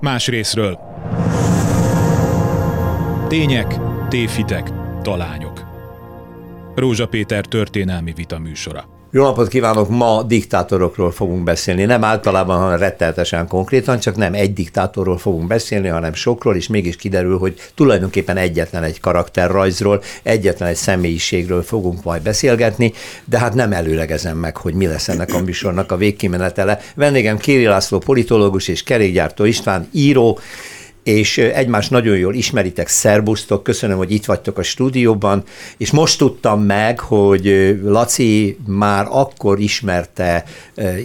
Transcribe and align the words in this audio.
Más 0.00 0.26
részről. 0.28 0.78
Tények, 3.28 3.78
tévhitek, 4.08 4.70
talányok. 5.02 5.64
Rózsa 6.74 7.06
Péter 7.06 7.46
történelmi 7.46 8.12
vita 8.12 8.38
műsora. 8.38 8.99
Jó 9.12 9.22
napot 9.22 9.48
kívánok! 9.48 9.88
Ma 9.88 10.22
diktátorokról 10.22 11.10
fogunk 11.10 11.44
beszélni. 11.44 11.84
Nem 11.84 12.04
általában, 12.04 12.58
hanem 12.58 12.78
retteltesen 12.78 13.46
konkrétan, 13.46 13.98
csak 13.98 14.16
nem 14.16 14.34
egy 14.34 14.52
diktátorról 14.52 15.18
fogunk 15.18 15.46
beszélni, 15.46 15.88
hanem 15.88 16.14
sokról, 16.14 16.56
és 16.56 16.68
mégis 16.68 16.96
kiderül, 16.96 17.38
hogy 17.38 17.54
tulajdonképpen 17.74 18.36
egyetlen 18.36 18.82
egy 18.82 19.00
karakterrajzról, 19.00 20.02
egyetlen 20.22 20.68
egy 20.68 20.76
személyiségről 20.76 21.62
fogunk 21.62 22.02
majd 22.04 22.22
beszélgetni, 22.22 22.92
de 23.24 23.38
hát 23.38 23.54
nem 23.54 23.72
előlegezem 23.72 24.36
meg, 24.36 24.56
hogy 24.56 24.74
mi 24.74 24.86
lesz 24.86 25.08
ennek 25.08 25.34
a 25.34 25.42
műsornak 25.42 25.92
a 25.92 25.96
végkimenetele. 25.96 26.80
Vendégem 26.94 27.36
Kéri 27.36 27.64
László, 27.64 27.98
politológus 27.98 28.68
és 28.68 28.82
kerékgyártó 28.82 29.44
István, 29.44 29.88
író, 29.92 30.38
és 31.10 31.38
egymást 31.38 31.90
nagyon 31.90 32.16
jól 32.16 32.34
ismeritek, 32.34 32.88
szerbusztok, 32.88 33.62
köszönöm, 33.62 33.96
hogy 33.96 34.12
itt 34.12 34.24
vagytok 34.24 34.58
a 34.58 34.62
stúdióban, 34.62 35.44
és 35.76 35.90
most 35.90 36.18
tudtam 36.18 36.62
meg, 36.62 37.00
hogy 37.00 37.76
Laci 37.82 38.58
már 38.66 39.06
akkor 39.10 39.60
ismerte 39.60 40.44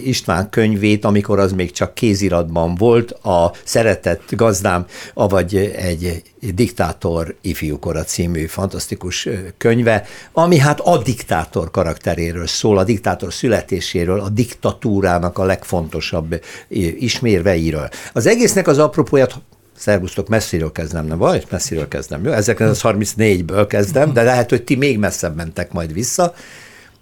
István 0.04 0.50
könyvét, 0.50 1.04
amikor 1.04 1.38
az 1.38 1.52
még 1.52 1.72
csak 1.72 1.94
kéziratban 1.94 2.74
volt, 2.74 3.10
a 3.10 3.52
Szeretett 3.64 4.34
gazdám, 4.34 4.86
avagy 5.14 5.56
egy 5.76 6.22
Diktátor 6.54 7.34
ifjúkora 7.40 8.02
című 8.02 8.44
fantasztikus 8.44 9.28
könyve, 9.58 10.04
ami 10.32 10.58
hát 10.58 10.80
a 10.80 10.98
diktátor 10.98 11.70
karakteréről 11.70 12.46
szól, 12.46 12.78
a 12.78 12.84
diktátor 12.84 13.32
születéséről, 13.32 14.20
a 14.20 14.28
diktatúrának 14.28 15.38
a 15.38 15.44
legfontosabb 15.44 16.40
ismérveiről. 16.98 17.88
Az 18.12 18.26
egésznek 18.26 18.68
az 18.68 18.78
apropóját 18.78 19.34
Szervusztok, 19.76 20.28
messziről 20.28 20.72
kezdem, 20.72 21.06
nem 21.06 21.18
vagy? 21.18 21.46
Messziről 21.50 21.88
kezdem. 21.88 22.24
Jó, 22.24 22.32
1934-ből 22.34 23.64
kezdem, 23.68 24.12
de 24.12 24.22
lehet, 24.22 24.50
hogy 24.50 24.62
ti 24.62 24.76
még 24.76 24.98
messzebb 24.98 25.36
mentek 25.36 25.72
majd 25.72 25.92
vissza. 25.92 26.34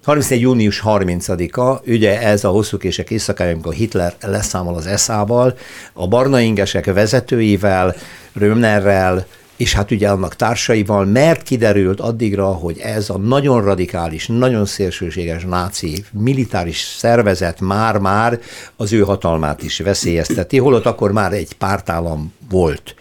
34. 0.03 0.41
június 0.41 0.81
30-a, 0.85 1.89
ugye 1.89 2.21
ez 2.21 2.43
a 2.43 2.49
hosszú 2.49 2.77
kések 2.77 3.09
éjszakája, 3.09 3.51
amikor 3.51 3.73
Hitler 3.73 4.13
leszámol 4.21 4.75
az 4.75 4.85
eszával, 4.85 5.57
a 5.93 6.07
barna 6.07 6.39
ingesek 6.39 6.85
vezetőivel, 6.85 7.95
Römnerrel, 8.33 9.25
és 9.57 9.73
hát 9.73 9.91
ugye 9.91 10.09
annak 10.09 10.35
társaival, 10.35 11.05
mert 11.05 11.43
kiderült 11.43 11.99
addigra, 11.99 12.45
hogy 12.45 12.77
ez 12.79 13.09
a 13.09 13.17
nagyon 13.17 13.63
radikális, 13.63 14.27
nagyon 14.27 14.65
szélsőséges 14.65 15.43
náci 15.43 16.03
militáris 16.11 16.79
szervezet 16.79 17.61
már-már 17.61 18.39
az 18.75 18.93
ő 18.93 19.01
hatalmát 19.01 19.63
is 19.63 19.79
veszélyezteti, 19.79 20.57
holott 20.57 20.85
akkor 20.85 21.11
már 21.11 21.33
egy 21.33 21.53
pártállam 21.53 22.33
volt. 22.49 22.95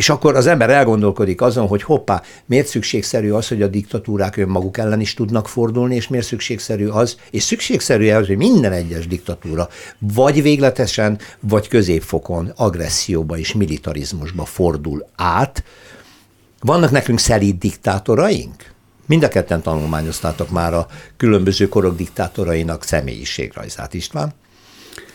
És 0.00 0.08
akkor 0.08 0.36
az 0.36 0.46
ember 0.46 0.70
elgondolkodik 0.70 1.40
azon, 1.40 1.66
hogy 1.66 1.82
hoppá, 1.82 2.22
miért 2.46 2.66
szükségszerű 2.66 3.30
az, 3.30 3.48
hogy 3.48 3.62
a 3.62 3.66
diktatúrák 3.66 4.36
önmaguk 4.36 4.78
ellen 4.78 5.00
is 5.00 5.14
tudnak 5.14 5.48
fordulni, 5.48 5.94
és 5.94 6.08
miért 6.08 6.26
szükségszerű 6.26 6.86
az, 6.86 7.16
és 7.30 7.42
szükségszerű 7.42 8.10
az, 8.10 8.26
hogy 8.26 8.36
minden 8.36 8.72
egyes 8.72 9.06
diktatúra 9.06 9.68
vagy 9.98 10.42
végletesen, 10.42 11.18
vagy 11.40 11.68
középfokon 11.68 12.52
agresszióba 12.56 13.38
és 13.38 13.52
militarizmusba 13.52 14.44
fordul 14.44 15.06
át, 15.16 15.64
vannak 16.60 16.90
nekünk 16.90 17.18
szelíd 17.18 17.58
diktátoraink? 17.58 18.72
Mind 19.06 19.22
a 19.22 19.28
ketten 19.28 19.62
tanulmányoztátok 19.62 20.50
már 20.50 20.74
a 20.74 20.86
különböző 21.16 21.68
korok 21.68 21.96
diktátorainak 21.96 22.84
személyiségrajzát, 22.84 23.94
István. 23.94 24.32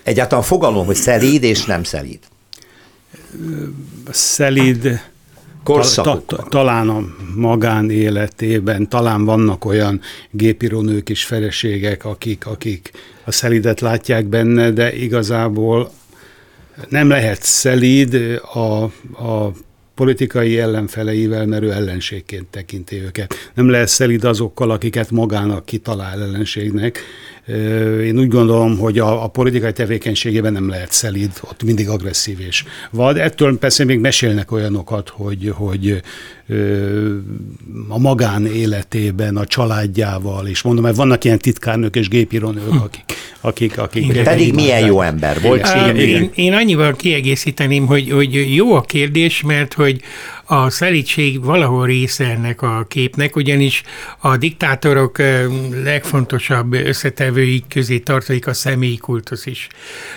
Egyáltalán 0.04 0.44
fogalom, 0.44 0.86
hogy 0.86 0.96
szelíd 0.96 1.44
és 1.44 1.66
nem 1.66 1.84
szelíd. 1.84 2.20
Szelíd 4.10 5.02
ta, 5.64 6.24
ta, 6.26 6.46
talán 6.50 6.90
a 6.90 7.06
magánéletében, 7.36 8.90
talán 8.90 9.26
vannak 9.26 9.66
olyan 9.66 10.02
gépírónők 10.32 11.10
és 11.10 11.26
feleségek, 11.26 12.06
akik, 12.06 12.46
akik 12.46 12.92
a 13.24 13.32
szelidet 13.32 13.80
látják 13.80 14.26
benne, 14.26 14.72
de 14.72 14.96
igazából 14.96 15.92
nem 16.90 17.10
lehet 17.10 17.44
szelíd 17.44 18.42
a, 18.54 18.84
a 19.24 19.52
politikai 19.96 20.60
ellenfeleivel, 20.60 21.46
mert 21.46 21.64
ő 21.64 21.72
ellenségként 21.72 22.46
tekinti 22.46 23.02
őket. 23.02 23.52
Nem 23.54 23.70
lehet 23.70 23.88
szelid 23.88 24.24
azokkal, 24.24 24.72
akiket 24.72 25.12
magának 25.12 25.66
kitalál 25.66 26.22
ellenségnek. 26.22 27.00
Én 28.04 28.20
úgy 28.20 28.28
gondolom, 28.28 28.78
hogy 28.78 29.00
a, 29.00 29.24
a 29.24 29.28
politikai 29.28 29.72
tevékenységében 29.72 30.54
nem 30.54 30.70
lehet 30.70 30.92
szelid, 30.92 31.32
ott 31.42 31.64
mindig 31.64 31.90
agresszív 31.90 32.40
és 32.40 32.64
vad. 32.92 33.18
Ettől 33.18 33.58
persze 33.58 33.84
még 33.84 34.00
mesélnek 34.00 34.52
olyanokat, 34.52 35.10
hogy, 35.10 35.52
hogy 35.56 36.02
a 37.88 38.00
magán 38.00 38.46
életében, 38.46 39.38
a 39.38 39.46
családjával, 39.46 40.48
és 40.48 40.62
mondom, 40.62 40.84
mert 40.84 40.96
vannak 40.96 41.24
ilyen 41.24 41.40
titkárnők 41.40 41.96
és 41.96 42.08
gépírónők, 42.08 42.70
hm. 42.70 42.78
akik, 42.78 43.04
akik, 43.42 43.78
akik 43.78 44.24
Pedig 44.24 44.54
milyen 44.54 44.86
jó 44.86 45.02
ember 45.02 45.42
volt. 45.42 45.68
Én, 45.76 45.96
én, 45.96 46.32
én 46.36 46.54
annyival 46.54 46.96
kiegészíteném, 46.96 47.86
hogy, 47.86 48.12
hogy 48.12 48.56
jó 48.56 48.74
a 48.76 48.82
kérdés, 48.82 49.42
mert 49.42 49.74
hogy 49.74 50.02
a 50.48 50.70
szelítség 50.70 51.44
valahol 51.44 51.86
része 51.86 52.26
ennek 52.26 52.62
a 52.62 52.86
képnek, 52.90 53.36
ugyanis 53.36 53.84
a 54.20 54.38
diktátorok 54.38 55.18
legfontosabb 55.84 56.74
összetevőik 56.74 57.64
közé 57.70 58.00
tartozik 58.00 58.48
a 58.48 58.54
személyi 58.54 58.98
kultusz 58.98 59.46
is. 59.46 59.68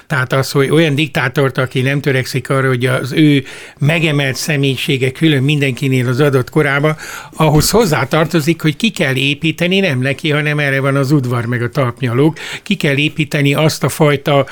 Tehát 0.06 0.33
az, 0.33 0.50
hogy 0.50 0.71
olyan 0.71 0.94
diktátort, 0.94 1.59
aki 1.59 1.81
nem 1.81 2.00
törekszik 2.00 2.50
arra, 2.50 2.69
hogy 2.69 2.87
az 2.87 3.12
ő 3.12 3.44
megemelt 3.78 4.37
személyisége 4.37 5.11
külön 5.11 5.43
mindenkinél 5.43 6.09
az 6.09 6.18
adott 6.21 6.51
korába, 6.51 6.97
ahhoz 7.37 7.71
hozzá 7.71 8.05
tartozik, 8.05 8.62
hogy 8.62 8.77
ki 8.77 8.91
kell 8.91 9.15
építeni, 9.15 9.81
nem 9.81 9.99
neki, 9.99 10.31
hanem 10.31 10.59
erre 10.59 10.81
van 10.81 10.97
az 10.97 11.11
udvar 11.11 11.45
meg 11.45 11.62
a 11.62 11.69
talpnyalók, 11.69 12.37
ki 12.62 12.75
kell 12.75 12.97
építeni 12.97 13.55
azt 13.55 13.84
a 13.84 13.89
fajta 13.89 14.47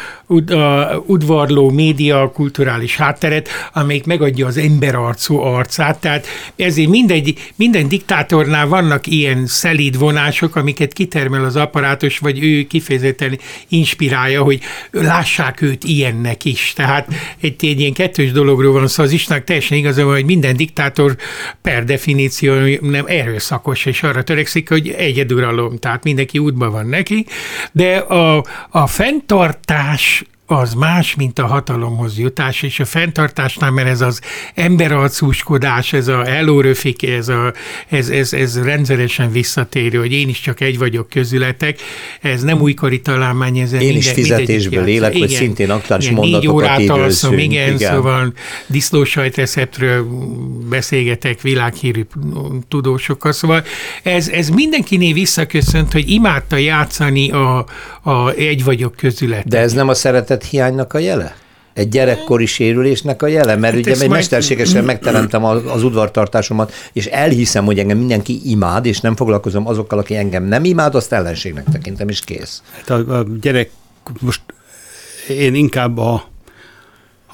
udvarló 1.06 1.70
média, 1.70 2.30
kulturális 2.34 2.96
hátteret, 2.96 3.48
amelyik 3.72 4.04
megadja 4.04 4.46
az 4.46 4.56
emberarcú 4.56 5.38
arc 5.38 5.64
arcát, 5.66 6.00
tehát 6.00 6.26
ezért 6.56 6.88
mindegy, 6.88 7.52
minden 7.56 7.88
diktátornál 7.88 8.66
vannak 8.66 9.06
ilyen 9.06 9.46
szelíd 9.46 9.98
vonások, 9.98 10.56
amiket 10.56 10.92
kitermel 10.92 11.44
az 11.44 11.56
apparátus, 11.56 12.18
vagy 12.18 12.44
ő 12.44 12.62
kifejezetten 12.62 13.38
inspirálja, 13.68 14.42
hogy 14.42 14.60
lássák 14.90 15.60
őt 15.60 15.84
ilyennek 15.84 16.44
is. 16.44 16.72
Tehát 16.76 17.08
egy, 17.40 17.54
egy 17.60 17.80
ilyen 17.80 17.92
kettős 17.92 18.32
dologról 18.32 18.72
van 18.72 18.86
szó, 18.86 18.88
szóval 18.88 19.04
az 19.04 19.12
Istennek 19.12 19.44
teljesen 19.44 19.78
igaza 19.78 20.04
van, 20.04 20.14
hogy 20.14 20.24
minden 20.24 20.56
diktátor 20.56 21.16
per 21.62 21.84
definíció 21.84 22.54
nem 22.80 23.04
erőszakos, 23.06 23.84
és 23.84 24.02
arra 24.02 24.22
törekszik, 24.22 24.68
hogy 24.68 24.88
egyeduralom, 24.88 25.78
tehát 25.78 26.04
mindenki 26.04 26.38
útban 26.38 26.70
van 26.70 26.86
neki, 26.86 27.26
de 27.72 27.96
a, 27.96 28.44
a 28.70 28.86
fenntartás 28.86 30.15
az 30.46 30.74
más, 30.74 31.14
mint 31.14 31.38
a 31.38 31.46
hatalomhoz 31.46 32.18
jutás, 32.18 32.62
és 32.62 32.80
a 32.80 32.84
fenntartásnál, 32.84 33.70
mert 33.70 33.88
ez 33.88 34.00
az 34.00 34.20
emberarcúskodás, 34.54 35.92
ez 35.92 36.08
a 36.08 36.26
elóröfik, 36.26 37.08
ez, 37.08 37.28
a, 37.28 37.52
ez, 37.88 38.08
ez, 38.08 38.32
ez 38.32 38.62
rendszeresen 38.62 39.30
visszatérő, 39.30 39.98
hogy 39.98 40.12
én 40.12 40.28
is 40.28 40.40
csak 40.40 40.60
egy 40.60 40.78
vagyok 40.78 41.08
közületek, 41.08 41.80
ez 42.20 42.42
nem 42.42 42.60
újkori 42.60 43.00
találmány, 43.00 43.58
ez 43.58 43.72
Én 43.72 43.78
minden, 43.78 43.96
is 43.96 44.10
fizetésből 44.10 44.86
élek, 44.86 45.14
igen, 45.14 45.28
hogy 45.28 45.36
szintén 45.36 45.70
aktuális 45.70 46.10
mondatokat 46.10 46.40
négy 46.40 46.48
órát 46.48 46.88
alszom, 46.88 47.38
igen, 47.38 47.74
igen, 47.74 47.94
szóval 47.94 48.32
disznósajtreceptről 48.66 50.06
beszélgetek 50.68 51.40
világhírű 51.40 52.06
tudósokkal, 52.68 53.32
szóval 53.32 53.64
ez, 54.02 54.28
ez 54.28 54.48
mindenkinél 54.48 55.12
visszaköszönt, 55.12 55.92
hogy 55.92 56.10
imádta 56.10 56.56
játszani 56.56 57.30
a, 57.30 57.66
a 58.02 58.30
egy 58.30 58.64
vagyok 58.64 58.94
közületek. 58.96 59.46
De 59.46 59.58
ez 59.58 59.72
nem 59.72 59.88
a 59.88 59.94
szeretet 59.94 60.35
hiánynak 60.42 60.92
a 60.94 60.98
jele? 60.98 61.36
Egy 61.72 61.88
gyerekkori 61.88 62.46
sérülésnek 62.46 63.22
a 63.22 63.26
jele? 63.26 63.56
Mert 63.56 63.74
hát 63.74 63.86
ugye 63.86 64.02
egy 64.02 64.08
mesterségesen 64.08 64.84
megteremtem 64.84 65.44
az, 65.44 65.62
az 65.66 65.82
udvartartásomat, 65.82 66.72
és 66.92 67.06
elhiszem, 67.06 67.64
hogy 67.64 67.78
engem 67.78 67.98
mindenki 67.98 68.40
imád, 68.44 68.86
és 68.86 69.00
nem 69.00 69.16
foglalkozom 69.16 69.66
azokkal, 69.66 69.98
aki 69.98 70.16
engem 70.16 70.44
nem 70.44 70.64
imád, 70.64 70.94
azt 70.94 71.12
ellenségnek 71.12 71.64
tekintem, 71.72 72.08
és 72.08 72.20
kész. 72.20 72.62
Hát 72.72 72.90
a, 72.90 73.18
a 73.18 73.26
gyerek, 73.40 73.70
most 74.20 74.40
én 75.28 75.54
inkább 75.54 75.98
a 75.98 76.28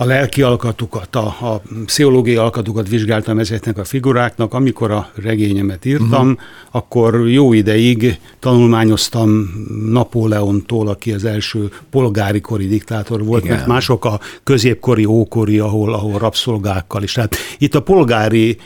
a 0.02 0.06
lelki 0.06 0.42
alkatukat, 0.42 1.16
a, 1.16 1.26
a 1.26 1.62
pszichológiai 1.84 2.36
alkatukat 2.36 2.88
vizsgáltam 2.88 3.38
ezeknek 3.38 3.78
a 3.78 3.84
figuráknak. 3.84 4.54
Amikor 4.54 4.90
a 4.90 5.10
regényemet 5.14 5.84
írtam, 5.84 6.28
uh-huh. 6.28 6.40
akkor 6.70 7.28
jó 7.28 7.52
ideig 7.52 8.18
tanulmányoztam 8.38 9.50
Napóleontól, 9.90 10.88
aki 10.88 11.12
az 11.12 11.24
első 11.24 11.70
polgári 11.90 12.40
kori 12.40 12.66
diktátor 12.66 13.24
volt, 13.24 13.44
Igen. 13.44 13.56
mert 13.56 13.66
mások 13.66 14.04
a 14.04 14.20
középkori, 14.42 15.04
ókori, 15.04 15.58
ahol, 15.58 15.94
ahol 15.94 16.18
rabszolgákkal 16.18 17.02
is. 17.02 17.12
Tehát 17.12 17.36
itt 17.58 17.74
a 17.74 17.82
polgári 17.82 18.56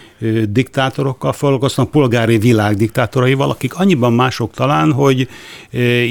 diktátorokkal 0.48 1.32
foglalkoztam, 1.32 1.90
polgári 1.90 2.38
világ 2.38 2.76
diktátoraival, 2.76 3.50
akik 3.50 3.74
annyiban 3.74 4.12
mások 4.12 4.54
talán, 4.54 4.92
hogy 4.92 5.28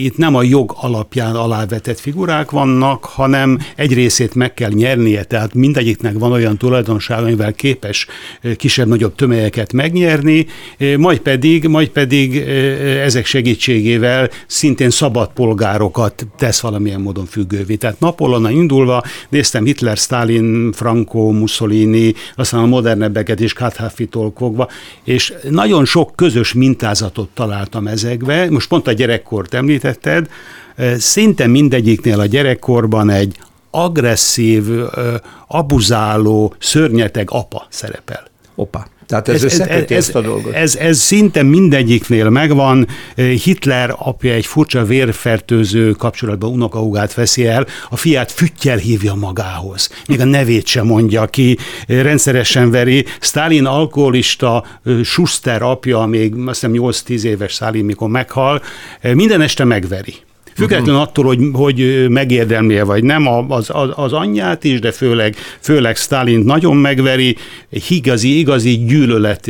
itt 0.03 0.17
nem 0.17 0.35
a 0.35 0.43
jog 0.43 0.73
alapján 0.75 1.35
alávetett 1.35 1.99
figurák 1.99 2.51
vannak, 2.51 3.05
hanem 3.05 3.59
egy 3.75 3.93
részét 3.93 4.35
meg 4.35 4.53
kell 4.53 4.71
nyerni 4.71 5.14
személye, 5.15 5.23
tehát 5.23 5.53
mindegyiknek 5.53 6.13
van 6.17 6.31
olyan 6.31 6.57
tulajdonság, 6.57 7.23
amivel 7.23 7.53
képes 7.53 8.07
kisebb-nagyobb 8.57 9.15
tömegeket 9.15 9.73
megnyerni, 9.73 10.45
majd 10.97 11.19
pedig, 11.19 11.67
majd 11.67 11.87
pedig 11.87 12.37
ezek 13.03 13.25
segítségével 13.25 14.29
szintén 14.47 14.89
szabad 14.89 15.29
polgárokat 15.33 16.27
tesz 16.37 16.59
valamilyen 16.59 17.01
módon 17.01 17.25
függővé. 17.25 17.75
Tehát 17.75 17.99
Napoleon 17.99 18.51
indulva 18.51 19.03
néztem 19.29 19.65
Hitler, 19.65 19.97
Stalin, 19.97 20.71
Franco, 20.71 21.31
Mussolini, 21.31 22.13
aztán 22.35 22.61
a 22.61 22.65
modernebbeket 22.65 23.39
is 23.39 23.53
Kadhafi-tól 23.53 24.33
és 25.03 25.33
nagyon 25.49 25.85
sok 25.85 26.15
közös 26.15 26.53
mintázatot 26.53 27.29
találtam 27.33 27.87
ezekbe. 27.87 28.49
Most 28.49 28.67
pont 28.67 28.87
a 28.87 28.91
gyerekkort 28.91 29.53
említetted, 29.53 30.29
szinte 30.97 31.47
mindegyiknél 31.47 32.19
a 32.19 32.25
gyerekkorban 32.25 33.09
egy 33.09 33.35
agresszív, 33.75 34.63
abuzáló, 35.47 36.53
szörnyeteg 36.59 37.27
apa 37.31 37.67
szerepel. 37.69 38.23
Opa. 38.55 38.87
Tehát 39.05 39.27
ez, 39.27 39.43
ez, 39.43 39.59
ez, 39.59 39.91
ez, 39.91 40.15
a 40.15 40.21
dolgot. 40.21 40.53
Ez, 40.53 40.75
ez 40.75 40.99
szinte 40.99 41.43
mindegyiknél 41.43 42.29
megvan. 42.29 42.87
Hitler 43.15 43.93
apja 43.97 44.33
egy 44.33 44.45
furcsa 44.45 44.83
vérfertőző 44.83 45.91
kapcsolatban 45.91 46.51
unokahúgát 46.51 47.13
veszi 47.13 47.47
el, 47.47 47.67
a 47.89 47.95
fiát 47.95 48.31
füttyel 48.31 48.77
hívja 48.77 49.13
magához. 49.13 49.89
Még 50.07 50.19
a 50.19 50.25
nevét 50.25 50.65
sem 50.65 50.85
mondja 50.85 51.25
ki, 51.25 51.57
rendszeresen 51.87 52.71
veri. 52.71 53.05
Stalin 53.19 53.65
alkoholista, 53.65 54.65
Schuster 55.03 55.61
apja, 55.61 56.05
még 56.05 56.33
azt 56.45 56.65
hiszem 56.65 56.71
8-10 56.73 57.21
éves 57.21 57.51
Stalin, 57.51 57.85
mikor 57.85 58.09
meghal, 58.09 58.61
minden 59.01 59.41
este 59.41 59.63
megveri. 59.63 60.15
Függetlenül 60.55 60.93
uh-huh. 60.93 61.07
attól, 61.07 61.25
hogy, 61.25 61.39
hogy 61.53 62.09
megérdemli 62.09 62.81
vagy 62.81 63.03
nem, 63.03 63.27
az, 63.27 63.69
az, 63.73 63.89
az 63.95 64.13
anyját 64.13 64.63
is, 64.63 64.79
de 64.79 64.91
főleg, 64.91 65.35
főleg 65.59 65.95
Stalin 65.95 66.39
nagyon 66.39 66.75
megveri, 66.75 67.35
egy 67.69 67.85
igazi, 67.89 68.39
igazi 68.39 68.85
gyűlölet, 68.85 69.49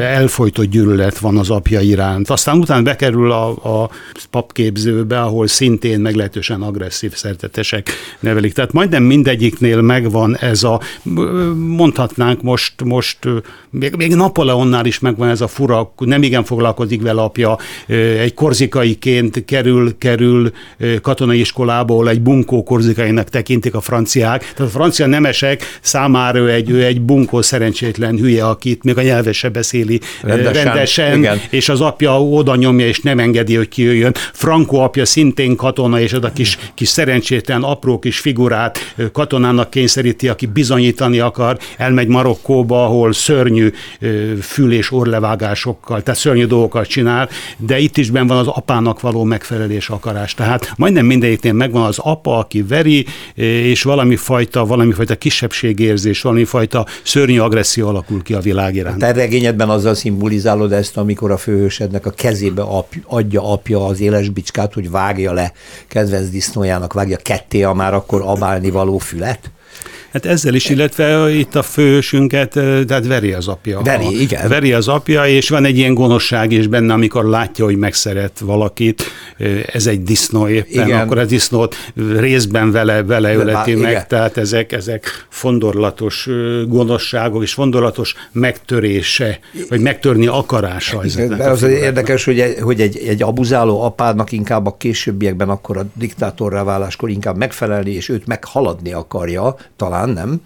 elfolytott 0.00 0.66
gyűlölet 0.66 1.18
van 1.18 1.36
az 1.36 1.50
apja 1.50 1.80
iránt. 1.80 2.30
Aztán 2.30 2.58
utána 2.58 2.82
bekerül 2.82 3.32
a, 3.32 3.48
a 3.48 3.90
papképzőbe, 4.30 5.20
ahol 5.20 5.46
szintén 5.46 6.00
meglehetősen 6.00 6.62
agresszív 6.62 7.14
szertetesek 7.14 7.88
nevelik. 8.20 8.52
Tehát 8.52 8.72
majdnem 8.72 9.02
mindegyiknél 9.02 9.80
megvan 9.80 10.36
ez 10.36 10.62
a, 10.62 10.80
mondhatnánk 11.56 12.42
most, 12.42 12.84
most 12.84 13.18
még, 13.70 13.94
még 13.96 14.14
Napoleonnál 14.14 14.86
is 14.86 14.98
megvan 14.98 15.28
ez 15.28 15.40
a 15.40 15.48
fura, 15.48 15.92
nem 15.98 16.22
igen 16.22 16.44
foglalkozik 16.44 17.02
vele 17.02 17.22
apja, 17.22 17.58
egy 18.18 18.34
korzikaiként 18.34 19.44
kerül 19.44 19.93
kerül 19.98 20.52
katonai 21.02 21.40
iskolából, 21.40 22.08
egy 22.08 22.20
bunkó 22.20 22.62
korzikainak 22.62 23.28
tekintik 23.28 23.74
a 23.74 23.80
franciák. 23.80 24.40
Tehát 24.40 24.60
a 24.60 24.78
francia 24.78 25.06
nemesek 25.06 25.78
számára 25.80 26.38
ő 26.38 26.50
egy, 26.50 26.70
ő 26.70 26.84
egy 26.84 27.00
bunkó 27.00 27.42
szerencsétlen 27.42 28.16
hülye, 28.16 28.46
akit 28.46 28.84
még 28.84 28.98
a 28.98 29.02
nyelve 29.02 29.32
se 29.32 29.48
beszéli 29.48 30.00
rendesen, 30.22 30.64
rendesen 30.64 31.40
és 31.50 31.68
az 31.68 31.80
apja 31.80 32.22
oda 32.22 32.54
nyomja, 32.54 32.86
és 32.86 33.00
nem 33.00 33.18
engedi, 33.18 33.54
hogy 33.54 33.68
kijöjjön. 33.68 34.14
Franco 34.32 34.76
apja 34.76 35.04
szintén 35.04 35.56
katona, 35.56 36.00
és 36.00 36.12
az 36.12 36.24
a 36.24 36.32
kis, 36.32 36.58
kis 36.74 36.88
szerencsétlen, 36.88 37.62
apró 37.62 37.98
kis 37.98 38.18
figurát 38.18 38.78
katonának 39.12 39.70
kényszeríti, 39.70 40.28
aki 40.28 40.46
bizonyítani 40.46 41.18
akar, 41.18 41.58
elmegy 41.76 42.06
Marokkóba, 42.06 42.84
ahol 42.84 43.12
szörnyű 43.12 43.72
fül- 44.40 44.72
és 44.72 44.92
orlevágásokkal, 44.92 46.02
tehát 46.02 46.20
szörnyű 46.20 46.46
dolgokat 46.46 46.86
csinál, 46.86 47.28
de 47.56 47.78
itt 47.78 47.96
is 47.96 48.10
ben 48.10 48.26
van 48.26 48.38
az 48.38 48.46
apának 48.46 49.00
való 49.00 49.24
megfelelés 49.24 49.83
és 49.84 49.90
akarás. 49.90 50.34
Tehát 50.34 50.72
majdnem 50.76 51.06
mindegyiknél 51.06 51.52
megvan 51.52 51.82
az 51.82 51.98
apa, 51.98 52.38
aki 52.38 52.62
veri, 52.62 53.06
és 53.34 53.82
valami 53.82 54.16
fajta, 54.16 54.66
valami 54.66 54.92
fajta 54.92 55.16
kisebbségérzés, 55.16 56.20
valami 56.22 56.44
fajta 56.44 56.86
szörnyű 57.02 57.38
agresszió 57.38 57.88
alakul 57.88 58.22
ki 58.22 58.34
a 58.34 58.40
világ 58.40 58.74
iránt. 58.74 58.98
Te 58.98 59.12
regényedben 59.12 59.68
azzal 59.68 59.94
szimbolizálod 59.94 60.72
ezt, 60.72 60.96
amikor 60.96 61.30
a 61.30 61.36
főhősednek 61.36 62.06
a 62.06 62.10
kezébe 62.10 62.62
ap, 62.62 62.94
adja 63.04 63.52
apja 63.52 63.86
az 63.86 64.00
éles 64.00 64.28
bicskát, 64.28 64.74
hogy 64.74 64.90
vágja 64.90 65.32
le 65.32 65.52
kedvenc 65.88 66.28
disznójának, 66.28 66.92
vágja 66.92 67.16
ketté 67.16 67.62
a 67.62 67.72
már 67.72 67.94
akkor 67.94 68.22
abálni 68.24 68.70
való 68.70 68.98
fület? 68.98 69.50
Hát 70.14 70.26
ezzel 70.26 70.54
is, 70.54 70.68
illetve 70.68 71.30
itt 71.30 71.54
a 71.54 71.62
fősünket, 71.62 72.50
tehát 72.86 73.06
veri 73.06 73.32
az 73.32 73.48
apja. 73.48 73.80
Veri, 73.80 74.20
igen. 74.20 74.48
Veri 74.48 74.72
az 74.72 74.88
apja, 74.88 75.26
és 75.26 75.48
van 75.48 75.64
egy 75.64 75.78
ilyen 75.78 75.94
gonoszság 75.94 76.52
is 76.52 76.66
benne, 76.66 76.92
amikor 76.92 77.24
látja, 77.24 77.64
hogy 77.64 77.76
megszeret 77.76 78.38
valakit, 78.38 79.02
ez 79.72 79.86
egy 79.86 80.02
disznó 80.02 80.48
éppen, 80.48 80.86
igen. 80.86 81.00
akkor 81.00 81.18
a 81.18 81.24
disznót 81.24 81.76
részben 82.16 82.70
vele, 82.70 83.02
vele 83.02 83.34
öleti 83.34 83.74
meg, 83.74 83.90
igen. 83.90 84.04
tehát 84.08 84.36
ezek, 84.36 84.72
ezek 84.72 85.26
fondorlatos 85.28 86.28
gonoszságok 86.66 87.42
és 87.42 87.52
fondorlatos 87.52 88.14
megtörése, 88.32 89.38
vagy 89.68 89.80
megtörni 89.80 90.26
akarása. 90.26 91.02
De 91.36 91.50
az 91.50 91.62
érdekes, 91.62 92.24
hogy, 92.24 92.40
egy, 92.40 92.60
hogy 92.60 92.80
egy, 92.80 92.96
egy 93.06 93.22
abuzáló 93.22 93.82
apádnak 93.82 94.32
inkább 94.32 94.66
a 94.66 94.76
későbbiekben 94.76 95.48
akkor 95.48 95.76
a 95.76 95.86
diktátorrá 95.94 96.62
váláskor 96.62 97.10
inkább 97.10 97.36
megfelelni, 97.36 97.90
és 97.90 98.08
őt 98.08 98.26
meghaladni 98.26 98.92
akarja, 98.92 99.56
talán 99.76 100.03
talán, 100.04 100.28
nem? 100.28 100.40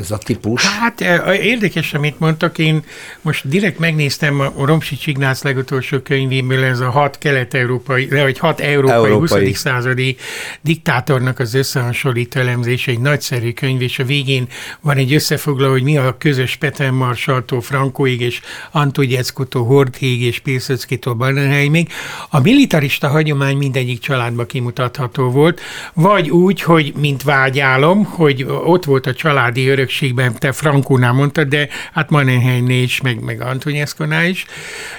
Ez 0.00 0.10
a 0.10 0.18
típus? 0.18 0.66
Hát 0.66 1.00
érdekes, 1.40 1.94
amit 1.94 2.18
mondtak, 2.18 2.58
én 2.58 2.82
most 3.20 3.48
direkt 3.48 3.78
megnéztem 3.78 4.40
a 4.40 4.52
Romsics 4.64 5.06
Ignác 5.06 5.42
legutolsó 5.42 5.98
könyvéből, 5.98 6.64
ez 6.64 6.80
a 6.80 6.90
hat 6.90 7.18
kelet-európai, 7.18 8.08
vagy 8.08 8.38
hat 8.38 8.60
európai, 8.60 9.10
európai. 9.10 9.46
20. 9.46 9.58
századi 9.58 10.16
diktátornak 10.60 11.38
az 11.38 11.54
összehasonlító 11.54 12.40
elemzése, 12.40 12.90
egy 12.90 13.00
nagyszerű 13.00 13.52
könyv, 13.52 13.80
és 13.80 13.98
a 13.98 14.04
végén 14.04 14.48
van 14.80 14.96
egy 14.96 15.14
összefoglaló, 15.14 15.70
hogy 15.72 15.82
mi 15.82 15.96
a 15.96 16.16
közös 16.18 16.56
Peter 16.56 16.90
Marsaltól 16.90 17.60
Frankóig, 17.60 18.20
és 18.20 18.40
Antudjeckutól 18.70 19.64
Horthéig, 19.64 20.22
és 20.22 20.38
Pilsudskitól 20.38 21.14
Bannerheimig. 21.14 21.88
A 22.28 22.40
militarista 22.40 23.08
hagyomány 23.08 23.56
mindegyik 23.56 24.00
családba 24.00 24.46
kimutatható 24.46 25.30
volt, 25.30 25.60
vagy 25.94 26.30
úgy, 26.30 26.62
hogy 26.62 26.92
mint 27.00 27.22
vágyálom, 27.22 28.04
hogy 28.04 28.42
ott 28.64 28.84
volt 28.84 29.06
a 29.06 29.14
családi 29.14 29.68
örök 29.68 29.88
örökségben, 29.90 30.34
te 30.38 30.52
Frankónál 30.52 31.12
mondtad, 31.12 31.48
de 31.48 31.68
hát 31.92 32.10
Manenhelynél 32.10 32.82
is, 32.82 33.00
meg, 33.00 33.20
meg 33.20 33.40
Antonieszkonál 33.40 34.24
is, 34.24 34.44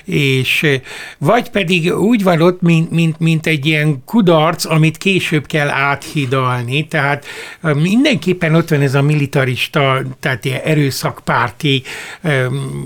és 0.05 0.79
vagy 1.17 1.49
pedig 1.49 1.93
úgy 1.95 2.23
van 2.23 2.41
ott, 2.41 2.61
mint, 2.61 2.91
mint, 2.91 3.19
mint 3.19 3.47
egy 3.47 3.65
ilyen 3.65 4.03
kudarc, 4.05 4.65
amit 4.65 4.97
később 4.97 5.45
kell 5.45 5.69
áthidalni, 5.69 6.87
tehát 6.87 7.25
mindenképpen 7.61 8.55
ott 8.55 8.69
van 8.69 8.81
ez 8.81 8.95
a 8.95 9.01
militarista, 9.01 10.01
tehát 10.19 10.45
ilyen 10.45 10.61
erőszakpárti 10.63 11.83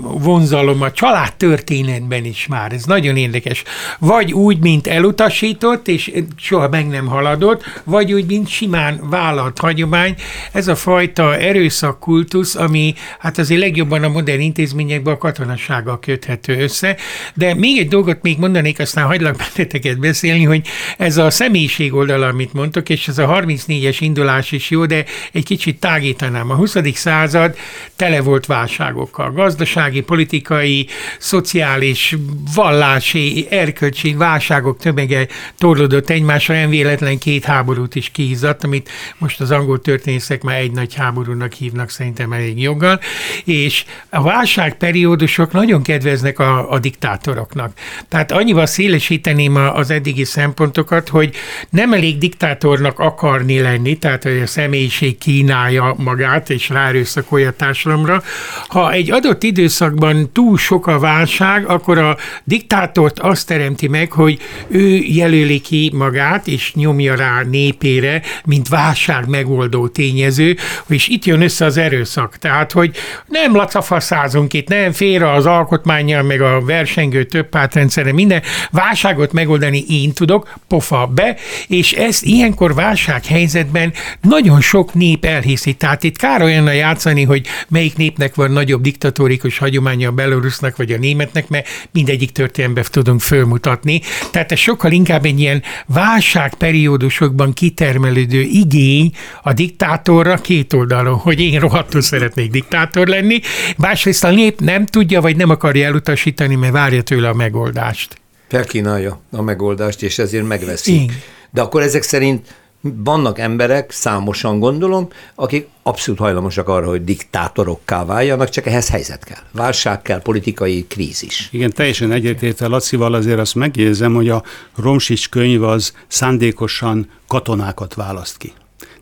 vonzalom 0.00 0.82
a 0.82 0.92
család 0.92 1.34
történetben 1.34 2.24
is 2.24 2.46
már, 2.46 2.72
ez 2.72 2.84
nagyon 2.84 3.16
érdekes. 3.16 3.62
Vagy 3.98 4.32
úgy, 4.32 4.58
mint 4.58 4.86
elutasított, 4.86 5.88
és 5.88 6.12
soha 6.36 6.68
meg 6.68 6.86
nem 6.88 7.06
haladott, 7.06 7.80
vagy 7.84 8.12
úgy, 8.12 8.26
mint 8.26 8.48
simán 8.48 9.00
vállalt 9.10 9.58
hagyomány, 9.58 10.14
ez 10.52 10.68
a 10.68 10.76
fajta 10.76 11.36
erőszak 11.36 11.95
kultusz, 11.98 12.54
ami 12.54 12.94
hát 13.18 13.38
azért 13.38 13.60
legjobban 13.60 14.02
a 14.02 14.08
modern 14.08 14.40
intézményekben 14.40 15.14
a 15.14 15.18
katonasággal 15.18 15.98
köthető 15.98 16.62
össze. 16.62 16.96
De 17.34 17.54
még 17.54 17.78
egy 17.78 17.88
dolgot 17.88 18.22
még 18.22 18.38
mondanék, 18.38 18.78
aztán 18.78 19.06
hagylak 19.06 19.36
benneteket 19.36 19.98
beszélni, 19.98 20.44
hogy 20.44 20.66
ez 20.98 21.16
a 21.16 21.30
személyiség 21.30 21.94
oldala, 21.94 22.26
amit 22.26 22.52
mondtok, 22.52 22.88
és 22.88 23.08
ez 23.08 23.18
a 23.18 23.26
34-es 23.26 23.96
indulás 24.00 24.52
is 24.52 24.70
jó, 24.70 24.86
de 24.86 25.04
egy 25.32 25.44
kicsit 25.44 25.80
tágítanám. 25.80 26.50
A 26.50 26.54
20. 26.54 26.76
század 26.94 27.56
tele 27.96 28.20
volt 28.20 28.46
válságokkal. 28.46 29.32
Gazdasági, 29.32 30.00
politikai, 30.00 30.86
szociális, 31.18 32.16
vallási, 32.54 33.46
erkölcsi 33.50 34.14
válságok 34.14 34.78
tömege 34.78 35.26
torlódott 35.58 36.10
egymásra, 36.10 36.54
nem 36.54 36.70
véletlen 36.70 37.18
két 37.18 37.44
háborút 37.44 37.94
is 37.94 38.10
kihízott, 38.10 38.64
amit 38.64 38.90
most 39.18 39.40
az 39.40 39.50
angol 39.50 39.80
történészek 39.80 40.42
már 40.42 40.58
egy 40.58 40.72
nagy 40.72 40.94
háborúnak 40.94 41.52
hívnak 41.52 41.75
vannak 41.76 41.90
szerintem 41.90 42.32
elég 42.32 42.62
joggal, 42.62 43.00
és 43.44 43.84
a 44.10 44.22
válságperiódusok 44.22 45.52
nagyon 45.52 45.82
kedveznek 45.82 46.38
a, 46.38 46.70
a 46.70 46.78
diktátoroknak. 46.78 47.72
Tehát 48.08 48.32
annyival 48.32 48.66
szélesíteném 48.66 49.56
az 49.56 49.90
eddigi 49.90 50.24
szempontokat, 50.24 51.08
hogy 51.08 51.34
nem 51.70 51.92
elég 51.92 52.18
diktátornak 52.18 52.98
akarni 52.98 53.60
lenni, 53.60 53.98
tehát 53.98 54.22
hogy 54.22 54.40
a 54.40 54.46
személyiség 54.46 55.18
kínálja 55.18 55.94
magát 55.98 56.50
és 56.50 56.68
ráerőszakolja 56.68 57.48
a 57.48 57.52
társadalomra. 57.52 58.22
Ha 58.68 58.92
egy 58.92 59.10
adott 59.10 59.42
időszakban 59.42 60.32
túl 60.32 60.58
sok 60.58 60.86
a 60.86 60.98
válság, 60.98 61.68
akkor 61.68 61.98
a 61.98 62.16
diktátort 62.44 63.18
azt 63.18 63.46
teremti 63.46 63.88
meg, 63.88 64.12
hogy 64.12 64.38
ő 64.68 64.88
jelöli 64.96 65.60
ki 65.60 65.90
magát, 65.94 66.46
és 66.46 66.74
nyomja 66.74 67.14
rá 67.14 67.42
népére, 67.50 68.22
mint 68.44 68.68
válság 68.68 69.28
megoldó 69.28 69.88
tényező, 69.88 70.56
és 70.88 71.08
itt 71.08 71.24
jön 71.24 71.42
össze 71.42 71.65
az 71.66 71.76
erőszak. 71.76 72.36
Tehát, 72.36 72.72
hogy 72.72 72.96
nem 73.26 73.54
lacafaszázunk 73.56 74.52
itt, 74.52 74.68
nem 74.68 74.92
félre 74.92 75.32
az 75.32 75.46
alkotmányjal, 75.46 76.22
meg 76.22 76.40
a 76.40 76.60
versengő 76.60 77.24
több 77.24 77.48
pártrendszerre, 77.48 78.12
minden 78.12 78.42
válságot 78.70 79.32
megoldani 79.32 79.84
én 79.88 80.12
tudok, 80.12 80.54
pofa 80.68 81.06
be, 81.06 81.36
és 81.68 81.92
ezt 81.92 82.24
ilyenkor 82.24 82.74
válsághelyzetben 82.74 83.92
nagyon 84.20 84.60
sok 84.60 84.94
nép 84.94 85.24
elhiszi. 85.24 85.72
Tehát 85.72 86.02
itt 86.02 86.16
kár 86.16 86.42
olyan 86.42 86.74
játszani, 86.74 87.22
hogy 87.22 87.46
melyik 87.68 87.96
népnek 87.96 88.34
van 88.34 88.50
nagyobb 88.50 88.82
diktatórikus 88.82 89.58
hagyománya 89.58 90.08
a 90.08 90.12
Belarusnak 90.12 90.76
vagy 90.76 90.92
a 90.92 90.98
németnek, 90.98 91.48
mert 91.48 91.68
mindegyik 91.90 92.32
történelemben 92.32 92.84
tudunk 92.90 93.20
fölmutatni. 93.20 94.00
Tehát 94.30 94.52
ez 94.52 94.58
sokkal 94.58 94.92
inkább 94.92 95.24
egy 95.24 95.40
ilyen 95.40 95.62
válságperiódusokban 95.86 97.52
kitermelődő 97.52 98.40
igény 98.40 99.12
a 99.42 99.52
diktátorra 99.52 100.36
két 100.36 100.72
oldalon, 100.72 101.14
hogy 101.14 101.40
én 101.56 101.62
rohadtul 101.62 102.00
szeretnék 102.00 102.50
diktátor 102.50 103.06
lenni, 103.06 103.40
másrészt 103.76 104.24
a 104.24 104.30
nép 104.30 104.60
nem 104.60 104.86
tudja, 104.86 105.20
vagy 105.20 105.36
nem 105.36 105.50
akarja 105.50 105.86
elutasítani, 105.86 106.54
mert 106.54 106.72
várja 106.72 107.02
tőle 107.02 107.28
a 107.28 107.34
megoldást. 107.34 108.20
Felkínálja 108.48 109.20
a 109.30 109.42
megoldást, 109.42 110.02
és 110.02 110.18
ezért 110.18 110.46
megveszi. 110.46 111.02
Igen. 111.02 111.16
De 111.50 111.60
akkor 111.60 111.82
ezek 111.82 112.02
szerint 112.02 112.54
vannak 112.80 113.38
emberek, 113.38 113.90
számosan 113.90 114.58
gondolom, 114.58 115.08
akik 115.34 115.66
abszolút 115.82 116.20
hajlamosak 116.20 116.68
arra, 116.68 116.88
hogy 116.88 117.04
diktátorokká 117.04 118.04
váljanak, 118.04 118.48
csak 118.48 118.66
ehhez 118.66 118.88
helyzet 118.88 119.24
kell. 119.24 119.42
Válság 119.52 120.02
kell, 120.02 120.20
politikai 120.20 120.86
krízis. 120.88 121.48
Igen, 121.52 121.72
teljesen 121.72 122.12
egyetértve 122.12 122.66
Lacival 122.66 123.14
azért 123.14 123.38
azt 123.38 123.54
megjegyzem, 123.54 124.14
hogy 124.14 124.28
a 124.28 124.42
Romsics 124.76 125.28
könyv 125.28 125.62
az 125.62 125.92
szándékosan 126.06 127.10
katonákat 127.26 127.94
választ 127.94 128.36
ki. 128.36 128.52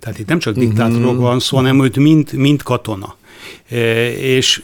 Tehát 0.05 0.19
itt 0.19 0.29
nem 0.29 0.39
csak 0.39 0.55
diktátorok 0.55 1.13
mm-hmm. 1.13 1.21
van 1.21 1.41
szó, 1.41 1.57
hanem 1.57 1.79
hogy 1.79 1.97
mind, 1.97 2.33
mind 2.33 2.63
katona. 2.63 3.17
E, 3.69 4.11
és 4.13 4.63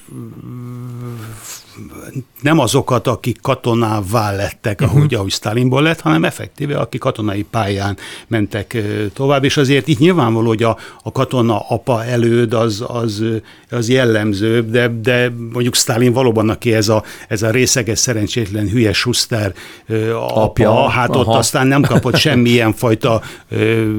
nem 2.41 2.59
azokat, 2.59 3.07
akik 3.07 3.41
katonává 3.43 4.33
lettek, 4.33 4.81
ahogy, 4.81 5.03
uh-huh. 5.03 5.19
ahogy 5.19 5.31
Stalinból 5.31 5.83
lett, 5.83 6.01
hanem 6.01 6.25
effektíve, 6.25 6.79
akik 6.79 7.01
katonai 7.01 7.43
pályán 7.43 7.97
mentek 8.27 8.77
tovább, 9.13 9.45
és 9.45 9.57
azért 9.57 9.89
itt 9.89 9.99
nyilvánvaló, 9.99 10.47
hogy 10.47 10.63
a, 10.63 10.77
a 11.03 11.13
katona 11.13 11.59
apa 11.69 12.05
előd 12.05 12.53
az, 12.53 12.85
az, 12.87 13.25
az 13.71 13.89
jellemzőbb, 13.89 14.71
de, 14.71 14.89
de 15.03 15.33
mondjuk 15.53 15.75
Stalin 15.75 16.13
valóban, 16.13 16.49
aki 16.49 16.75
ez 16.75 16.89
a, 16.89 17.03
ez 17.29 17.43
a 17.43 17.51
részeges, 17.51 17.99
szerencsétlen, 17.99 18.69
hülye 18.69 18.93
Schuster 18.93 19.55
apa, 19.89 20.51
Apja, 20.51 20.89
hát 20.89 21.09
aha. 21.09 21.19
ott 21.19 21.37
aztán 21.37 21.67
nem 21.67 21.83
kapott 21.83 22.17
semmilyen 22.27 22.73
fajta 22.73 23.23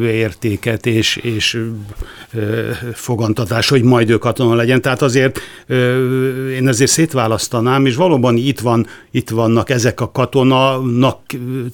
értéket 0.01 0.85
és, 0.85 1.15
és 1.15 1.61
fogantatás, 2.93 3.69
hogy 3.69 3.83
majd 3.83 4.09
ő 4.09 4.17
katona 4.17 4.55
legyen. 4.55 4.81
Tehát 4.81 5.01
azért 5.01 5.39
én 6.55 6.67
azért 6.67 6.91
szétválasztanám, 6.91 7.70
és 7.79 7.95
valóban 7.95 8.37
itt, 8.37 8.59
van, 8.59 8.87
itt 9.11 9.29
vannak 9.29 9.69
ezek 9.69 10.01
a 10.01 10.11
katonának 10.11 11.19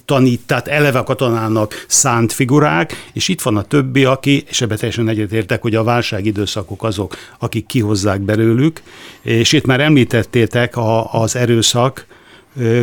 tanít, 0.04 0.40
tehát 0.46 0.68
eleve 0.68 1.02
katonának 1.02 1.84
szánt 1.88 2.32
figurák, 2.32 3.10
és 3.12 3.28
itt 3.28 3.42
van 3.42 3.56
a 3.56 3.62
többi, 3.62 4.04
aki, 4.04 4.44
és 4.48 4.60
ebben 4.60 4.76
teljesen 4.76 5.08
egyetértek, 5.08 5.62
hogy 5.62 5.74
a 5.74 5.82
válság 5.82 6.26
időszakok 6.26 6.82
azok, 6.84 7.16
akik 7.38 7.66
kihozzák 7.66 8.20
belőlük, 8.20 8.82
és 9.22 9.52
itt 9.52 9.66
már 9.66 9.80
említettétek 9.80 10.76
a, 10.76 11.12
az 11.12 11.36
erőszak, 11.36 12.06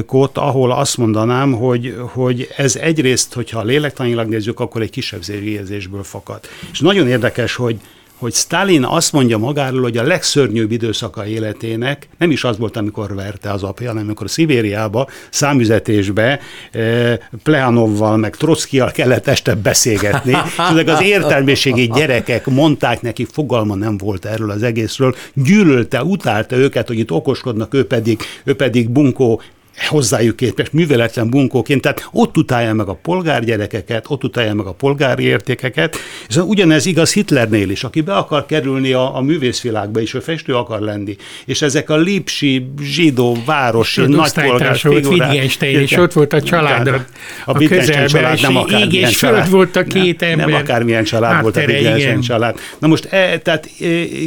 kót, 0.06 0.38
ahol 0.38 0.72
azt 0.72 0.98
mondanám, 0.98 1.52
hogy, 1.52 1.96
hogy 2.14 2.50
ez 2.58 2.76
egyrészt, 2.76 3.34
hogyha 3.34 3.64
lélektanilag 3.64 4.28
nézzük, 4.28 4.60
akkor 4.60 4.82
egy 4.82 4.90
kisebb 4.90 5.22
érzésből 5.30 6.04
fakad. 6.04 6.40
És 6.72 6.80
nagyon 6.80 7.08
érdekes, 7.08 7.56
hogy 7.56 7.80
hogy 8.18 8.34
Stalin 8.34 8.84
azt 8.84 9.12
mondja 9.12 9.38
magáról, 9.38 9.82
hogy 9.82 9.98
a 9.98 10.04
legszörnyűbb 10.04 10.72
időszaka 10.72 11.26
életének 11.26 12.08
nem 12.18 12.32
is 12.32 12.44
az 12.44 12.58
volt, 12.58 12.78
amikor 12.78 13.16
verte 13.16 13.52
az 13.52 13.64
apja, 13.64 13.88
hanem 13.88 14.04
amikor 14.04 14.30
Szibériába, 14.30 15.08
számüzetésbe 15.30 16.40
eh, 16.72 17.18
Plehanovval, 17.44 18.18
meg 18.18 18.36
Trockijal 18.36 18.92
kellett 18.92 19.28
este 19.28 19.56
beszélgetni, 19.56 20.32
és 20.32 20.58
ezek 20.72 20.88
az 20.88 21.02
értelmiségi 21.02 21.88
gyerekek 21.88 22.46
mondták 22.46 23.02
neki, 23.02 23.28
fogalma 23.32 23.76
nem 23.76 23.98
volt 23.98 24.26
erről 24.26 24.52
az 24.52 24.64
egészről, 24.64 25.16
gyűlölte, 25.34 26.04
utálta 26.04 26.56
őket, 26.56 26.88
hogy 26.88 27.00
itt 27.00 27.12
okoskodnak, 27.12 27.74
ő 27.74 27.88
pedig, 27.88 28.20
ő 28.44 28.56
pedig 28.56 28.90
bunkó 28.90 29.42
hozzájuk 29.78 30.36
képest 30.36 30.74
műveletlen 30.74 31.30
bunkóként, 31.30 31.82
tehát 31.82 32.08
ott 32.12 32.38
utálja 32.38 32.74
meg 32.74 32.88
a 32.88 32.94
polgárgyerekeket, 32.94 34.06
ott 34.08 34.24
utálja 34.24 34.54
meg 34.54 34.66
a 34.66 34.72
polgári 34.72 35.24
értékeket, 35.24 35.96
és 36.28 36.36
ugyanez 36.36 36.86
igaz 36.86 37.14
Hitlernél 37.14 37.70
is, 37.70 37.84
aki 37.84 38.02
be 38.02 38.16
akar 38.16 38.46
kerülni 38.46 38.92
a, 38.92 39.16
a 39.16 39.22
művészvilágba, 39.22 40.00
és 40.00 40.14
ő 40.14 40.20
festő 40.20 40.56
akar 40.56 40.80
lenni, 40.80 41.16
és 41.46 41.62
ezek 41.62 41.90
a 41.90 41.98
lipsi, 41.98 42.74
zsidó, 42.82 43.38
városi, 43.46 44.02
nagypolgár 44.02 44.78
figurák. 44.78 45.12
Wittgenstein, 45.12 45.80
és 45.80 45.92
ott 45.92 46.14
volt 46.14 46.34
a 46.34 46.42
család, 46.42 46.88
a, 46.88 47.06
a, 47.46 47.64
a 47.64 48.08
család 48.08 48.42
nem 48.42 48.56
akármilyen 48.56 49.12
család. 49.12 49.50
volt 49.50 49.76
a 49.76 49.84
két 49.84 50.20
nem, 50.20 50.30
ember. 50.30 50.48
Nem 50.48 50.56
akármilyen 50.56 51.04
család 51.04 51.42
volt 51.42 51.58
a 51.58 51.60
Wittgenstein 51.60 52.22
család. 52.22 52.60
Na 52.80 52.88
most 52.88 53.06
e, 53.06 53.38
tehát 53.38 53.70
e, 53.80 53.86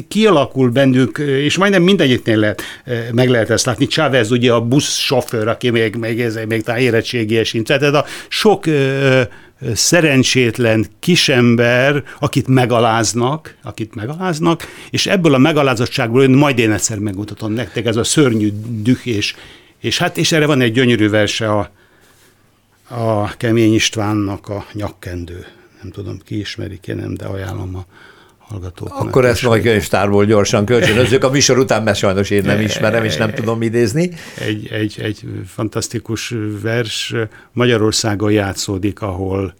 kialakul 0.09 0.69
bennük, 0.69 1.19
és 1.19 1.57
majdnem 1.57 1.83
mindegyiknél 1.83 2.37
lehet, 2.37 2.62
e, 2.85 2.93
meg 3.12 3.28
lehet 3.28 3.50
ezt 3.50 3.67
látni. 3.67 3.87
Chávez 3.87 4.31
ugye 4.31 4.52
a 4.52 4.61
busz 4.61 4.97
sofőr, 4.99 5.38
sofőr, 5.38 5.49
aki 5.49 5.71
még, 5.71 5.97
még, 5.97 6.21
ez, 6.21 6.38
még 6.49 6.62
talán 6.62 6.80
érettségie 6.80 7.45
sincs. 7.45 7.66
Tehát 7.66 7.95
a 7.95 8.04
sok 8.28 8.66
ö, 8.66 9.23
szerencsétlen 9.75 10.87
kisember, 10.99 12.04
akit 12.21 12.49
megaláznak, 12.49 13.54
akit 13.62 13.95
megaláznak, 13.95 14.62
és 14.90 15.07
ebből 15.07 15.35
a 15.35 15.38
megalázottságból 15.38 16.23
én 16.23 16.30
majd 16.30 16.59
én 16.59 16.73
egyszer 16.73 16.99
megmutatom 16.99 17.52
nektek, 17.52 17.87
ez 17.87 17.97
a 17.97 18.04
szörnyű 18.04 18.49
düh, 18.68 19.07
és, 19.07 19.35
és 19.78 19.99
hát, 19.99 20.16
és 20.16 20.33
erre 20.33 20.47
van 20.47 20.61
egy 20.61 20.73
gyönyörű 20.73 21.09
verse 21.09 21.50
a, 21.52 21.71
a 22.88 23.37
Kemény 23.37 23.75
Istvánnak 23.75 24.49
a 24.49 24.66
nyakkendő. 24.73 25.47
Nem 25.83 25.90
tudom, 25.90 26.18
ki 26.25 26.38
ismeri, 26.38 26.78
ki 26.80 26.92
nem, 26.92 27.14
de 27.14 27.25
ajánlom 27.25 27.76
a 27.76 27.85
hallgatók. 28.49 28.88
Akkor 28.95 29.25
ezt 29.25 29.43
majd 29.43 29.62
könyvtárból 29.62 30.25
gyorsan 30.25 30.64
kölcsönözzük. 30.64 31.25
A 31.25 31.31
műsor 31.31 31.59
után, 31.59 31.83
mert 31.83 31.99
sajnos 31.99 32.31
én 32.31 32.43
nem 32.45 32.61
ismerem, 32.61 33.05
és 33.05 33.17
nem 33.17 33.35
tudom 33.35 33.62
idézni. 33.62 34.11
Egy, 34.38 34.69
egy, 34.71 35.00
egy 35.00 35.25
fantasztikus 35.47 36.35
vers 36.62 37.14
Magyarországon 37.52 38.33
játszódik, 38.33 39.02
ahol, 39.02 39.55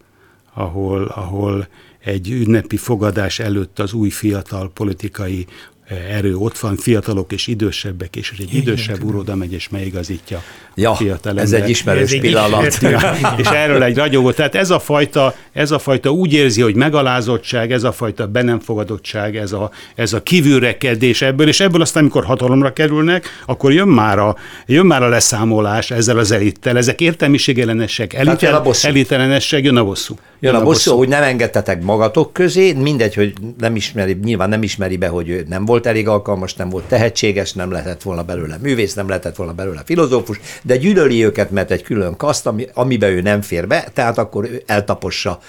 ahol, 0.54 1.04
ahol 1.04 1.68
egy 2.04 2.30
ünnepi 2.30 2.76
fogadás 2.76 3.38
előtt 3.38 3.78
az 3.78 3.92
új 3.92 4.09
fiatal 4.09 4.71
politikai 4.75 5.47
erő 5.88 6.37
ott 6.37 6.59
van, 6.59 6.76
fiatalok 6.76 7.33
és 7.33 7.47
idősebbek, 7.47 8.16
és 8.16 8.33
egy 8.38 8.54
idősebb 8.54 9.02
úr 9.02 9.14
oda 9.14 9.35
megy 9.35 9.52
és 9.52 9.68
megigazítja 9.68 10.42
ja, 10.78 10.95
fiatal 10.95 11.40
ez 11.40 11.52
egy 11.52 11.68
ismerős 11.68 12.12
ez 12.12 12.21
pillanat. 12.21 12.78
és 13.42 13.47
erről 13.47 13.83
egy 13.83 13.97
ragyogó. 13.97 14.30
Tehát 14.30 14.54
ez 14.54 14.71
a, 14.71 14.78
fajta, 14.78 15.35
ez 15.52 15.71
a 15.71 15.78
fajta 15.78 16.11
úgy 16.11 16.33
érzi, 16.33 16.61
hogy 16.61 16.75
megalázottság, 16.75 17.73
ez 17.73 17.83
a 17.83 17.92
fajta 17.92 18.26
be 18.26 18.42
nem 18.42 18.61
fogadottság, 18.61 19.37
ez 19.37 19.52
a, 19.52 19.71
ez 19.95 20.12
a 20.12 20.23
kívülrekedés 20.23 21.23
ebből, 21.23 21.49
és 21.49 21.61
ebből 21.61 21.80
aztán, 21.80 22.02
amikor 22.02 22.25
hatalomra 22.25 22.73
kerülnek, 22.73 23.26
akkor 23.47 23.73
jön 23.73 23.88
már 23.88 24.18
a, 24.18 24.37
jön 24.66 24.87
már 24.87 25.02
a 25.02 25.09
leszámolás 25.09 25.90
ezzel 25.90 26.18
az 26.18 26.30
elittel. 26.30 26.76
Ezek 26.76 27.00
értelmiségellenesek, 27.00 28.14
elitellenesek, 28.83 29.64
jön 29.64 29.76
a 29.76 29.85
bosszú. 29.85 30.14
Jön 30.40 30.54
a 30.54 30.62
bosszú, 30.62 30.97
hogy 30.97 31.09
nem 31.09 31.23
engedtetek 31.23 31.83
magatok 31.83 32.33
közé, 32.33 32.73
mindegy, 32.73 33.14
hogy 33.14 33.33
nem 33.59 33.76
ismeri, 33.76 34.18
nyilván 34.25 34.49
nem 34.49 34.62
ismeri 34.62 34.97
be, 34.97 35.09
hogy 35.09 35.28
ő 35.28 35.45
nem 35.49 35.64
volt 35.64 35.77
elég 35.87 36.08
alkalmas, 36.08 36.54
nem 36.54 36.68
volt 36.68 36.85
tehetséges, 36.85 37.52
nem 37.52 37.70
lehetett 37.70 38.02
volna 38.02 38.23
belőle 38.23 38.58
művész, 38.62 38.94
nem 38.94 39.08
lehetett 39.08 39.37
volna 39.37 39.52
belőle 39.52 39.82
filozófus, 39.85 40.40
de 40.62 40.76
gyűlöli 40.76 41.25
őket, 41.25 41.50
mert 41.50 41.70
egy 41.70 41.82
külön 41.82 42.16
kaszt, 42.16 42.47
ami, 42.47 42.66
amiben 42.75 43.11
ő 43.11 43.20
nem 43.20 43.42
fér 43.42 43.66
be, 43.66 43.88
tehát 43.92 44.18
akkor 44.18 44.44
ő 44.44 44.62
eltapossa 44.66 45.40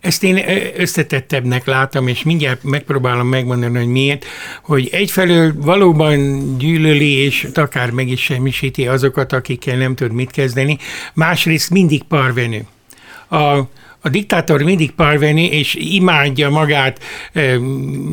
ezt 0.00 0.22
én 0.22 0.42
összetettebbnek 0.76 1.66
látom, 1.66 2.08
és 2.08 2.22
mindjárt 2.22 2.62
megpróbálom 2.62 3.28
megmondani, 3.28 3.78
hogy 3.78 3.86
miért, 3.86 4.24
hogy 4.62 4.88
egyfelől 4.92 5.52
valóban 5.56 6.40
gyűlöli, 6.58 7.12
és 7.12 7.48
akár 7.54 7.90
meg 7.90 8.08
is 8.08 8.22
semmisíti 8.22 8.86
azokat, 8.86 9.32
akikkel 9.32 9.76
nem 9.76 9.94
tud 9.94 10.12
mit 10.12 10.30
kezdeni, 10.30 10.78
másrészt 11.14 11.70
mindig 11.70 12.02
parvenő. 12.02 12.66
A, 13.28 13.58
a 14.06 14.08
diktátor 14.08 14.62
mindig 14.62 14.90
parveni, 14.90 15.44
és 15.44 15.74
imádja 15.74 16.50
magát, 16.50 17.00
eh, 17.32 17.54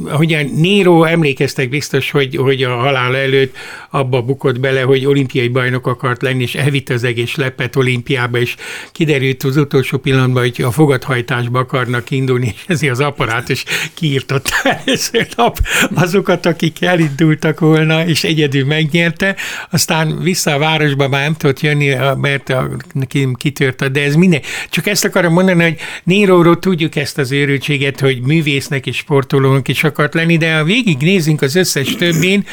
a 0.06 0.26
Nero 0.56 1.04
emlékeztek 1.04 1.70
biztos, 1.70 2.12
hogy, 2.12 2.36
hogy 2.36 2.64
a 2.64 2.76
halál 2.76 3.16
előtt 3.16 3.56
abba 3.90 4.22
bukott 4.22 4.60
bele, 4.60 4.82
hogy 4.82 5.06
olimpiai 5.06 5.48
bajnok 5.48 5.88
akart 5.88 6.22
lenni, 6.22 6.42
és 6.42 6.56
elvitte 6.56 6.94
az 6.94 7.04
egész 7.04 7.36
lepet 7.36 7.76
olimpiába, 7.76 8.38
és 8.38 8.56
kiderült 8.92 9.44
az 9.44 9.58
utolsó 9.58 9.98
pillanatban, 9.98 10.42
hogy 10.42 10.62
a 10.62 10.72
fogadhajtásba 10.72 11.60
akarnak 11.60 12.12
indulni, 12.12 12.54
és 12.56 12.64
ezért 12.68 12.92
az 12.92 13.00
aparát 13.00 13.50
is 13.50 13.64
kiírtotta 13.94 14.56
először 14.86 15.28
nap 15.36 15.60
azokat, 15.94 16.46
akik 16.46 16.82
elindultak 16.82 17.60
volna, 17.60 18.06
és 18.06 18.24
egyedül 18.24 18.66
megnyerte, 18.66 19.36
aztán 19.72 20.22
vissza 20.22 20.54
a 20.54 20.58
városba 20.58 21.08
már 21.08 21.24
nem 21.24 21.36
tudott 21.36 21.60
jönni, 21.62 21.96
mert 22.16 22.50
a, 22.50 22.70
kitört, 23.38 23.92
de 23.92 24.04
ez 24.04 24.16
minden. 24.16 24.42
Csak 24.70 24.88
ezt 24.88 25.06
akarom 25.06 25.34
mondani, 25.34 25.64
hogy 25.64 25.78
Néróról 26.04 26.60
tudjuk 26.60 26.96
ezt 26.96 27.18
az 27.18 27.32
őrültséget, 27.32 28.00
hogy 28.00 28.22
művésznek 28.22 28.86
és 28.86 28.98
sportolónak 28.98 29.68
is 29.68 29.84
akart 29.84 30.14
lenni, 30.14 30.38
de 30.38 30.56
ha 30.56 30.64
végig 30.64 30.98
nézünk 30.98 31.42
az 31.42 31.56
összes 31.56 31.96
többén, 31.96 32.46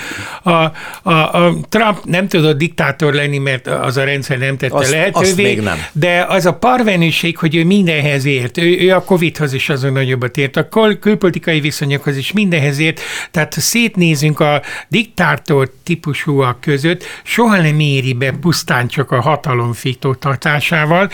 a, 0.42 0.50
a, 0.50 0.72
a 1.12 1.56
Trump 1.68 2.04
nem 2.04 2.28
tudott 2.28 2.58
diktátor 2.58 3.14
lenni, 3.14 3.38
mert 3.38 3.66
az 3.66 3.96
a 3.96 4.04
rendszer 4.04 4.38
nem 4.38 4.56
tette 4.56 4.74
azt, 4.74 4.90
lehetővé, 4.90 5.26
azt 5.26 5.36
még 5.36 5.60
nem. 5.60 5.78
de 5.92 6.24
az 6.28 6.46
a 6.46 6.54
parvenőség, 6.54 7.36
hogy 7.36 7.56
ő 7.56 7.64
mindenhez 7.64 8.24
ért, 8.24 8.58
ő, 8.58 8.78
ő 8.78 8.94
a 8.94 9.04
Covid-hoz 9.04 9.52
is 9.52 9.68
azon 9.68 9.92
nagyobbat 9.92 10.36
ért, 10.36 10.56
a 10.56 10.68
külpolitikai 11.00 11.60
viszonyokhoz 11.60 12.16
is 12.16 12.32
mindenhez 12.32 12.78
ért, 12.78 13.00
tehát 13.30 13.54
ha 13.54 13.60
szétnézünk 13.60 14.40
a 14.40 14.62
diktátor 14.88 15.70
típusúak 15.84 16.60
között, 16.60 17.04
soha 17.22 17.60
nem 17.60 17.80
éri 17.80 18.12
be 18.12 18.32
pusztán 18.40 18.88
csak 18.88 19.10
a 19.10 19.20
hatalom 19.20 19.72
fiktótatásával. 19.72 21.10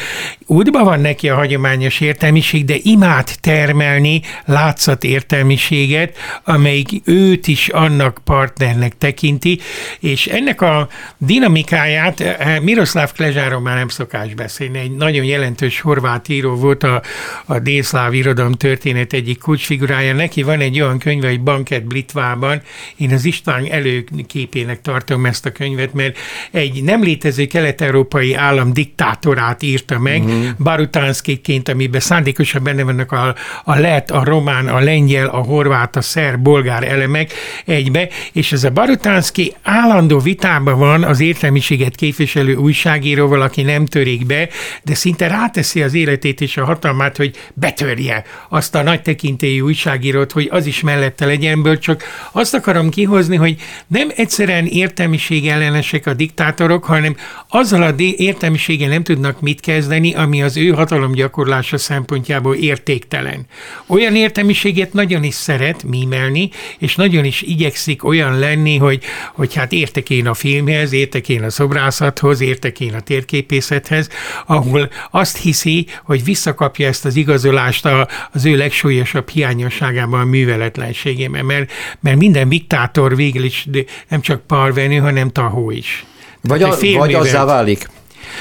Útban 0.47 0.85
van 0.85 1.01
neki 1.01 1.29
a 1.29 1.35
hagyományos 1.35 1.96
értelmiség, 2.01 2.65
de 2.65 2.75
imád 2.83 3.29
termelni 3.41 4.21
látszat 4.45 5.05
értelmiséget, 5.05 6.17
amelyik 6.45 6.89
őt 7.05 7.47
is 7.47 7.69
annak 7.69 8.19
partnernek 8.25 8.99
tekinti, 8.99 9.61
és 10.01 10.27
ennek 10.27 10.61
a 10.61 10.89
dinamikáját 11.19 12.21
eh, 12.21 12.61
Miroslav 12.61 13.13
Klezsáról 13.13 13.61
már 13.61 13.77
nem 13.77 13.89
szokás 13.89 14.35
beszélni, 14.35 14.79
egy 14.79 14.97
nagyon 14.97 15.25
jelentős 15.25 15.81
horvát 15.81 16.29
író 16.29 16.55
volt 16.55 16.83
a, 16.83 17.03
a 17.45 17.59
délszláv 17.59 18.15
irodalom 18.15 18.53
történet 18.53 19.13
egyik 19.13 19.39
kulcsfigurája. 19.39 20.15
Neki 20.15 20.43
van 20.43 20.61
egy 20.61 20.81
olyan 20.81 20.99
könyv, 20.99 21.25
egy 21.25 21.41
Banket 21.41 21.85
Blitvában, 21.85 22.63
én 22.97 23.13
az 23.13 23.25
István 23.25 23.67
előképének 23.71 24.81
tartom 24.81 25.27
ezt 25.27 25.47
a 25.47 25.53
könyvet, 25.53 25.93
mert 25.93 26.19
egy 26.51 26.83
nem 26.83 27.03
létező 27.03 27.47
kelet-európai 27.47 28.35
állam 28.35 28.73
diktátorát 28.73 29.63
írta 29.63 29.99
meg, 29.99 30.23
uh-huh. 30.23 30.35
Mhm. 30.39 30.63
Barutánszkiként, 30.63 31.69
amiben 31.87 32.01
szándékosan 32.01 32.63
benne 32.63 32.83
vannak 32.83 33.13
a, 33.13 33.35
a 33.65 33.79
lett, 33.79 34.11
a 34.11 34.25
román, 34.25 34.69
a 34.69 34.81
lengyel, 34.81 35.27
a 35.27 35.37
horvát, 35.37 35.97
a 35.97 36.01
szer, 36.01 36.41
bolgár 36.41 36.85
elemek 36.85 37.33
egybe, 37.65 38.09
és 38.33 38.53
ez 38.53 38.65
a 38.65 38.71
Barutánszki 38.71 39.55
állandó 39.63 40.19
vitában 40.19 40.79
van 40.79 41.05
az 41.05 41.21
értelmiséget 41.21 41.95
képviselő 41.95 42.55
újságíróval, 42.55 43.41
aki 43.41 43.63
nem 43.63 43.87
törik 43.87 44.27
be, 44.27 44.49
de 44.83 44.95
szinte 44.95 45.29
ráteszi 45.29 45.83
az 45.83 45.95
életét 45.95 46.41
és 46.41 46.57
a 46.57 46.65
hatalmát, 46.65 47.17
hogy 47.17 47.37
betörje 47.55 48.25
azt 48.49 48.75
a 48.75 48.83
nagy 48.83 49.03
tekintélyű 49.03 49.61
újságírót, 49.61 50.33
hogy 50.33 50.49
az 50.51 50.67
is 50.67 50.81
mellette 50.81 51.27
legyen 51.27 51.63
ből, 51.63 51.79
csak 51.79 52.03
azt 52.33 52.55
akarom 52.55 52.91
kihozni, 52.91 53.37
hogy 53.37 53.57
nem 53.87 54.09
egyszerűen 54.17 54.67
értelmiség 54.67 55.49
ellenesek 55.49 56.07
a 56.07 56.15
diktátorok, 56.15 56.85
hanem 56.85 57.17
azzal 57.49 57.83
a 57.83 57.95
értelmiséggel 57.99 58.89
nem 58.89 59.03
tudnak 59.03 59.41
mit 59.41 59.61
kezdeni, 59.61 60.15
ami 60.15 60.43
az 60.43 60.57
ő 60.57 60.71
hatalomgyakorlása 60.71 61.76
szempontjából 61.79 62.55
értéktelen. 62.55 63.47
Olyan 63.87 64.17
értelmiséget 64.17 64.93
nagyon 64.93 65.23
is 65.23 65.35
szeret 65.35 65.83
mímelni, 65.83 66.51
és 66.79 66.95
nagyon 66.95 67.25
is 67.25 67.43
igyekszik 67.43 68.05
olyan 68.05 68.39
lenni, 68.39 68.77
hogy, 68.77 69.03
hogy 69.33 69.55
hát 69.55 69.73
értek 69.73 70.11
én 70.11 70.27
a 70.27 70.35
filmhez, 70.35 70.93
értek 70.93 71.29
én 71.29 71.43
a 71.43 71.51
szobrászathoz, 71.51 72.41
értek 72.41 72.81
én 72.81 72.95
a 72.95 73.01
térképészethez, 73.01 74.09
ahol 74.47 74.91
azt 75.11 75.39
hiszi, 75.39 75.87
hogy 76.05 76.25
visszakapja 76.25 76.87
ezt 76.87 77.05
az 77.05 77.17
igazolást 77.17 77.89
az 78.33 78.45
ő 78.45 78.57
legsúlyosabb 78.57 79.29
hiányosságában, 79.29 80.21
a 80.21 80.25
műveletlenségében, 80.25 81.45
mert, 81.45 81.73
mert 82.01 82.17
minden 82.17 82.49
diktátor 82.49 83.17
végül 83.17 83.45
is 83.45 83.67
nem 84.09 84.21
csak 84.21 84.47
parvenő, 84.47 84.97
hanem 84.97 85.31
tahó 85.31 85.71
is. 85.71 86.05
Vagy, 86.43 86.63
a, 86.63 86.77
vagy 86.97 87.15
azzá 87.15 87.45
válik. 87.45 87.89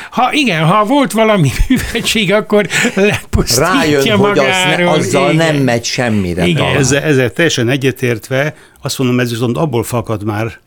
Ha 0.10 0.34
igen, 0.34 0.66
ha 0.66 0.86
volt 0.86 1.12
valami 1.12 1.50
művetség, 1.68 2.34
akkor 2.34 2.68
lepusztítja 2.96 3.74
Rájön, 3.74 4.18
magáról. 4.18 4.28
hogy 4.28 4.40
az 4.40 4.78
ne, 4.78 4.90
azzal 4.90 5.34
igen. 5.34 5.54
nem 5.54 5.64
megy 5.64 5.84
semmire. 5.84 6.46
Igen. 6.46 6.76
Ezzel, 6.76 7.02
ezzel 7.02 7.30
teljesen 7.30 7.70
egyetértve, 7.70 8.56
azt 8.82 8.98
mondom, 8.98 9.20
ez 9.20 9.30
viszont 9.30 9.58
abból 9.58 9.84
fakad 9.84 10.24
már, 10.24 10.60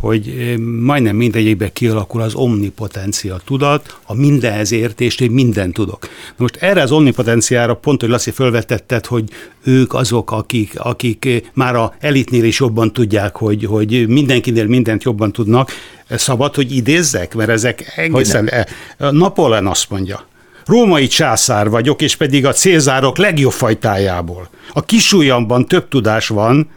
hogy 0.00 0.54
majdnem 0.80 1.16
mindegyikben 1.16 1.72
kialakul 1.72 2.20
az 2.20 2.34
omnipotencia 2.34 3.40
tudat, 3.44 3.98
a 4.06 4.14
mindenhez 4.14 4.72
értés, 4.72 5.18
hogy 5.18 5.30
mindent 5.30 5.74
tudok. 5.74 5.98
Na 6.00 6.36
most 6.36 6.56
erre 6.56 6.82
az 6.82 6.92
omnipotenciára 6.92 7.74
pont, 7.74 8.00
hogy 8.00 8.10
Laci 8.10 8.30
felvetetted, 8.30 9.06
hogy 9.06 9.24
ők 9.64 9.94
azok, 9.94 10.30
akik, 10.30 10.72
akik 10.76 11.50
már 11.54 11.74
a 11.74 11.94
elitnél 12.00 12.44
is 12.44 12.60
jobban 12.60 12.92
tudják, 12.92 13.36
hogy, 13.36 13.64
hogy 13.64 14.08
mindenkinél 14.08 14.66
mindent 14.66 15.02
jobban 15.02 15.32
tudnak. 15.32 15.70
Szabad, 16.10 16.54
hogy 16.54 16.76
idézzek, 16.76 17.34
mert 17.34 17.50
ezek 17.50 17.92
egészen... 17.96 18.48
E, 18.48 18.66
Napoleon 19.10 19.66
azt 19.66 19.90
mondja, 19.90 20.28
Római 20.66 21.06
császár 21.06 21.68
vagyok, 21.68 22.02
és 22.02 22.16
pedig 22.16 22.46
a 22.46 22.52
célzárok 22.52 23.18
legjobb 23.18 23.52
fajtájából. 23.52 24.48
A 24.72 24.82
kisújamban 24.82 25.66
több 25.66 25.88
tudás 25.88 26.28
van, 26.28 26.70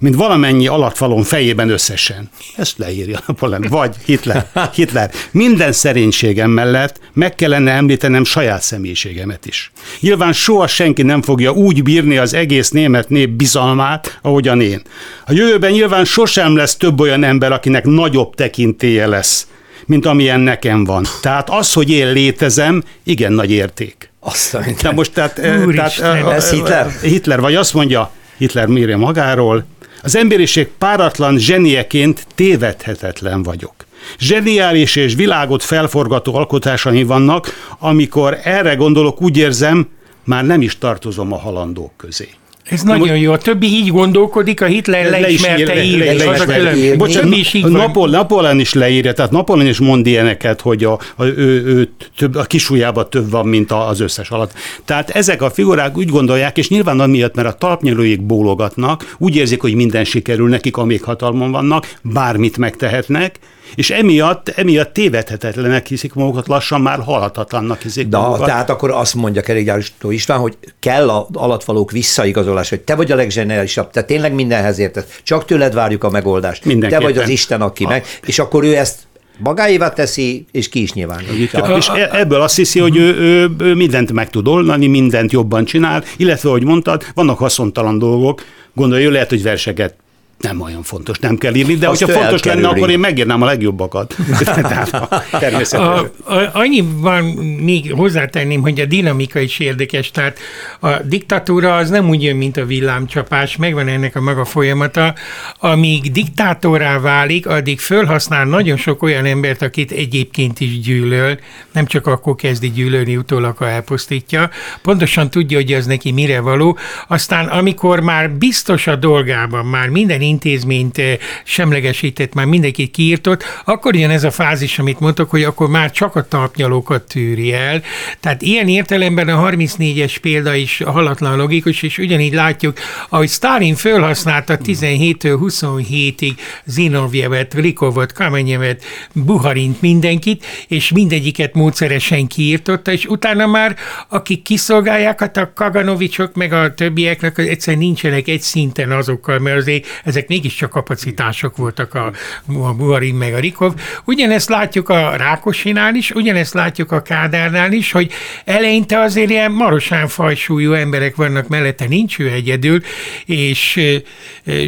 mint 0.00 0.14
valamennyi 0.14 0.66
alattvalon 0.66 1.22
fejében 1.22 1.70
összesen. 1.70 2.30
Ezt 2.56 2.78
leírja 2.78 3.18
Napoleon. 3.26 3.66
Vagy 3.68 3.94
Hitler. 4.04 4.46
Hitler. 4.74 5.10
Minden 5.30 5.72
szerénységem 5.72 6.50
mellett 6.50 7.00
meg 7.12 7.34
kellene 7.34 7.70
említenem 7.70 8.24
saját 8.24 8.62
személyiségemet 8.62 9.46
is. 9.46 9.72
Nyilván 10.00 10.32
soha 10.32 10.66
senki 10.66 11.02
nem 11.02 11.22
fogja 11.22 11.52
úgy 11.52 11.82
bírni 11.82 12.16
az 12.16 12.34
egész 12.34 12.70
német 12.70 13.08
nép 13.08 13.30
bizalmát, 13.30 14.18
ahogyan 14.22 14.60
én. 14.60 14.82
A 15.26 15.32
jövőben 15.32 15.70
nyilván 15.70 16.04
sosem 16.04 16.56
lesz 16.56 16.76
több 16.76 17.00
olyan 17.00 17.24
ember, 17.24 17.52
akinek 17.52 17.84
nagyobb 17.84 18.34
tekintélye 18.34 19.06
lesz, 19.06 19.46
mint 19.86 20.06
amilyen 20.06 20.40
nekem 20.40 20.84
van. 20.84 21.04
Tehát 21.22 21.50
az, 21.50 21.72
hogy 21.72 21.90
én 21.90 22.12
létezem, 22.12 22.82
igen 23.04 23.32
nagy 23.32 23.50
érték. 23.50 24.10
Azt 24.20 24.58
De 24.82 24.92
most 24.92 25.12
tehát, 25.12 25.38
eh, 25.38 25.64
tehát 25.74 25.98
eh, 25.98 26.34
ez 26.34 26.50
Hitler? 26.50 26.90
Hitler, 27.02 27.40
vagy 27.40 27.54
azt 27.54 27.74
mondja, 27.74 28.10
Hitler 28.36 28.66
mérje 28.66 28.96
magáról, 28.96 29.64
az 30.02 30.16
emberiség 30.16 30.68
páratlan 30.78 31.38
zsenieként 31.38 32.26
tévedhetetlen 32.34 33.42
vagyok. 33.42 33.74
Zseniális 34.18 34.96
és 34.96 35.14
világot 35.14 35.62
felforgató 35.62 36.34
alkotásai 36.34 37.02
vannak, 37.02 37.48
amikor 37.78 38.38
erre 38.42 38.74
gondolok, 38.74 39.22
úgy 39.22 39.36
érzem, 39.36 39.88
már 40.24 40.44
nem 40.44 40.62
is 40.62 40.78
tartozom 40.78 41.32
a 41.32 41.38
halandók 41.38 41.92
közé. 41.96 42.28
Ez 42.64 42.82
Na, 42.82 42.96
nagyon 42.96 43.18
jó. 43.18 43.32
A 43.32 43.38
többi 43.38 43.66
így 43.66 43.88
gondolkodik, 43.88 44.60
a 44.60 44.66
Hitler 44.66 45.10
leismerte 45.10 45.82
írni. 45.82 46.96
Bocsánat, 46.96 47.36
is 47.36 47.54
így 47.54 47.66
Napol, 47.66 48.08
Napoleon 48.08 48.60
is 48.60 48.72
leírja, 48.72 49.12
tehát 49.12 49.30
Napoleon 49.30 49.68
is 49.68 49.78
mond 49.78 50.06
ilyeneket, 50.06 50.60
hogy 50.60 50.84
a, 50.84 50.98
a, 51.16 51.24
ő, 51.24 51.64
ő 51.64 51.88
több, 52.16 52.34
a 52.34 52.42
kisujjában 52.42 53.10
több 53.10 53.30
van, 53.30 53.46
mint 53.46 53.72
az 53.72 54.00
összes 54.00 54.30
alatt. 54.30 54.52
Tehát 54.84 55.10
ezek 55.10 55.42
a 55.42 55.50
figurák 55.50 55.96
úgy 55.96 56.08
gondolják, 56.08 56.58
és 56.58 56.68
nyilván 56.68 57.00
amiatt, 57.00 57.34
mert 57.34 57.48
a 57.48 57.52
talpnyelőjék 57.52 58.22
bólogatnak, 58.22 59.14
úgy 59.18 59.36
érzik, 59.36 59.60
hogy 59.60 59.74
minden 59.74 60.04
sikerül 60.04 60.48
nekik, 60.48 60.76
amíg 60.76 61.02
hatalmon 61.02 61.50
vannak, 61.50 61.94
bármit 62.02 62.56
megtehetnek, 62.56 63.38
és 63.74 63.90
emiatt, 63.90 64.48
emiatt 64.48 64.92
tévedhetetlenek 64.92 65.86
hiszik 65.86 66.14
magukat, 66.14 66.46
lassan 66.46 66.80
már 66.80 67.00
halhatatlannak 67.00 67.80
hiszik 67.80 68.08
De, 68.08 68.18
magukat. 68.18 68.46
Tehát 68.46 68.70
akkor 68.70 68.90
azt 68.90 69.14
mondja 69.14 69.42
Kerékgyáristó 69.42 70.10
István, 70.10 70.38
hogy 70.38 70.56
kell 70.78 71.08
a 71.08 71.26
alatvalók 71.32 71.90
visszaigazolás, 71.90 72.68
hogy 72.68 72.80
te 72.80 72.94
vagy 72.94 73.12
a 73.12 73.14
legzseniálisabb, 73.14 73.90
te 73.90 74.02
tényleg 74.02 74.34
mindenhez 74.34 74.78
értesz, 74.78 75.20
csak 75.22 75.44
tőled 75.44 75.74
várjuk 75.74 76.04
a 76.04 76.10
megoldást, 76.10 76.62
te 76.88 77.00
vagy 77.00 77.18
az 77.18 77.28
Isten, 77.28 77.60
aki 77.60 77.86
meg, 77.86 78.04
és 78.26 78.38
akkor 78.38 78.64
ő 78.64 78.76
ezt 78.76 79.08
magáévá 79.40 79.88
teszi, 79.92 80.46
és 80.50 80.68
ki 80.68 80.82
is 80.82 80.92
nyilvánítja. 80.92 81.76
És 81.76 81.88
e- 81.88 82.10
ebből 82.12 82.40
azt 82.40 82.56
hiszi, 82.56 82.78
hogy 82.78 82.96
ő, 82.96 83.14
ő, 83.14 83.50
ő 83.58 83.74
mindent 83.74 84.12
meg 84.12 84.30
tud 84.30 84.48
oldani, 84.48 84.86
mindent 84.86 85.32
jobban 85.32 85.64
csinál, 85.64 86.04
illetve, 86.16 86.48
ahogy 86.48 86.64
mondtad, 86.64 87.04
vannak 87.14 87.38
haszontalan 87.38 87.98
dolgok, 87.98 88.42
gondolja, 88.74 89.10
lehet, 89.10 89.28
hogy 89.28 89.42
verseket 89.42 89.94
nem 90.40 90.60
olyan 90.60 90.82
fontos, 90.82 91.18
nem 91.18 91.36
kell 91.36 91.54
írni, 91.54 91.74
de 91.74 91.88
Azt 91.88 92.04
hogyha 92.04 92.20
fontos 92.20 92.42
lenne, 92.42 92.68
akkor 92.68 92.90
én 92.90 92.98
megírnám 92.98 93.42
a 93.42 93.44
legjobbakat. 93.44 94.14
a, 95.72 95.98
a, 96.24 96.50
annyiban 96.52 97.24
még 97.62 97.92
hozzátenném, 97.92 98.60
hogy 98.60 98.80
a 98.80 98.84
dinamika 98.84 99.38
is 99.38 99.58
érdekes, 99.58 100.10
tehát 100.10 100.38
a 100.80 100.88
diktatúra 101.02 101.76
az 101.76 101.90
nem 101.90 102.08
úgy 102.08 102.22
jön, 102.22 102.36
mint 102.36 102.56
a 102.56 102.64
villámcsapás, 102.64 103.56
megvan 103.56 103.88
ennek 103.88 104.16
a 104.16 104.20
maga 104.20 104.44
folyamata, 104.44 105.14
amíg 105.58 106.12
diktátorá 106.12 106.98
válik, 106.98 107.46
addig 107.46 107.80
fölhasznál 107.80 108.44
nagyon 108.44 108.76
sok 108.76 109.02
olyan 109.02 109.24
embert, 109.24 109.62
akit 109.62 109.90
egyébként 109.90 110.60
is 110.60 110.80
gyűlöl, 110.80 111.38
nem 111.72 111.86
csak 111.86 112.06
akkor 112.06 112.34
kezdi 112.34 112.70
gyűlölni 112.70 113.16
utólag, 113.16 113.56
ha 113.56 113.68
elpusztítja, 113.68 114.50
pontosan 114.82 115.30
tudja, 115.30 115.56
hogy 115.56 115.72
az 115.72 115.86
neki 115.86 116.12
mire 116.12 116.40
való, 116.40 116.78
aztán 117.08 117.46
amikor 117.46 118.00
már 118.00 118.30
biztos 118.30 118.86
a 118.86 118.96
dolgában, 118.96 119.66
már 119.66 119.88
minden 119.88 120.20
intézményt 120.30 121.00
semlegesített, 121.44 122.34
már 122.34 122.46
mindenkit 122.46 122.90
kiírtott, 122.90 123.44
akkor 123.64 123.96
jön 123.96 124.10
ez 124.10 124.24
a 124.24 124.30
fázis, 124.30 124.78
amit 124.78 125.00
mondtok, 125.00 125.30
hogy 125.30 125.42
akkor 125.42 125.68
már 125.68 125.90
csak 125.90 126.16
a 126.16 126.28
talpnyalókat 126.28 127.02
tűri 127.02 127.52
el. 127.52 127.82
Tehát 128.20 128.42
ilyen 128.42 128.68
értelemben 128.68 129.28
a 129.28 129.50
34-es 129.50 130.16
példa 130.20 130.54
is 130.54 130.82
halatlan 130.86 131.36
logikus, 131.36 131.82
és 131.82 131.98
ugyanígy 131.98 132.34
látjuk, 132.34 132.78
ahogy 133.08 133.28
Stalin 133.28 133.74
fölhasználta 133.74 134.58
17-től 134.64 135.38
27-ig 135.42 136.32
Zinovjevet, 136.64 137.54
Rikovot, 137.54 138.12
Kamenyevet, 138.12 138.84
Buharint, 139.12 139.80
mindenkit, 139.80 140.44
és 140.68 140.90
mindegyiket 140.92 141.54
módszeresen 141.54 142.26
kiírtotta, 142.26 142.92
és 142.92 143.04
utána 143.06 143.46
már 143.46 143.76
akik 144.08 144.42
kiszolgálják, 144.42 145.20
hát 145.20 145.36
a 145.36 145.52
Kaganovicsok 145.54 146.34
meg 146.34 146.52
a 146.52 146.74
többieknek 146.74 147.38
egyszerűen 147.38 147.82
nincsenek 147.82 148.28
egy 148.28 148.40
szinten 148.40 148.90
azokkal, 148.90 149.38
mert 149.38 149.56
azért 149.56 149.86
ezek 150.04 150.19
mégiscsak 150.28 150.70
kapacitások 150.70 151.56
voltak 151.56 151.94
a, 151.94 152.12
a 152.46 152.74
Buharin 152.74 153.14
meg 153.14 153.34
a 153.34 153.38
Rikov. 153.38 153.74
Ugyanezt 154.04 154.48
látjuk 154.48 154.88
a 154.88 155.16
Rákosinál 155.16 155.94
is, 155.94 156.10
ugyanezt 156.10 156.54
látjuk 156.54 156.92
a 156.92 157.02
Kádárnál 157.02 157.72
is, 157.72 157.92
hogy 157.92 158.12
eleinte 158.44 158.98
azért 158.98 159.30
ilyen 159.30 159.52
marosán 159.52 160.08
fajsúlyú 160.08 160.72
emberek 160.72 161.16
vannak 161.16 161.48
mellette, 161.48 161.86
nincs 161.86 162.18
ő 162.18 162.30
egyedül, 162.30 162.80
és 163.24 163.80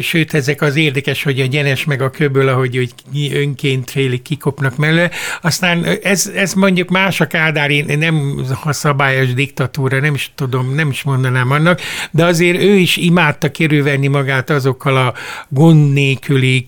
sőt, 0.01 0.33
ezek 0.33 0.61
az 0.61 0.75
érdekes, 0.75 1.23
hogy 1.23 1.39
a 1.39 1.45
gyenes 1.45 1.85
meg 1.85 2.01
a 2.01 2.09
köböl, 2.09 2.47
ahogy 2.47 2.75
hogy 2.75 3.31
önként 3.33 3.91
félig 3.91 4.21
kikopnak 4.21 4.77
mellé. 4.77 5.07
Aztán 5.41 5.85
ez, 6.03 6.31
ez 6.35 6.53
mondjuk 6.53 6.89
más 6.89 7.21
a 7.21 7.27
Kádár, 7.27 7.69
én 7.69 7.97
nem 7.97 8.45
a 8.63 8.73
szabályos 8.73 9.33
diktatúra, 9.33 9.99
nem 9.99 10.13
is 10.13 10.31
tudom, 10.35 10.75
nem 10.75 10.89
is 10.89 11.03
mondanám 11.03 11.51
annak, 11.51 11.81
de 12.11 12.25
azért 12.25 12.61
ő 12.61 12.75
is 12.75 12.97
imádta 12.97 13.51
kerülvenni 13.51 14.07
magát 14.07 14.49
azokkal 14.49 14.97
a 14.97 15.13
gond 15.49 15.93
nélküli, 15.93 16.65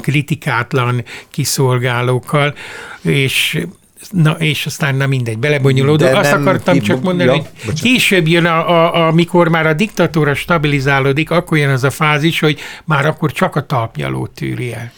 kritikátlan 0.00 1.04
kiszolgálókkal, 1.30 2.54
és 3.02 3.64
Na, 4.10 4.30
és 4.32 4.66
aztán 4.66 4.94
na 4.94 5.06
mindegy, 5.06 5.38
belebonyolódó. 5.38 6.06
Azt 6.06 6.32
akartam 6.32 6.74
ki, 6.74 6.80
csak 6.80 7.02
mondani, 7.02 7.28
ja, 7.28 7.34
hogy 7.34 7.42
bocsánat. 7.42 7.80
később 7.80 8.28
jön, 8.28 8.44
a, 8.44 8.68
a, 8.70 9.06
amikor 9.06 9.48
már 9.48 9.66
a 9.66 9.72
diktatúra 9.72 10.34
stabilizálódik, 10.34 11.30
akkor 11.30 11.58
jön 11.58 11.70
az 11.70 11.84
a 11.84 11.90
fázis, 11.90 12.40
hogy 12.40 12.60
már 12.84 13.06
akkor 13.06 13.32
csak 13.32 13.56
a 13.56 13.66
talpnyalót 13.66 14.30
tűri 14.30 14.72
el. 14.72 14.92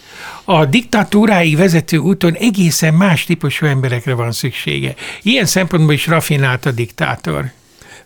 A 0.44 0.64
diktatúráig 0.64 1.56
vezető 1.56 1.96
úton 1.96 2.32
egészen 2.32 2.94
más 2.94 3.24
típusú 3.24 3.66
emberekre 3.66 4.14
van 4.14 4.32
szüksége. 4.32 4.94
Ilyen 5.22 5.46
szempontból 5.46 5.92
is 5.92 6.06
rafinált 6.06 6.66
a 6.66 6.70
diktátor 6.70 7.50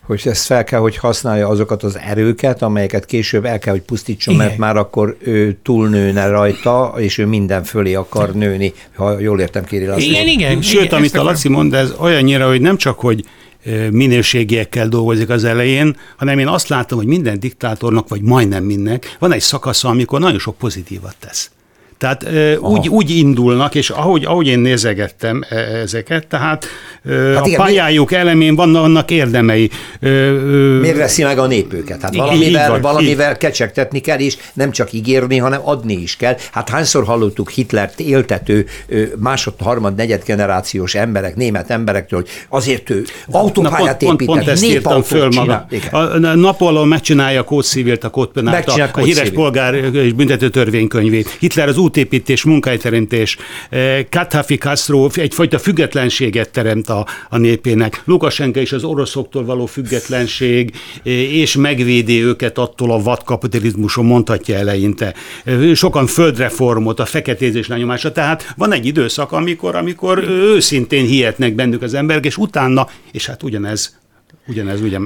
hogy 0.09 0.23
ezt 0.25 0.47
fel 0.47 0.65
kell, 0.65 0.81
hogy 0.81 0.97
használja 0.97 1.49
azokat 1.49 1.83
az 1.83 1.99
erőket, 1.99 2.63
amelyeket 2.63 3.05
később 3.05 3.45
el 3.45 3.59
kell, 3.59 3.73
hogy 3.73 3.83
pusztítson, 3.83 4.35
igen. 4.35 4.47
mert 4.47 4.59
már 4.59 4.77
akkor 4.77 5.17
ő 5.21 5.59
túlnőne 5.63 6.27
rajta, 6.27 6.95
és 6.97 7.19
ő 7.19 7.27
minden 7.27 7.65
fölé 7.65 7.95
akar 7.95 8.33
nőni, 8.33 8.73
ha 8.97 9.19
jól 9.19 9.41
értem, 9.41 9.65
Kéri 9.65 9.87
László. 9.87 10.11
Igen, 10.11 10.27
igen. 10.27 10.63
Sőt, 10.63 10.85
igen, 10.85 10.99
amit 10.99 11.15
a 11.15 11.23
Laci 11.23 11.49
mond, 11.49 11.75
ez 11.75 11.95
olyannyira, 11.99 12.49
hogy 12.49 12.61
nem 12.61 12.77
csak, 12.77 12.99
hogy 12.99 13.25
minőségiekkel 13.91 14.89
dolgozik 14.89 15.29
az 15.29 15.45
elején, 15.45 15.97
hanem 16.17 16.39
én 16.39 16.49
azt 16.49 16.69
látom, 16.69 16.99
hogy 16.99 17.07
minden 17.07 17.41
diktátornak, 17.41 18.09
vagy 18.09 18.23
majdnem 18.23 18.65
mindnek 18.65 19.17
van 19.19 19.33
egy 19.33 19.41
szakasza, 19.41 19.89
amikor 19.89 20.21
nagyon 20.21 20.39
sok 20.39 20.59
pozitívat 20.59 21.15
tesz. 21.19 21.51
Tehát 21.99 22.27
úgy, 22.61 22.89
úgy 22.89 23.11
indulnak, 23.11 23.75
és 23.75 23.91
ahogy, 23.91 24.25
ahogy 24.25 24.47
én 24.47 24.59
nézegettem 24.59 25.45
e, 25.49 25.57
ezeket, 25.57 26.27
tehát 26.27 26.67
hát 27.09 27.45
a 27.45 27.47
igen, 27.47 27.61
pályájuk 27.61 28.11
mi... 28.11 28.17
elemén 28.17 28.55
vannak 28.55 28.85
annak 28.85 29.11
érdemei. 29.11 29.71
Miért 30.81 30.97
veszi 30.97 31.23
meg 31.23 31.39
a 31.39 31.47
nép 31.47 31.73
őket? 31.73 32.03
Hát 32.03 32.17
valamivel, 32.17 32.71
van, 32.71 32.81
valamivel 32.81 33.37
kecsegtetni 33.37 34.01
kell, 34.01 34.19
és 34.19 34.37
nem 34.53 34.71
csak 34.71 34.93
ígérni, 34.93 35.37
hanem 35.37 35.61
adni 35.65 35.95
is 35.95 36.17
kell. 36.17 36.37
Hát 36.53 36.69
hányszor 36.69 37.05
hallottuk 37.05 37.51
Hitlert 37.51 38.01
éltető 38.01 38.67
másod, 39.19 39.55
harmad, 39.59 39.95
negyed 39.95 40.23
generációs 40.25 40.95
emberek, 40.95 41.37
német 41.37 41.71
emberektől, 41.71 42.21
hogy 42.21 42.29
azért 42.49 42.91
ő 42.91 43.05
autópályát 43.31 43.97
pont, 43.99 44.17
pont, 44.17 44.31
pont 44.31 44.49
ezt 44.49 44.65
írtam 44.65 45.03
föl 45.03 45.29
maga. 45.35 45.67
A 45.91 46.19
Napóleon 46.19 46.89
megcsinálja 46.89 47.41
a 47.41 47.45
Kódszívilt, 47.45 48.05
a 48.05 48.09
Kódpenát, 48.09 48.69
a, 48.69 48.89
a 48.93 48.99
híres 48.99 49.31
polgár 49.31 49.75
és 49.75 50.13
büntető 50.13 50.51
törvénykönyvét. 50.51 51.37
Hitler 51.39 51.69
az 51.69 51.79
útépítés, 51.89 52.45
munkahelyteremtés, 52.45 53.37
Kadhafi 54.11 54.55
eh, 54.55 54.59
Castro 54.59 55.09
egyfajta 55.15 55.59
függetlenséget 55.59 56.51
teremt 56.51 56.89
a, 56.89 57.07
a 57.29 57.39
népének. 57.39 58.03
Lukasenka 58.05 58.61
is 58.61 58.73
az 58.73 58.85
oroszoktól 58.85 59.45
való 59.45 59.67
függetlenség, 59.67 60.73
eh, 61.05 61.13
és 61.13 61.57
megvédi 61.57 62.23
őket 62.23 62.59
attól 62.59 62.91
a 62.93 63.03
vadkapitalizmuson, 63.03 64.05
mondhatja 64.05 64.57
eleinte. 64.57 65.15
Eh, 65.45 65.75
sokan 65.75 66.07
földreformot, 66.07 67.01
a 67.01 67.05
feketézés 67.05 67.67
lenyomása. 67.67 68.13
Tehát 68.13 68.53
van 68.57 68.73
egy 68.73 68.87
időszak, 68.87 69.33
amikor, 69.33 69.77
amikor 69.77 70.19
őszintén 70.29 71.07
hihetnek 71.07 71.55
bennük 71.55 71.83
az 71.83 71.95
emberek, 71.95 72.25
és 72.25 72.37
utána, 72.37 72.89
és 73.13 73.27
hát 73.27 73.43
ugyanez 73.43 73.99
Ugyanez 74.49 74.81
ugye 74.81 74.99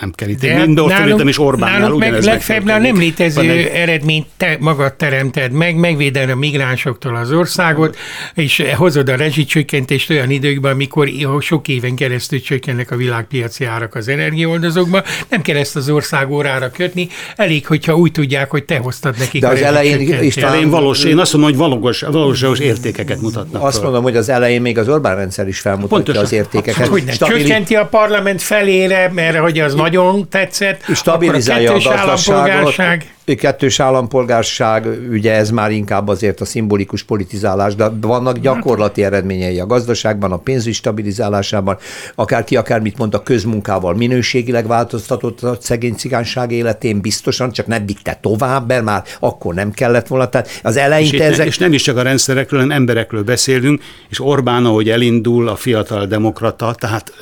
nem 0.00 0.12
kell 0.14 0.28
itt, 0.28 0.42
én 0.42 0.68
nálunk, 0.68 1.28
is 1.28 1.38
Orbánnál 1.38 1.78
nálunk 1.78 2.00
meg 2.00 2.22
legfeljebb 2.22 2.64
nem 2.64 2.98
létező 2.98 3.50
egy... 3.50 3.66
eredményt 3.66 4.26
te 4.36 4.56
magad 4.60 4.94
teremted 4.94 5.52
meg, 5.52 5.76
megvéded 5.76 6.30
a 6.30 6.36
migránsoktól 6.36 7.16
az 7.16 7.32
országot, 7.32 7.96
és 8.34 8.62
hozod 8.76 9.08
a 9.08 9.16
rezsicsökkentést 9.16 10.10
olyan 10.10 10.30
időkben, 10.30 10.72
amikor 10.72 11.08
sok 11.40 11.68
éven 11.68 11.94
keresztül 11.94 12.40
csökkennek 12.40 12.90
a 12.90 12.96
világpiaci 12.96 13.64
árak 13.64 13.94
az 13.94 14.08
energiaoldozókba, 14.08 15.02
nem 15.28 15.42
kell 15.42 15.56
ezt 15.56 15.76
az 15.76 15.90
ország 15.90 16.30
órára 16.30 16.70
kötni, 16.70 17.08
elég, 17.36 17.66
hogyha 17.66 17.96
úgy 17.96 18.12
tudják, 18.12 18.50
hogy 18.50 18.64
te 18.64 18.78
hoztad 18.78 19.14
nekik 19.18 19.40
De 19.40 19.48
az 19.48 19.62
elején 19.62 20.22
is 20.22 20.36
elején 20.36 20.70
valós, 20.70 21.04
én 21.04 21.18
azt 21.18 21.32
mondom, 21.32 21.50
hogy 21.50 21.58
valós, 21.58 22.00
valós 22.00 22.60
értékeket 22.60 23.20
mutatnak. 23.20 23.62
Azt 23.62 23.82
mondom, 23.82 24.02
hogy 24.02 24.16
az 24.16 24.28
elején 24.28 24.60
még 24.60 24.78
az 24.78 24.88
Orbán 24.88 25.16
rendszer 25.16 25.48
is 25.48 25.60
felmutatja 25.60 25.96
Pontosan. 25.96 26.22
az 26.22 26.32
értékeket. 26.32 26.74
Hát, 26.74 26.86
hogy 26.86 27.04
Csökkenti 27.04 27.74
a 27.74 27.86
parlament 27.86 28.42
felé 28.42 28.79
ellenére, 28.82 29.10
mert 29.12 29.38
hogy 29.38 29.58
az 29.58 29.74
nagyon 29.74 30.28
tetszett, 30.28 30.84
stabilizálja 30.94 31.74
akkor 31.74 31.86
a, 31.86 32.00
a 32.02 32.06
gazdaságot 32.06 33.04
kettős 33.34 33.80
állampolgárság, 33.80 34.86
ugye 35.10 35.32
ez 35.32 35.50
már 35.50 35.70
inkább 35.70 36.08
azért 36.08 36.40
a 36.40 36.44
szimbolikus 36.44 37.02
politizálás, 37.02 37.74
de 37.74 37.88
vannak 38.00 38.38
gyakorlati 38.38 39.04
eredményei 39.04 39.60
a 39.60 39.66
gazdaságban, 39.66 40.32
a 40.32 40.36
pénzügy 40.36 40.74
stabilizálásában, 40.74 41.76
akárki 42.14 42.56
akármit 42.56 42.98
mond 42.98 43.14
a 43.14 43.22
közmunkával 43.22 43.94
minőségileg 43.94 44.66
változtatott 44.66 45.42
a 45.42 45.56
szegény 45.60 45.94
cigányság 45.94 46.52
életén 46.52 47.00
biztosan, 47.00 47.52
csak 47.52 47.66
nem 47.66 47.86
vitte 47.86 48.18
tovább, 48.22 48.68
mert 48.68 48.84
már 48.84 49.02
akkor 49.20 49.54
nem 49.54 49.70
kellett 49.70 50.06
volna. 50.06 50.28
Tehát 50.28 50.60
az 50.62 50.76
eleinte 50.76 51.16
és, 51.16 51.22
ezek... 51.22 51.46
És 51.46 51.58
nem 51.58 51.72
is 51.72 51.82
csak 51.82 51.96
a 51.96 52.02
rendszerekről, 52.02 52.60
hanem 52.60 52.76
emberekről 52.76 53.22
beszélünk, 53.22 53.82
és 54.08 54.20
Orbán, 54.20 54.64
ahogy 54.64 54.88
elindul 54.88 55.48
a 55.48 55.56
fiatal 55.56 56.06
demokrata, 56.06 56.74
tehát 56.78 57.12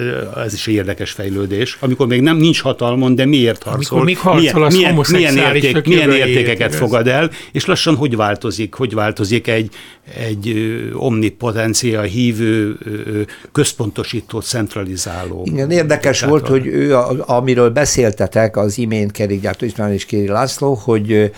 ez 0.45 0.53
is 0.53 0.67
egy 0.67 0.75
érdekes 0.75 1.11
fejlődés, 1.11 1.77
amikor 1.81 2.07
még 2.07 2.21
nem 2.21 2.37
nincs 2.37 2.61
hatalmon, 2.61 3.15
de 3.15 3.27
miért 3.27 3.63
harcol? 3.63 4.01
Amikor 4.01 4.05
még 4.05 4.19
harcol 4.19 4.69
milyen, 4.69 4.95
milyen, 5.11 5.33
milyen, 5.35 5.57
érték, 5.57 5.87
milyen 6.07 6.29
értékeket 6.29 6.75
fogad 6.75 7.07
el, 7.07 7.31
és 7.53 7.67
lassan 7.67 7.97
hogy 7.97 8.17
változik, 8.17 8.75
hogy 8.75 8.95
változik 8.95 9.49
egy, 9.49 9.75
egy 10.17 10.55
omnipotencia 10.95 12.03
hívő, 12.03 12.79
központosító, 13.53 14.41
centralizáló. 14.41 15.47
Igen, 15.51 15.71
érdekes 15.71 16.23
volt, 16.23 16.47
hogy 16.47 16.67
ő, 16.67 16.97
amiről 17.19 17.71
beszéltetek 17.71 18.57
az 18.57 18.79
imént 18.79 19.11
Kerékgyártó 19.11 19.67
István 19.67 19.93
és 19.93 20.05
Kéri 20.05 20.29
László, 20.29 20.75
hogy 20.75 21.31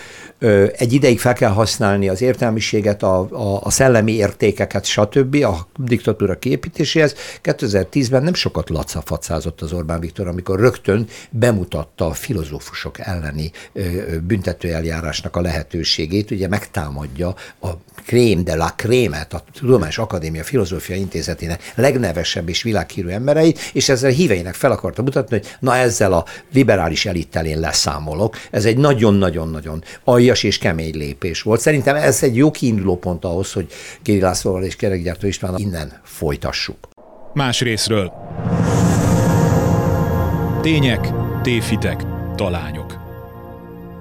egy 0.76 0.92
ideig 0.92 1.20
fel 1.20 1.32
kell 1.32 1.50
használni 1.50 2.08
az 2.08 2.22
értelmiséget, 2.22 3.02
a, 3.02 3.18
a, 3.30 3.60
a 3.62 3.70
szellemi 3.70 4.12
értékeket, 4.12 4.84
stb. 4.84 5.34
a 5.34 5.68
diktatúra 5.76 6.38
képítéséhez. 6.38 7.14
2010-ben 7.42 8.22
nem 8.22 8.34
sokat 8.34 8.70
lacafacázott 8.70 9.60
az 9.60 9.72
Orbán 9.72 10.00
Viktor, 10.00 10.28
amikor 10.28 10.58
rögtön 10.58 11.06
bemutatta 11.30 12.06
a 12.06 12.12
filozófusok 12.12 12.98
elleni 12.98 13.50
büntetőeljárásnak 14.40 15.36
a 15.36 15.40
lehetőségét, 15.40 16.30
ugye 16.30 16.48
megtámadja 16.48 17.34
a 17.60 17.68
Krém 18.06 18.44
de 18.44 18.56
la 18.56 18.72
Krémet, 18.76 19.34
a 19.34 19.42
Tudományos 19.58 19.98
Akadémia 19.98 20.44
Filozófia 20.44 20.96
Intézetének 20.96 21.72
legnevesebb 21.74 22.48
és 22.48 22.62
világhírű 22.62 23.08
embereit, 23.08 23.58
és 23.72 23.88
ezzel 23.88 24.10
híveinek 24.10 24.54
fel 24.54 24.70
akarta 24.70 25.02
mutatni, 25.02 25.36
hogy 25.36 25.56
na 25.60 25.76
ezzel 25.76 26.12
a 26.12 26.24
liberális 26.52 27.06
elittel 27.06 27.46
én 27.46 27.60
leszámolok. 27.60 28.36
Ez 28.50 28.64
egy 28.64 28.76
nagyon-nagyon-nagyon 28.76 29.84
aljas 30.04 30.42
és 30.42 30.58
kemény 30.58 30.96
lépés 30.96 31.42
volt. 31.42 31.60
Szerintem 31.60 31.96
ez 31.96 32.22
egy 32.22 32.36
jó 32.36 32.50
kiinduló 32.50 32.96
pont 32.96 33.24
ahhoz, 33.24 33.52
hogy 33.52 33.66
Kéri 34.02 34.20
Lászlóval 34.20 34.64
és 34.64 34.76
Kerekgyártó 34.76 35.26
István 35.26 35.54
innen 35.56 36.00
folytassuk. 36.04 36.88
Más 37.34 37.60
részről. 37.60 38.12
Tények, 40.60 41.12
tévhitek, 41.42 42.02
talányok. 42.34 42.99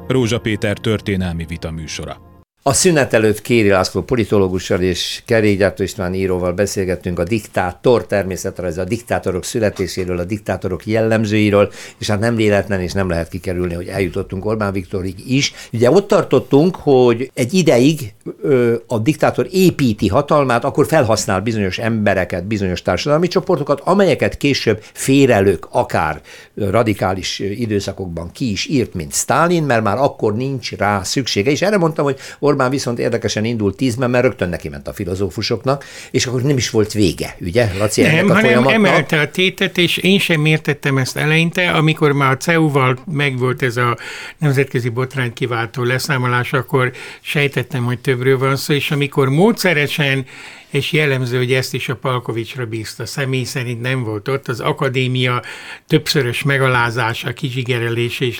Rózsa 0.09 0.39
Péter 0.39 0.77
történelmi 0.77 1.45
vita 1.45 1.71
műsora. 1.71 2.28
A 2.69 2.73
szünet 2.73 3.13
előtt 3.13 3.41
Kéri 3.41 3.69
László 3.69 4.01
politológussal 4.01 4.81
és 4.81 5.21
Kerégyártó 5.25 5.83
István 5.83 6.13
íróval 6.13 6.51
beszélgettünk 6.51 7.19
a 7.19 7.23
diktátor 7.23 8.05
természetrajz, 8.05 8.77
a 8.77 8.83
diktátorok 8.83 9.43
születéséről, 9.43 10.19
a 10.19 10.23
diktátorok 10.23 10.85
jellemzőiről, 10.85 11.71
és 11.97 12.09
hát 12.09 12.19
nem 12.19 12.35
véletlen 12.35 12.81
és 12.81 12.91
nem 12.91 13.09
lehet 13.09 13.29
kikerülni, 13.29 13.73
hogy 13.73 13.87
eljutottunk 13.87 14.45
Orbán 14.45 14.73
Viktorig 14.73 15.31
is. 15.31 15.53
Ugye 15.73 15.91
ott 15.91 16.07
tartottunk, 16.07 16.75
hogy 16.75 17.31
egy 17.33 17.53
ideig 17.53 18.13
ö, 18.41 18.75
a 18.87 18.99
diktátor 18.99 19.47
építi 19.51 20.07
hatalmát, 20.07 20.63
akkor 20.63 20.85
felhasznál 20.85 21.41
bizonyos 21.41 21.77
embereket, 21.77 22.45
bizonyos 22.45 22.81
társadalmi 22.81 23.27
csoportokat, 23.27 23.81
amelyeket 23.83 24.37
később 24.37 24.83
félelők, 24.93 25.67
akár 25.71 26.21
radikális 26.55 27.39
időszakokban 27.39 28.31
ki 28.31 28.51
is 28.51 28.67
írt, 28.67 28.93
mint 28.93 29.13
Stalin, 29.13 29.63
mert 29.63 29.83
már 29.83 29.97
akkor 29.97 30.35
nincs 30.35 30.71
rá 30.71 31.03
szüksége. 31.03 31.51
És 31.51 31.61
erre 31.61 31.77
mondtam, 31.77 32.05
hogy 32.05 32.17
Orbán 32.39 32.58
viszont 32.67 32.99
érdekesen 32.99 33.45
indult 33.45 33.75
tízben, 33.75 34.09
mert 34.09 34.23
rögtön 34.23 34.49
neki 34.49 34.69
ment 34.69 34.87
a 34.87 34.93
filozófusoknak, 34.93 35.85
és 36.11 36.25
akkor 36.25 36.41
nem 36.41 36.57
is 36.57 36.69
volt 36.69 36.91
vége, 36.91 37.35
ugye, 37.41 37.69
Laci, 37.77 38.01
Nem, 38.01 38.25
a 38.25 38.27
hanem 38.27 38.41
folyamatnak? 38.41 38.73
emelte 38.73 39.19
a 39.19 39.29
tétet, 39.29 39.77
és 39.77 39.97
én 39.97 40.19
sem 40.19 40.45
értettem 40.45 40.97
ezt 40.97 41.17
eleinte, 41.17 41.71
amikor 41.71 42.11
már 42.11 42.31
a 42.31 42.37
CEU-val 42.37 42.97
megvolt 43.11 43.61
ez 43.61 43.77
a 43.77 43.97
nemzetközi 44.37 44.89
botrány 44.89 45.33
kiváltó 45.33 45.83
leszámolás, 45.83 46.53
akkor 46.53 46.91
sejtettem, 47.21 47.83
hogy 47.83 47.99
többről 47.99 48.37
van 48.37 48.55
szó, 48.55 48.73
és 48.73 48.91
amikor 48.91 49.29
módszeresen 49.29 50.25
és 50.69 50.91
jellemző, 50.91 51.37
hogy 51.37 51.53
ezt 51.53 51.73
is 51.73 51.89
a 51.89 51.95
Palkovicsra 51.95 52.65
bízta. 52.65 53.05
Személy 53.05 53.43
szerint 53.43 53.81
nem 53.81 54.03
volt 54.03 54.27
ott. 54.27 54.47
Az 54.47 54.59
akadémia 54.59 55.41
többszörös 55.87 56.43
megalázása, 56.43 57.33
kizsigerelése 57.33 58.25
és 58.25 58.39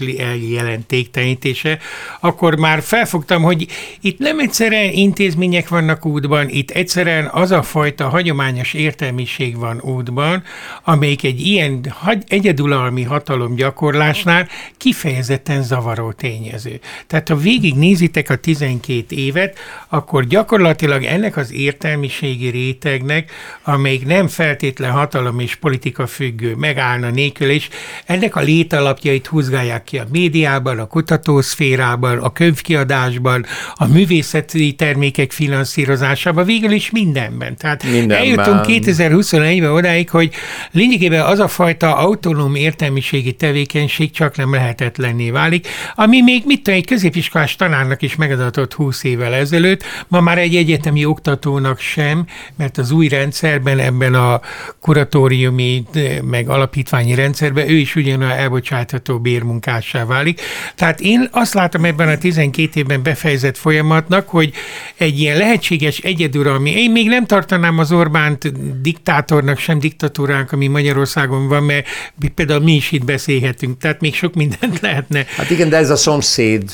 jelentéktenítése. 0.50 1.80
Akkor 2.20 2.56
már 2.56 2.82
felfogtam, 2.82 3.42
hogy 3.42 3.68
itt 4.02 4.20
nem 4.20 4.40
egyszerűen 4.40 4.92
intézmények 4.92 5.68
vannak 5.68 6.06
útban, 6.06 6.50
itt 6.50 6.72
egyszerűen 6.72 7.26
az 7.26 7.52
a 7.52 7.64
fajta 7.64 8.10
hagyományos 8.10 8.74
értelmiség 8.74 9.58
van 9.58 9.82
útban, 9.82 10.44
amelyik 10.84 11.24
egy 11.24 11.40
ilyen 11.48 11.94
egyedulalmi 12.28 13.04
hatalom 13.04 13.56
gyakorlásnál 13.56 14.48
kifejezetten 14.78 15.64
zavaró 15.64 16.12
tényező. 16.12 16.80
Tehát 17.08 17.28
ha 17.28 17.36
végignézitek 17.36 18.30
a 18.30 18.36
12 18.36 19.16
évet, 19.16 19.58
akkor 19.88 20.26
gyakorlatilag 20.26 21.04
ennek 21.04 21.38
az 21.38 21.54
értelmiség 21.54 22.19
közösségi 22.20 22.50
rétegnek, 22.50 23.32
amelyik 23.64 24.06
nem 24.06 24.28
feltétlen 24.28 24.92
hatalom 24.92 25.40
és 25.40 25.56
politika 25.56 26.08
függő, 26.08 26.56
megállna 26.56 27.10
nélkül, 27.10 27.50
és 27.50 27.68
ennek 28.06 28.36
a 28.36 28.40
létalapjait 28.40 29.28
húzgálják 29.28 29.84
ki 29.84 29.98
a 29.98 30.06
médiában, 30.12 30.80
a 30.80 30.88
kutatószférában, 30.88 32.18
a 32.18 32.30
könyvkiadásban, 32.30 33.46
a 33.76 33.88
művészeti 33.88 34.74
termékek 34.74 35.32
finanszírozásában, 35.32 36.46
végül 36.46 36.72
is 36.72 36.92
mindenben. 36.92 37.58
Tehát 37.58 37.84
mindenben. 37.84 38.18
eljutunk 38.18 38.66
2021-ben 38.68 39.72
odáig, 39.72 40.10
hogy 40.10 40.34
lényegében 40.72 41.26
az 41.26 41.40
a 41.40 41.48
fajta 41.48 41.96
autonóm 41.96 42.56
értelmiségi 42.56 43.34
tevékenység 43.34 44.12
csak 44.12 44.38
nem 44.38 44.54
lehetetlenné 44.54 45.30
válik, 45.30 45.68
ami 45.96 46.22
még 46.22 46.44
mit 46.46 46.62
tudom, 46.64 46.80
egy 46.80 46.86
középiskolás 46.86 47.56
tanárnak 47.56 48.02
is 48.02 48.16
megadatott 48.16 48.74
20 48.74 49.04
évvel 49.04 49.34
ezelőtt, 49.34 49.84
ma 50.08 50.22
már 50.22 50.38
egy 50.38 50.56
egyetemi 50.56 51.06
oktatónak 51.06 51.80
sem 51.80 52.09
sem, 52.10 52.26
mert 52.58 52.78
az 52.78 52.92
új 52.92 53.08
rendszerben, 53.08 53.80
ebben 53.80 54.14
a 54.14 54.42
kuratóriumi, 54.82 55.84
meg 56.24 56.50
alapítványi 56.50 57.16
rendszerben 57.16 57.70
ő 57.70 57.76
is 57.76 57.96
ugyanolyan 57.96 58.38
elbocsátható 58.38 59.20
bérmunkássá 59.20 60.06
válik. 60.06 60.42
Tehát 60.76 61.00
én 61.00 61.30
azt 61.32 61.54
látom 61.54 61.86
ebben 61.86 62.08
a 62.08 62.18
12 62.18 62.80
évben 62.80 63.04
befejezett 63.04 63.58
folyamatnak, 63.58 64.30
hogy 64.30 64.52
egy 64.98 65.20
ilyen 65.20 65.38
lehetséges 65.38 65.98
egyeduralmi, 65.98 66.72
én 66.72 66.92
még 66.92 67.08
nem 67.08 67.26
tartanám 67.26 67.80
az 67.80 67.92
Orbánt 67.92 68.52
diktátornak, 68.82 69.58
sem 69.58 69.80
diktatúránk, 69.80 70.52
ami 70.52 70.68
Magyarországon 70.68 71.48
van, 71.48 71.64
mert 71.64 71.88
például 72.36 72.60
mi 72.64 72.76
is 72.76 72.92
itt 72.92 73.06
beszélhetünk, 73.06 73.78
tehát 73.78 74.02
még 74.02 74.16
sok 74.16 74.34
mindent 74.34 74.80
lehetne. 74.86 75.26
Hát 75.36 75.50
igen, 75.50 75.70
de 75.70 75.78
ez 75.78 75.90
a 75.90 75.96
szomszéd 75.96 76.72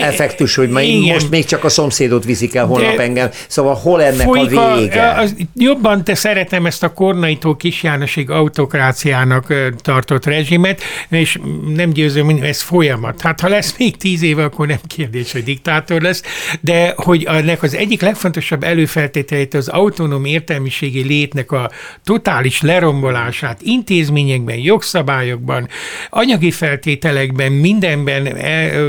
effektus, 0.00 0.54
hogy 0.54 0.68
igen. 0.68 1.12
most 1.14 1.30
még 1.30 1.44
csak 1.44 1.64
a 1.64 1.68
szomszédot 1.68 2.24
viszik 2.24 2.54
el 2.54 2.66
holnap 2.66 2.94
de 2.96 3.02
engem. 3.02 3.30
Szóval 3.46 3.74
hol 3.74 4.02
ennek 4.02 4.28
a 4.28 4.46
a 4.56 4.76
vége. 4.76 5.10
Az, 5.10 5.36
jobban 5.54 6.04
te 6.04 6.14
szeretem 6.14 6.66
ezt 6.66 6.82
a 6.82 6.92
Kornaitól 6.92 7.56
Kis 7.56 7.82
Jánosig 7.82 8.30
autokráciának 8.30 9.54
tartott 9.76 10.24
rezsimet, 10.24 10.82
és 11.08 11.38
nem 11.74 11.90
győzöm, 11.90 12.24
hogy 12.24 12.40
ez 12.40 12.62
folyamat. 12.62 13.20
Hát 13.20 13.40
ha 13.40 13.48
lesz 13.48 13.74
még 13.78 13.96
tíz 13.96 14.22
éve, 14.22 14.44
akkor 14.44 14.66
nem 14.66 14.78
kérdés, 14.86 15.32
hogy 15.32 15.44
diktátor 15.44 16.02
lesz, 16.02 16.22
de 16.60 16.92
hogy 16.96 17.24
ennek 17.24 17.62
az 17.62 17.74
egyik 17.74 18.00
legfontosabb 18.00 18.62
előfeltételét 18.62 19.54
az 19.54 19.68
autonóm 19.68 20.24
értelmiségi 20.24 21.02
létnek 21.02 21.52
a 21.52 21.70
totális 22.04 22.60
lerombolását 22.60 23.62
intézményekben, 23.62 24.56
jogszabályokban, 24.56 25.68
anyagi 26.10 26.50
feltételekben, 26.50 27.52
mindenben 27.52 28.38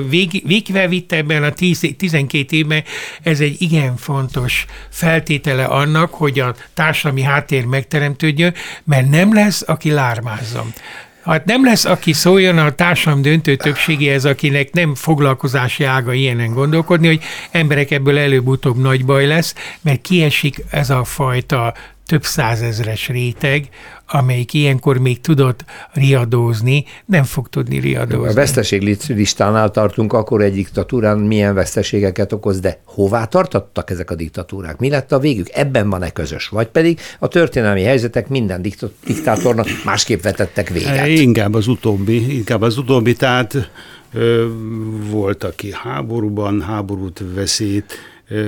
vég, 0.10 0.43
végvel 0.45 0.88
vitte 0.88 1.15
ebben 1.15 1.43
a 1.43 1.51
10, 1.51 1.93
12 1.97 2.56
évben, 2.56 2.84
ez 3.23 3.39
egy 3.39 3.62
igen 3.62 3.95
fontos 3.97 4.65
feltétel 4.89 5.55
feltétele 5.56 5.65
annak, 5.65 6.13
hogy 6.13 6.39
a 6.39 6.56
társadalmi 6.74 7.22
háttér 7.22 7.65
megteremtődjön, 7.65 8.54
mert 8.84 9.10
nem 9.10 9.34
lesz, 9.34 9.63
aki 9.68 9.91
lármázzon. 9.91 10.74
Hát 11.24 11.46
nem 11.46 11.65
lesz, 11.65 11.86
aki 11.86 12.13
szóljon 12.13 12.58
a 12.58 12.72
társadalom 12.72 13.22
döntő 13.22 13.56
többségéhez, 13.56 14.26
akinek 14.26 14.72
nem 14.72 14.96
foglalkozási 14.96 15.84
ága 15.84 16.13
ilyenen 16.13 16.54
gondolkodni, 16.54 17.08
hogy 17.08 17.22
emberek 17.52 17.91
ebből 17.91 18.18
előbb-utóbb 18.18 18.78
nagy 18.78 19.06
baj 19.06 19.26
lesz, 19.26 19.56
mert 19.82 20.02
kiesik 20.02 20.63
ez 20.70 20.89
a 20.89 21.04
fajta 21.04 21.74
több 22.06 22.24
százezres 22.24 23.08
réteg, 23.08 23.70
amelyik 24.08 24.54
ilyenkor 24.54 24.98
még 24.98 25.22
tudott 25.22 25.65
riadózni, 25.94 26.86
nem 27.06 27.24
fog 27.24 27.48
tudni 27.48 27.80
riadózni. 27.80 28.30
A 28.30 28.34
veszteség 28.34 28.98
listánál 29.08 29.72
tartunk, 29.72 30.13
akkor 30.13 30.41
egy 30.41 30.54
diktatúrán 30.54 31.18
milyen 31.18 31.54
veszteségeket 31.54 32.34
okoz, 32.34 32.60
de 32.60 32.80
hová 32.86 33.26
tartottak 33.26 33.89
ezek 33.89 34.12
a 34.12 34.15
diktatúrák? 34.15 34.78
Mi 34.78 34.89
lett 34.89 35.12
a 35.12 35.20
végük? 35.20 35.48
Ebben 35.54 35.89
van-e 35.89 36.10
közös? 36.10 36.48
Vagy 36.48 36.68
pedig 36.68 37.00
a 37.20 37.28
történelmi 37.28 37.84
helyzetek 37.84 38.28
minden 38.28 38.62
diktátornak 39.06 39.68
másképp 39.86 40.22
vetettek 40.22 40.70
véget? 40.70 41.08
Inkább 41.08 41.54
az 41.54 41.68
utóbbi, 41.68 42.36
inkább 42.36 42.62
az 42.62 42.78
utóbbi, 42.78 43.13
tehát 43.13 43.72
ö, 44.13 44.48
volt, 45.10 45.44
aki 45.44 45.72
háborúban 45.74 46.62
háborút 46.62 47.24
veszít, 47.34 47.94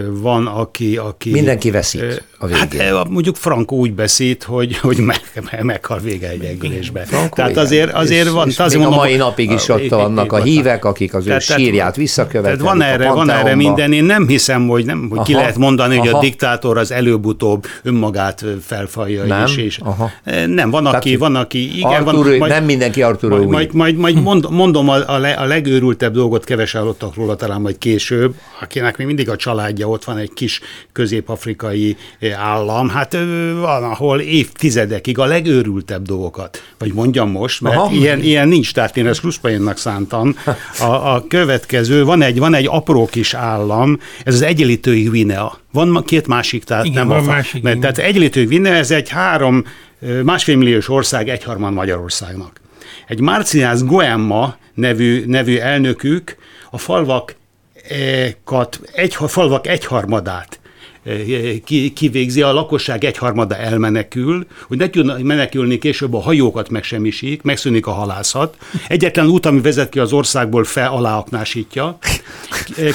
van, 0.10 0.48
aki... 0.48 0.98
aki 0.98 1.32
Mindenki 1.32 1.72
veszít 1.72 2.24
a 2.40 2.46
végén. 2.46 2.96
Hát 2.96 3.10
mondjuk 3.10 3.36
Franco 3.36 3.76
úgy 3.76 3.94
beszélt, 3.94 4.44
hogy, 4.44 4.78
hogy 4.78 4.98
meg, 4.98 5.22
meghal 5.62 6.00
vége 6.00 6.30
egy 6.30 6.44
együlésbe. 6.44 7.06
Tehát 7.32 7.58
azért, 7.58 7.94
azért 7.94 8.26
és, 8.26 8.32
van... 8.32 8.48
És 8.48 8.60
azért 8.60 8.82
mondom, 8.82 9.00
a 9.00 9.02
mai 9.04 9.16
napig 9.16 9.52
is 9.52 9.70
ott 9.70 9.90
vannak 9.90 10.32
a 10.32 10.42
hívek, 10.42 10.86
akik 10.86 11.14
az 11.14 11.28
ő 11.28 11.40
sírját 11.40 11.96
visszakövetelik. 11.96 12.60
Tehát 12.60 12.74
van 12.74 12.88
erre, 12.88 13.12
van 13.12 13.30
erre 13.30 13.56
minden. 13.56 13.94
Én 13.94 14.04
nem 14.04 14.28
hiszem, 14.28 14.68
hogy, 14.68 14.86
nem, 14.86 15.06
hogy 15.10 15.18
aha, 15.18 15.26
ki 15.26 15.34
lehet 15.34 15.58
mondani, 15.58 15.98
hogy 15.98 16.08
aha. 16.08 16.18
a 16.18 16.22
diktátor 16.22 16.78
az 16.78 16.92
előbb-utóbb 16.92 17.66
önmagát 17.84 18.46
felfalja 18.62 19.24
nem, 19.24 19.46
is. 19.46 19.58
És 19.58 19.78
aha. 19.78 20.12
Nem, 20.48 20.70
van, 20.70 20.86
aki, 20.86 21.16
van, 21.16 21.36
aki 21.36 21.78
igen, 21.78 22.04
Arturo, 22.04 22.30
van, 22.30 22.38
majd, 22.38 22.52
nem 22.52 22.64
mindenki 22.64 23.02
Arturo 23.02 23.36
majd, 23.36 23.50
majd, 23.50 23.74
majd, 23.74 23.98
majd 23.98 24.22
mond, 24.28 24.52
mondom 24.52 24.90
a, 24.90 25.14
a, 25.14 25.18
le, 25.18 25.32
a 25.32 25.46
legőrültebb 25.46 26.14
dolgot, 26.14 26.44
kevesen 26.44 26.82
hallottak 26.82 27.16
róla 27.16 27.36
talán 27.36 27.62
majd 27.62 27.78
később, 27.78 28.36
akinek 28.62 28.98
még 28.98 29.08
mindig 29.08 29.30
a 29.30 29.36
családja 29.68 29.88
ott 29.88 30.04
van 30.04 30.18
egy 30.18 30.34
kis 30.34 30.62
közép-afrikai 30.92 31.98
állam, 32.38 32.90
hát 32.90 33.14
van, 33.60 33.84
ahol 33.84 34.20
évtizedekig 34.20 35.20
a 35.20 35.26
legőrültebb 35.26 36.06
dolgokat, 36.06 36.64
vagy 36.78 36.94
mondjam 36.94 37.32
most, 37.32 37.62
mert 37.62 37.92
ilyen, 37.92 38.22
ilyen 38.22 38.48
nincs, 38.48 38.74
tehát 38.74 38.98
én 38.98 39.08
ezt 39.08 39.22
Ruszpainnak 39.22 39.78
szántam. 39.78 40.36
A, 40.80 40.84
a 40.84 41.26
következő, 41.28 42.04
van 42.04 42.22
egy, 42.22 42.40
van 42.40 42.54
egy 42.54 42.68
apró 42.70 43.06
kis 43.06 43.34
állam, 43.34 44.00
ez 44.24 44.34
az 44.34 44.42
egyenlítői 44.42 45.04
Guinea. 45.04 45.60
Van 45.72 46.04
két 46.06 46.28
másik, 46.28 46.64
tehát 46.64 46.86
igen, 46.86 47.08
nem 47.08 47.08
van 47.08 47.28
a, 47.28 47.32
másik, 47.32 47.64
mert, 47.64 47.80
Tehát 47.80 47.98
egyenlítői 47.98 48.46
Guinea, 48.46 48.74
ez 48.74 48.92
egy 48.92 49.10
három, 49.10 49.64
másfél 50.24 50.58
milliós 50.58 50.90
ország, 50.90 51.30
egyharmad 51.30 51.74
Magyarországnak. 51.74 52.62
Egy 53.08 53.20
Marciász 53.20 53.84
Goemma 53.84 54.56
nevű, 54.74 55.24
nevű 55.26 55.58
elnökük 55.58 56.36
a 56.72 56.78
falvak 56.78 57.36
egy, 58.94 59.16
falvak 59.16 59.68
egyharmadát 59.68 60.60
kivégzi, 61.94 62.42
a 62.42 62.54
lakosság 62.54 63.04
egyharmada 63.04 63.56
elmenekül, 63.56 64.48
hogy 64.68 64.78
ne 64.78 64.90
tudna 64.90 65.18
menekülni 65.22 65.78
később 65.78 66.14
a 66.14 66.22
hajókat 66.22 66.70
megsemmisik, 66.70 67.42
megszűnik 67.42 67.88
a 67.88 67.92
halászat. 67.92 68.58
Egyetlen 68.88 69.28
út, 69.28 69.46
ami 69.46 69.62
vezet 69.62 69.90
ki 69.90 70.00
az 70.00 70.14
országból, 70.14 70.64
fel 70.64 70.92
aláaknásítja. 70.92 71.98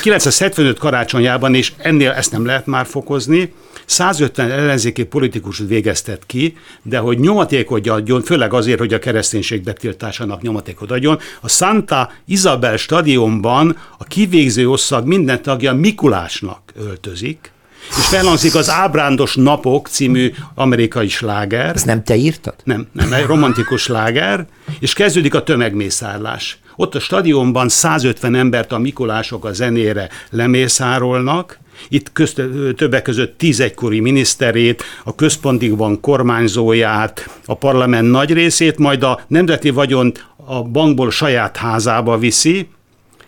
975 0.00 0.78
karácsonyában, 0.78 1.55
és 1.55 1.72
ennél 1.76 2.11
ezt 2.11 2.33
nem 2.33 2.46
lehet 2.46 2.66
már 2.66 2.87
fokozni, 2.87 3.52
150 3.85 4.51
ellenzéki 4.51 5.05
politikus 5.05 5.59
végeztet 5.59 6.27
ki, 6.27 6.57
de 6.83 6.99
hogy 6.99 7.18
nyomatékot 7.18 7.87
adjon, 7.87 8.23
főleg 8.23 8.53
azért, 8.53 8.79
hogy 8.79 8.95
a 8.95 8.99
kereszténység 8.99 9.62
betiltásának 9.62 10.42
nyomatékot 10.42 10.90
adjon, 10.90 11.18
a 11.40 11.49
Santa 11.49 12.12
Isabel 12.27 12.77
stadionban 12.77 13.77
a 13.99 14.05
kivégző 14.05 14.68
oszag 14.68 15.07
minden 15.07 15.42
tagja 15.42 15.73
Mikulásnak 15.73 16.73
öltözik, 16.77 17.53
és 17.99 18.07
felhangzik 18.07 18.55
az 18.55 18.71
Ábrándos 18.71 19.35
Napok 19.35 19.88
című 19.88 20.33
amerikai 20.55 21.09
sláger. 21.09 21.75
Ezt 21.75 21.87
nem 21.87 22.05
te 22.05 22.16
írtad? 22.16 22.55
Nem, 22.64 22.87
nem, 22.92 23.12
egy 23.12 23.27
romantikus 23.27 23.83
sláger, 23.83 24.47
és 24.81 24.92
kezdődik 24.92 25.35
a 25.35 25.42
tömegmészárlás. 25.42 26.59
Ott 26.77 26.95
a 26.95 27.01
stadionban 27.01 27.68
150 27.68 28.35
embert 28.35 28.73
a 28.73 28.79
Mikulások 28.79 29.45
a 29.45 29.53
zenére 29.53 30.09
lemészárolnak, 30.31 31.59
itt 31.88 32.12
közt, 32.12 32.42
többek 32.77 33.03
között 33.03 33.38
tíz 33.38 33.61
egykori 33.61 34.01
miniszterét, 34.01 34.83
a 35.05 35.14
központi 35.14 35.68
bank 35.68 36.01
kormányzóját, 36.01 37.40
a 37.47 37.55
parlament 37.55 38.11
nagy 38.11 38.33
részét, 38.33 38.79
majd 38.79 39.03
a 39.03 39.21
nemzeti 39.27 39.71
vagyont 39.71 40.27
a 40.37 40.62
bankból 40.62 41.11
saját 41.11 41.57
házába 41.57 42.18
viszi, 42.18 42.68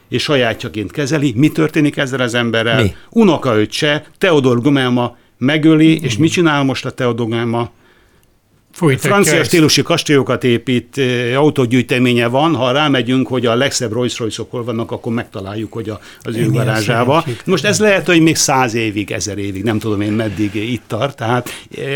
és 0.08 0.22
sajátjaként 0.22 0.90
kezeli. 0.90 1.32
Mi 1.36 1.48
történik 1.48 1.96
ezzel 1.96 2.20
az 2.20 2.34
emberrel? 2.34 2.82
Mi? 2.82 2.94
Unokaöccse, 3.10 4.04
Teodor 4.18 4.60
Gumelma 4.60 5.16
megöli, 5.38 6.00
és 6.02 6.16
mit 6.16 6.30
csinál 6.30 6.62
most 6.62 6.84
a 6.84 6.90
Teodor 6.90 7.26
Gumelma? 7.26 7.70
Folytatja 8.74 9.10
Francia 9.10 9.38
ezt. 9.38 9.48
stílusú 9.48 9.82
kastélyokat 9.82 10.44
épít, 10.44 11.00
autógyűjteménye 11.36 12.26
van, 12.26 12.54
ha 12.54 12.70
rámegyünk, 12.72 13.28
hogy 13.28 13.46
a 13.46 13.54
legszebb 13.54 13.92
Rolls 13.92 14.18
royce 14.18 14.42
hol 14.48 14.64
vannak, 14.64 14.90
akkor 14.90 15.12
megtaláljuk, 15.12 15.72
hogy 15.72 15.88
a, 15.88 16.00
az 16.20 16.36
ő 16.36 16.50
garázsába. 16.50 17.24
Most 17.44 17.64
ez 17.64 17.80
lehet, 17.80 18.06
hogy 18.06 18.20
még 18.20 18.36
száz 18.36 18.74
évig, 18.74 19.10
ezer 19.10 19.38
évig, 19.38 19.62
nem 19.62 19.78
tudom 19.78 20.00
én 20.00 20.12
meddig 20.12 20.54
itt 20.54 20.82
tart. 20.86 21.16
Tehát 21.16 21.50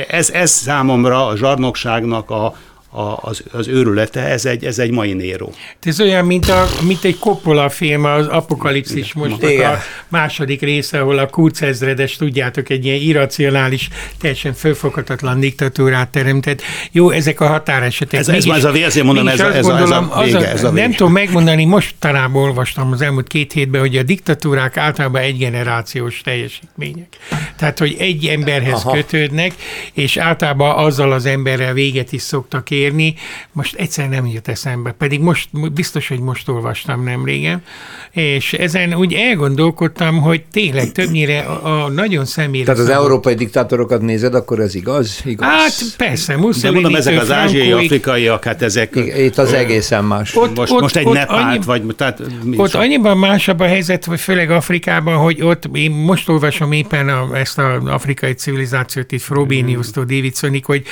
ez, 0.09 0.31
ez 0.31 0.51
számomra 0.51 1.27
a 1.27 1.37
zsarnokságnak 1.37 2.31
a, 2.31 2.57
a, 2.91 3.17
az, 3.21 3.43
az 3.53 3.69
őrülete, 3.69 4.21
ez 4.21 4.45
egy, 4.45 4.65
ez 4.65 4.79
egy 4.79 4.91
mai 4.91 5.13
Néró. 5.13 5.53
Ez 5.83 6.01
olyan, 6.01 6.25
mint, 6.25 6.49
a, 6.49 6.69
mint 6.87 7.05
egy 7.05 7.19
Coppola 7.19 7.69
film, 7.69 8.05
az 8.05 8.27
Apokalipszis 8.27 9.13
most 9.13 9.43
a 9.43 9.79
második 10.09 10.61
része, 10.61 11.01
ahol 11.01 11.19
a 11.19 11.27
Kurz 11.27 11.63
ezredes, 11.63 12.17
tudjátok, 12.17 12.69
egy 12.69 12.85
ilyen 12.85 13.01
irracionális, 13.01 13.89
teljesen 14.21 14.53
fölfoghatatlan 14.53 15.41
diktatúrát 15.41 16.09
teremtett. 16.09 16.63
Jó, 16.93 17.11
ezek 17.11 17.41
a 17.41 17.47
határesetek. 17.47 18.21
Ez, 18.21 18.29
ez, 18.29 18.47
ez 18.47 18.65
a 18.65 18.75
ezért 18.75 19.07
mondom, 19.07 19.29
ez, 19.29 19.41
a, 19.41 19.55
ez, 19.55 19.67
gondolom, 19.67 20.11
a, 20.11 20.23
ez, 20.23 20.35
a 20.35 20.39
vége, 20.39 20.51
ez 20.51 20.65
a 20.65 20.71
vége. 20.71 20.87
Nem 20.87 20.97
tudom 20.97 21.13
megmondani, 21.13 21.65
most 21.65 21.95
talán 21.99 22.35
olvastam 22.35 22.93
az 22.93 23.03
elmúlt 23.03 23.27
két 23.27 23.53
hétben, 23.53 23.81
hogy 23.81 23.97
a 23.97 24.03
diktatúrák 24.03 24.77
általában 24.77 25.23
egy 25.23 25.39
generációs 25.39 26.21
teljesítmények. 26.21 27.17
Tehát, 27.57 27.79
hogy 27.79 27.97
egy 27.99 28.27
emberhez 28.27 28.81
Aha. 28.85 28.93
kötődnek, 28.93 29.53
és 29.93 30.17
általában 30.17 30.85
azzal 30.85 31.13
az 31.13 31.27
emberrel 31.27 31.73
véget 31.73 32.13
is 32.13 32.23
szoktak 32.23 32.71
kérni, 32.79 33.15
most 33.53 33.75
egyszer 33.75 34.09
nem 34.09 34.27
jut 34.27 34.49
eszembe, 34.49 34.95
pedig 34.99 35.21
most 35.21 35.73
biztos, 35.73 36.09
hogy 36.09 36.21
most 36.21 36.49
olvastam 36.49 37.05
nem 37.05 37.25
régen, 37.25 37.63
és 38.11 38.53
ezen 38.53 38.95
úgy 38.95 39.13
elgondolkodtam, 39.13 40.21
hogy 40.21 40.45
tényleg 40.53 40.93
többnyire 40.93 41.39
a, 41.41 41.85
a 41.85 41.89
nagyon 41.89 42.25
személyre... 42.25 42.65
Tehát 42.65 42.81
az 42.81 42.89
európai 42.89 43.35
diktátorokat 43.35 44.01
nézed, 44.01 44.35
akkor 44.35 44.61
ez 44.61 44.75
igaz? 44.75 45.21
igaz? 45.25 45.49
Hát 45.49 45.97
persze, 45.97 46.37
Mussolini, 46.37 46.63
De 46.63 46.71
mondom, 46.71 46.95
ezek 46.95 47.21
az 47.21 47.31
ázsiai, 47.31 47.73
afrikaiak, 47.73 48.45
hát 48.45 48.63
ezek... 48.63 48.97
Itt 49.19 49.39
az 49.39 49.53
egészen 49.53 50.05
más. 50.05 50.37
Ott, 50.37 50.57
most, 50.57 50.73
ott, 50.73 50.81
most 50.81 50.97
egy 50.97 51.07
ott 51.07 51.15
Nepált, 51.15 51.47
annyi, 51.47 51.59
vagy... 51.65 51.95
Tehát, 51.97 52.23
ott 52.57 52.71
so? 52.71 52.79
annyiban 52.79 53.19
másabb 53.19 53.61
a 53.61 53.67
helyzet, 53.67 54.05
vagy 54.05 54.21
főleg 54.21 54.51
Afrikában, 54.51 55.17
hogy 55.17 55.43
ott 55.43 55.65
én 55.73 55.91
most 55.91 56.29
olvasom 56.29 56.73
éppen 56.73 57.09
a, 57.09 57.37
ezt 57.37 57.59
az 57.59 57.87
afrikai 57.87 58.33
civilizációt 58.33 59.13
itt 59.13 59.21
Frobenius-tól 59.21 60.05
Davidsonig, 60.05 60.65
hogy 60.65 60.83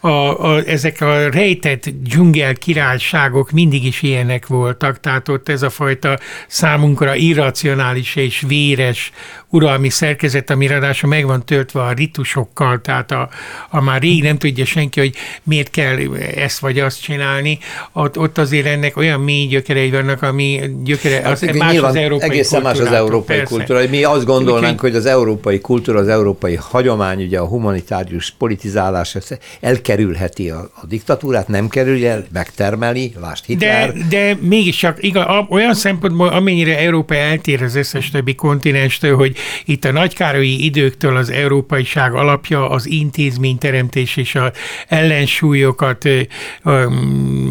a, 0.00 0.08
a, 0.08 0.62
ezek 0.66 1.00
a 1.00 1.30
rejtett 1.32 1.88
dzsungel 2.02 2.54
királyságok 2.54 3.50
mindig 3.50 3.84
is 3.84 4.02
ilyenek 4.02 4.46
voltak, 4.46 5.00
tehát 5.00 5.28
ott 5.28 5.48
ez 5.48 5.62
a 5.62 5.70
fajta 5.70 6.18
számunkra 6.46 7.14
irracionális 7.14 8.16
és 8.16 8.44
véres 8.48 9.12
uralmi 9.48 9.88
szerkezet, 9.88 10.50
ami 10.50 10.66
ráadásul 10.66 11.08
meg 11.08 11.26
van 11.26 11.44
töltve 11.44 11.82
a 11.82 11.92
ritusokkal, 11.92 12.80
tehát 12.80 13.10
a, 13.10 13.28
a 13.70 13.80
már 13.80 14.00
rég 14.00 14.22
nem 14.22 14.38
tudja 14.38 14.64
senki, 14.64 15.00
hogy 15.00 15.14
miért 15.42 15.70
kell 15.70 15.96
ezt 16.34 16.58
vagy 16.58 16.78
azt 16.78 17.02
csinálni, 17.02 17.58
ott, 17.92 18.18
ott 18.18 18.38
azért 18.38 18.66
ennek 18.66 18.96
olyan 18.96 19.20
mély 19.20 19.46
gyökerei 19.46 19.90
vannak, 19.90 20.22
ami 20.22 20.60
gyökere, 20.84 21.22
hát, 21.22 21.32
az, 21.32 21.56
más 21.56 21.76
az 21.76 21.94
európai 21.94 22.28
Egészen 22.28 22.62
más 22.62 22.78
az 22.78 22.92
európai 22.92 23.36
persze. 23.36 23.54
kultúra. 23.54 23.88
Mi 23.88 24.04
azt 24.04 24.24
gondolnánk, 24.24 24.80
hogy 24.80 24.94
az 24.94 25.06
európai 25.06 25.60
kultúra, 25.60 25.98
az 25.98 26.08
európai 26.08 26.54
hagyomány, 26.54 27.22
ugye 27.22 27.38
a 27.38 27.46
humanitárius 27.46 28.30
politizálás 28.30 29.16
elkerülheti 29.60 30.50
a, 30.50 30.70
a 30.74 30.86
diktatúrát, 30.86 31.21
nem 31.46 31.68
kerülje 31.68 32.10
el, 32.10 32.26
megtermeli, 32.32 33.12
lásd 33.20 33.44
Hitler. 33.44 33.92
De, 33.92 34.06
de 34.08 34.36
mégiscsak 34.40 35.02
igaz, 35.02 35.26
olyan 35.48 35.74
szempontból, 35.74 36.28
amennyire 36.28 36.78
Európa 36.78 37.14
eltér 37.14 37.62
az 37.62 37.74
összes 37.74 38.10
többi 38.10 38.34
kontinenstől, 38.34 39.16
hogy 39.16 39.36
itt 39.64 39.84
a 39.84 39.92
nagykárolyi 39.92 40.64
időktől 40.64 41.16
az 41.16 41.30
európaiság 41.30 42.14
alapja 42.14 42.70
az 42.70 42.86
intézményteremtés 42.86 44.16
és 44.16 44.34
az 44.34 44.50
ellensúlyokat 44.88 46.08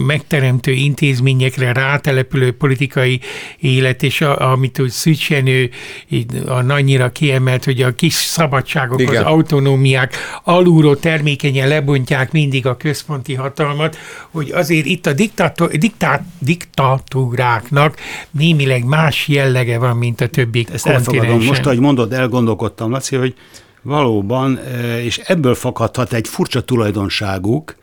megteremtő 0.05 0.71
intézményekre 0.71 1.73
rátelepülő 1.73 2.51
politikai 2.51 3.19
élet, 3.59 4.03
és 4.03 4.21
a, 4.21 4.51
amit 4.51 4.79
úgy 4.79 4.89
Szücsenő 4.89 5.69
a 6.45 6.61
nagynyira 6.61 7.09
kiemelt, 7.09 7.63
hogy 7.63 7.81
a 7.81 7.95
kis 7.95 8.13
szabadságok, 8.13 9.01
Igen. 9.01 9.15
az 9.15 9.31
autonómiák 9.31 10.15
alulról 10.43 10.99
termékenyen 10.99 11.67
lebontják 11.67 12.31
mindig 12.31 12.65
a 12.65 12.77
központi 12.77 13.33
hatalmat, 13.33 13.59
hogy 14.31 14.51
azért 14.51 14.85
itt 14.85 15.05
a 15.05 15.13
diktator, 15.13 15.69
diktát, 15.69 16.23
diktatúráknak 16.39 17.97
némileg 18.31 18.83
más 18.83 19.27
jellege 19.27 19.77
van, 19.77 19.97
mint 19.97 20.21
a 20.21 20.27
többi 20.27 20.67
Ezt 20.73 20.87
elfogadom. 20.87 21.43
Most, 21.43 21.65
ahogy 21.65 21.79
mondod, 21.79 22.13
elgondolkodtam, 22.13 22.91
Laci, 22.91 23.15
hogy 23.15 23.35
valóban, 23.81 24.57
eh, 24.57 25.05
és 25.05 25.17
ebből 25.17 25.55
fakadhat 25.55 26.13
egy 26.13 26.27
furcsa 26.27 26.61
tulajdonságuk, 26.61 27.75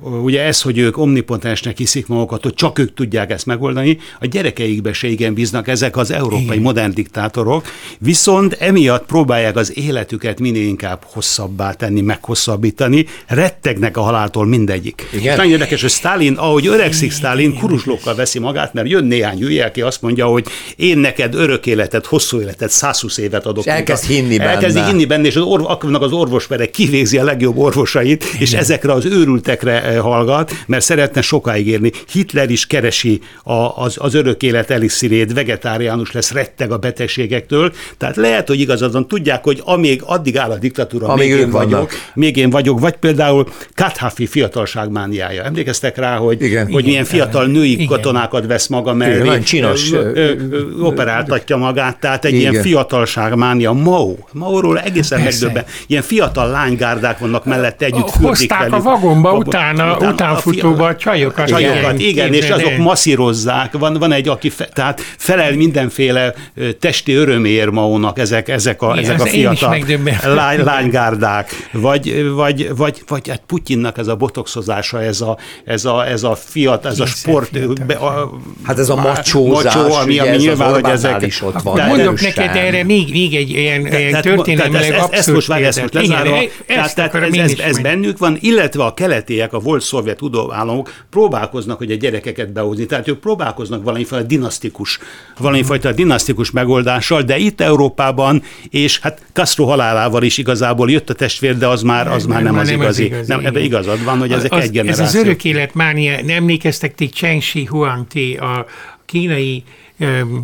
ugye 0.00 0.42
ez, 0.42 0.62
hogy 0.62 0.78
ők 0.78 0.98
omnipotensnek 0.98 1.78
hiszik 1.78 2.06
magukat, 2.06 2.42
hogy 2.42 2.54
csak 2.54 2.78
ők 2.78 2.94
tudják 2.94 3.30
ezt 3.30 3.46
megoldani, 3.46 3.98
a 4.20 4.26
gyerekeikbe 4.26 4.92
se 4.92 5.08
igen 5.08 5.34
bíznak 5.34 5.68
ezek 5.68 5.96
az 5.96 6.10
európai 6.10 6.42
igen. 6.42 6.58
modern 6.58 6.94
diktátorok, 6.94 7.66
viszont 7.98 8.52
emiatt 8.52 9.06
próbálják 9.06 9.56
az 9.56 9.78
életüket 9.78 10.40
minél 10.40 10.66
inkább 10.66 11.02
hosszabbá 11.04 11.72
tenni, 11.72 12.00
meghosszabbítani, 12.00 13.06
rettegnek 13.26 13.96
a 13.96 14.00
haláltól 14.00 14.46
mindegyik. 14.46 15.08
Igen. 15.12 15.32
És 15.32 15.36
nagyon 15.36 15.52
érdekes, 15.52 15.80
hogy 15.80 15.90
Stalin, 15.90 16.34
ahogy 16.34 16.66
öregszik 16.66 17.12
Stalin, 17.12 17.54
kuruslókkal 17.58 18.14
veszi 18.14 18.38
magát, 18.38 18.72
mert 18.72 18.88
jön 18.88 19.04
néhány 19.04 19.38
hülye, 19.38 19.64
aki 19.64 19.80
azt 19.80 20.02
mondja, 20.02 20.26
hogy 20.26 20.46
én 20.76 20.98
neked 20.98 21.34
örök 21.34 21.66
életet, 21.66 22.06
hosszú 22.06 22.40
életet, 22.40 22.70
120 22.70 23.18
évet 23.18 23.46
adok. 23.46 23.64
És 23.64 23.72
elkezd 23.72 24.04
hinni 24.04 24.36
benne. 24.36 24.50
Elkezdi 24.50 24.80
hinni 24.80 25.04
benne, 25.04 25.26
és 25.26 25.36
az, 25.36 25.42
orv, 25.42 25.64
az 25.94 26.12
orvosperek 26.12 26.70
kivégzi 26.70 27.18
a 27.18 27.24
legjobb 27.24 27.56
orvosait, 27.56 28.24
Igen. 28.24 28.40
és 28.40 28.52
ezekre 28.52 28.92
az 28.92 29.04
őrültekre 29.04 29.87
hallgat, 29.96 30.52
mert 30.66 30.84
szeretne 30.84 31.20
sokáig 31.20 31.66
érni. 31.66 31.90
Hitler 32.12 32.50
is 32.50 32.66
keresi 32.66 33.20
a, 33.42 33.52
az, 33.52 33.96
az 33.98 34.14
örök 34.14 34.42
élet 34.42 34.70
eliszirét, 34.70 35.32
vegetáriánus 35.32 36.12
lesz, 36.12 36.32
retteg 36.32 36.72
a 36.72 36.76
betegségektől. 36.76 37.72
Tehát 37.98 38.16
lehet, 38.16 38.48
hogy 38.48 38.60
igazadon 38.60 39.08
tudják, 39.08 39.44
hogy 39.44 39.62
amíg 39.64 40.02
addig 40.04 40.38
áll 40.38 40.50
a 40.50 40.56
diktatúra, 40.58 41.06
amíg 41.06 41.30
még 41.30 41.38
én 41.38 41.50
vannak. 41.50 41.70
vagyok, 41.70 41.90
még 42.14 42.36
én 42.36 42.50
vagyok, 42.50 42.80
vagy 42.80 42.96
például 42.96 43.48
Kathafi 43.74 44.26
fiatalságmániája. 44.26 45.42
Emlékeztek 45.42 45.96
rá, 45.96 46.16
hogy, 46.16 46.42
Igen. 46.42 46.70
hogy 46.72 46.84
milyen 46.84 47.04
fiatal 47.04 47.46
női 47.46 47.72
Igen. 47.72 47.86
katonákat 47.86 48.46
vesz 48.46 48.66
maga 48.66 48.94
mellé. 48.94 49.24
Igen, 49.24 49.42
csinos. 49.42 49.92
Ö, 49.92 50.10
ö, 50.14 50.32
ö, 50.50 50.80
operáltatja 50.80 51.56
magát, 51.56 52.00
tehát 52.00 52.24
egy 52.24 52.34
Igen. 52.34 52.50
ilyen 52.50 52.62
fiatalságmánia. 52.62 53.72
Mao. 53.72 54.14
Mao-ról 54.32 54.80
egészen 54.80 55.20
megdöbben. 55.20 55.64
Ilyen 55.86 56.02
fiatal 56.02 56.50
lánygárdák 56.50 57.18
vannak 57.18 57.44
mellette 57.44 57.84
együtt. 57.84 58.08
Hozták 58.08 58.72
a 58.72 58.80
vagomba 58.80 59.32
utána 59.32 59.77
utána, 59.84 60.12
utánfutóba 60.12 60.86
a 60.86 60.96
csajokat. 60.96 61.46
Csajokat, 61.46 61.98
igen, 61.98 62.08
igen 62.08 62.34
és 62.34 62.50
azok 62.50 62.76
masszírozzák. 62.76 63.78
Van, 63.78 63.94
van 63.94 64.12
egy, 64.12 64.28
aki 64.28 64.50
fe, 64.50 64.64
tehát 64.64 65.00
felel 65.16 65.52
mindenféle 65.52 66.34
testi 66.80 67.14
örömér 67.14 67.68
maónak 67.68 68.18
ezek, 68.18 68.48
ezek 68.48 68.82
a, 68.82 68.92
igen, 68.96 69.04
ezek 69.04 69.20
a 69.20 69.26
fiatal 69.26 69.78
lány, 70.34 70.64
lánygárdák. 70.64 71.68
Vagy, 71.72 72.30
vagy, 72.34 72.76
vagy, 72.76 73.02
vagy 73.06 73.28
hát 73.28 73.42
Putyinnak 73.46 73.98
ez 73.98 74.06
a 74.06 74.16
botoxozása, 74.16 75.02
ez 75.02 75.20
a, 75.20 75.38
ez 75.64 75.84
a, 75.84 76.06
ez 76.06 76.22
a 76.22 76.34
fiat, 76.34 76.86
ez 76.86 77.00
a 77.00 77.06
sport. 77.06 77.84
Be, 77.86 77.94
a, 77.94 78.30
hát 78.64 78.78
ez 78.78 78.88
a 78.88 78.96
macsózás, 78.96 79.74
macsó, 79.74 79.94
ami, 79.94 80.18
ami 80.18 80.36
nyilván, 80.36 80.72
hogy 80.72 80.84
ezek... 80.84 81.22
Is 81.22 81.42
ott 81.42 81.62
van. 81.62 81.86
Mondok 81.86 82.20
neked 82.20 82.56
erre 82.56 82.84
még, 82.84 83.10
még 83.10 83.34
egy 83.34 83.50
ilyen, 83.50 83.86
ilyen 83.86 84.22
történelmileg 84.22 84.92
abszurd 84.92 85.12
ezt 85.12 85.32
most, 85.32 85.50
ezt 85.50 85.80
most 85.80 85.94
lezárom. 85.94 86.38
Ez, 86.66 87.58
ez 87.58 87.78
bennük 87.78 88.18
van, 88.18 88.36
illetve 88.40 88.84
a 88.84 88.94
keletiek, 88.94 89.52
a 89.52 89.60
volt 89.68 89.82
szovjet 89.82 90.22
udóállamok 90.22 91.04
próbálkoznak, 91.10 91.78
hogy 91.78 91.90
a 91.90 91.94
gyerekeket 91.94 92.52
behozni. 92.52 92.86
Tehát 92.86 93.08
ők 93.08 93.18
próbálkoznak 93.18 93.84
valamifajta 93.84 94.26
dinasztikus, 94.26 94.98
valamifajta 95.38 95.92
dinasztikus 95.92 96.50
megoldással, 96.50 97.22
de 97.22 97.36
itt 97.36 97.60
Európában, 97.60 98.42
és 98.70 98.98
hát 98.98 99.22
Castro 99.32 99.64
halálával 99.64 100.22
is 100.22 100.38
igazából 100.38 100.90
jött 100.90 101.10
a 101.10 101.14
testvér, 101.14 101.56
de 101.56 101.66
az 101.66 101.82
már, 101.82 102.08
az 102.08 102.26
már 102.26 102.42
nem, 102.42 102.52
nem 102.52 102.60
az 102.60 102.68
nem 102.68 102.80
igazi. 102.80 103.02
Az 103.02 103.08
igazi 103.08 103.32
nem, 103.32 103.46
ebben 103.46 103.62
igazad 103.62 104.04
van, 104.04 104.18
hogy 104.18 104.32
ezek 104.32 104.52
az, 104.52 104.62
egy 104.62 104.70
generáció. 104.70 105.04
Ez 105.04 105.14
az 105.14 105.20
örök 105.20 105.44
életmánia, 105.44 106.16
nem 106.24 106.36
emlékeztek 106.36 106.94
ti 106.94 107.06
Cheng 107.06 107.42
Shi 107.42 107.64
Huangti, 107.64 108.36
a 108.36 108.66
kínai 109.06 109.64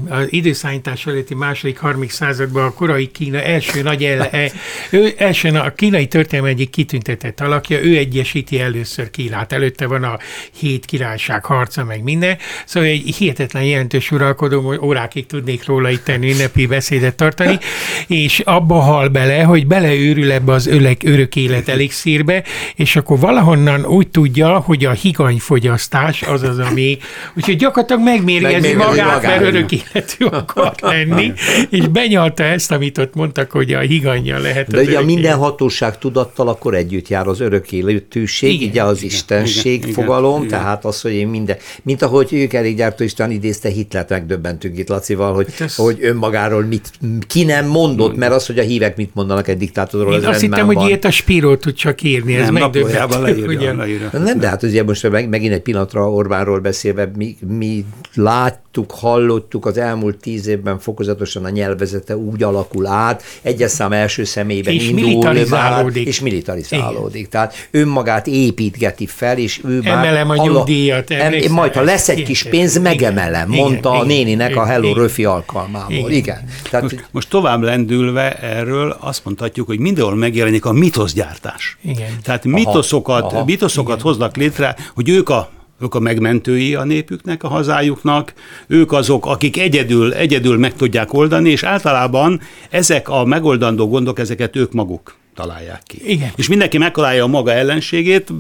az 0.09 0.27
időszállítás 0.29 1.07
előtti 1.07 1.35
második, 1.35 1.79
harmadik 1.79 2.11
században 2.11 2.65
a 2.65 2.73
korai 2.73 3.07
Kína 3.07 3.41
első 3.41 3.83
nagy 3.83 4.05
ele, 4.05 4.51
ő 4.91 5.15
első 5.17 5.49
a 5.49 5.73
kínai 5.77 6.07
történelem 6.07 6.51
egyik 6.51 6.71
kitüntetett 6.71 7.41
alakja, 7.41 7.83
ő 7.85 7.97
egyesíti 7.97 8.61
először 8.61 9.11
Kínát. 9.11 9.53
Előtte 9.53 9.87
van 9.87 10.03
a 10.03 10.19
hét 10.59 10.85
királyság 10.85 11.45
harca, 11.45 11.85
meg 11.85 12.03
minden. 12.03 12.37
Szóval 12.65 12.89
egy 12.89 13.15
hihetetlen 13.17 13.65
jelentős 13.65 14.11
uralkodó, 14.11 14.77
órákig 14.83 15.27
tudnék 15.27 15.67
róla 15.67 15.91
itt 15.91 16.09
ünnepi 16.09 16.67
beszédet 16.67 17.15
tartani, 17.15 17.59
és 18.07 18.39
abba 18.39 18.75
hal 18.75 19.09
bele, 19.09 19.43
hogy 19.43 19.67
beleőrül 19.67 20.33
ebbe 20.33 20.53
az 20.53 20.67
ölek, 20.67 21.01
örök 21.05 21.37
élet 21.37 21.69
elixírbe, 21.69 22.43
és 22.75 22.97
akkor 22.97 23.19
valahonnan 23.19 23.85
úgy 23.87 24.09
tudja, 24.09 24.59
hogy 24.59 24.85
a 24.85 24.91
higanyfogyasztás 24.91 26.23
az 26.23 26.43
az, 26.43 26.59
ami, 26.59 26.99
úgyhogy 27.37 27.57
gyakorlatilag 27.57 28.03
megmérgezi 28.03 28.75
magát, 28.75 29.23
magát, 29.23 29.44
örök 29.45 29.73
életű 29.73 30.25
akar 30.25 30.75
lenni, 30.81 31.33
és 31.71 31.89
benyalta 31.89 32.43
ezt, 32.43 32.73
amit 32.73 32.99
ott 32.99 33.15
mondtak, 33.15 33.51
hogy 33.51 33.73
a 33.73 33.79
higanya 33.79 34.39
lehet 34.39 34.71
De 34.71 34.81
ugye 34.81 34.99
a 34.99 35.05
minden 35.05 35.37
hatóság 35.37 35.99
tudattal 35.99 36.49
akkor 36.49 36.75
együtt 36.75 37.09
jár 37.09 37.27
az 37.27 37.41
örök 37.41 37.73
életűség, 37.73 38.53
igen, 38.53 38.69
ugye 38.69 38.83
az 38.83 38.97
igen, 38.97 39.11
istenség 39.11 39.83
igen, 39.83 39.93
fogalom, 39.93 40.37
igen, 40.37 40.49
tehát 40.49 40.85
az, 40.85 41.01
hogy 41.01 41.13
én 41.13 41.29
minden, 41.29 41.57
mint 41.83 42.03
ahogy 42.03 42.29
ők 42.33 42.53
elég 42.53 42.77
gyártó 42.77 43.05
Isten 43.05 43.31
idézte 43.31 43.69
Hitlert, 43.69 44.09
megdöbbentünk 44.09 44.79
itt 44.79 44.89
Lacival, 44.89 45.35
hogy, 45.35 45.47
hát 45.51 45.61
ez... 45.61 45.75
hogy 45.75 45.99
önmagáról 46.01 46.63
mit, 46.63 46.91
ki 47.27 47.45
nem 47.45 47.67
mondott, 47.67 48.17
mert 48.17 48.33
az, 48.33 48.47
hogy 48.47 48.59
a 48.59 48.63
hívek 48.63 48.97
mit 48.97 49.15
mondanak 49.15 49.49
egy 49.49 49.57
diktátorról, 49.57 50.15
Én 50.15 50.25
azt 50.25 50.41
hittem, 50.41 50.67
van. 50.67 50.75
hogy 50.77 50.87
ilyet 50.87 51.05
a 51.05 51.11
Spiro 51.11 51.57
tud 51.57 51.75
csak 51.75 52.03
írni, 52.03 52.35
ez 52.35 52.51
megdöbbentő. 52.51 53.21
Leírja, 53.21 53.75
leírja. 53.85 54.11
Nem, 54.13 54.39
de 54.39 54.49
hát 54.49 54.63
ugye 54.63 54.83
most 54.83 55.11
megint 55.11 55.53
egy 55.53 55.63
pillanatra 55.63 56.11
Orbánról 56.11 56.59
beszélve, 56.59 57.11
mi, 57.17 57.37
mi 57.47 57.85
láttuk, 58.15 58.91
hallott, 58.91 59.34
hallottuk, 59.35 59.67
az 59.67 59.79
elmúlt 59.79 60.17
tíz 60.17 60.47
évben 60.47 60.79
fokozatosan 60.79 61.45
a 61.45 61.49
nyelvezete 61.49 62.17
úgy 62.17 62.43
alakul 62.43 62.87
át, 62.87 63.23
egyes 63.43 63.71
szám 63.71 63.93
első 63.93 64.25
személyben 64.25 64.75
és 64.75 64.89
indul 64.89 65.05
militarizálódik. 65.05 65.97
Már, 65.97 66.07
és 66.07 66.21
militarizálódik. 66.21 67.17
Igen. 67.17 67.31
Tehát 67.31 67.69
önmagát 67.71 68.27
építgeti 68.27 69.07
fel, 69.07 69.39
és 69.39 69.61
ő 69.65 69.81
Emelem 69.85 70.27
már... 70.27 70.39
a 70.39 70.43
nyugdíjat. 70.43 71.11
Em, 71.11 71.53
majd, 71.53 71.75
ha 71.75 71.83
lesz 71.83 72.09
egy 72.09 72.23
kis 72.23 72.43
pénz, 72.43 72.79
megemelem, 72.79 73.53
igen, 73.53 73.65
mondta 73.65 73.89
igen, 73.89 74.01
a 74.01 74.05
néninek 74.05 74.51
igen, 74.51 74.63
a 74.63 74.67
Hello 74.67 74.89
igen, 74.89 75.03
Röfi 75.03 75.25
alkalmából. 75.25 75.97
Igen. 75.97 76.11
igen. 76.11 76.49
Tehát, 76.71 76.83
most, 76.83 77.09
most 77.11 77.29
tovább 77.29 77.63
lendülve 77.63 78.33
erről 78.33 78.97
azt 79.01 79.25
mondhatjuk, 79.25 79.67
hogy 79.67 79.79
mindenhol 79.79 80.15
megjelenik 80.15 80.65
a 80.65 80.73
mitoszgyártás. 80.73 81.79
Igen. 81.83 82.19
Tehát 82.23 82.45
mitoszokat, 82.45 83.23
aha, 83.23 83.37
aha, 83.37 83.45
mitoszokat 83.45 84.01
hoznak 84.01 84.37
létre, 84.37 84.77
hogy 84.95 85.09
ők 85.09 85.29
a 85.29 85.51
ők 85.85 85.95
a 85.95 86.01
megmentői 86.01 86.75
a 86.75 86.85
népüknek, 86.85 87.43
a 87.43 87.49
hazájuknak, 87.49 88.33
ők 88.67 88.93
azok, 88.93 89.27
akik 89.27 89.59
egyedül, 89.59 90.13
egyedül 90.13 90.59
meg 90.59 90.75
tudják 90.75 91.13
oldani, 91.13 91.51
és 91.51 91.63
általában 91.63 92.41
ezek 92.71 93.09
a 93.09 93.25
megoldandó 93.25 93.89
gondok, 93.89 94.19
ezeket 94.19 94.57
ők 94.57 94.73
maguk 94.73 95.15
találják 95.35 95.83
ki. 95.85 96.11
Igen. 96.11 96.31
És 96.37 96.49
mindenki 96.49 96.79
megtalálja 96.79 97.25
a 97.25 97.27
maga 97.27 97.53
ellenségét, 97.53 98.33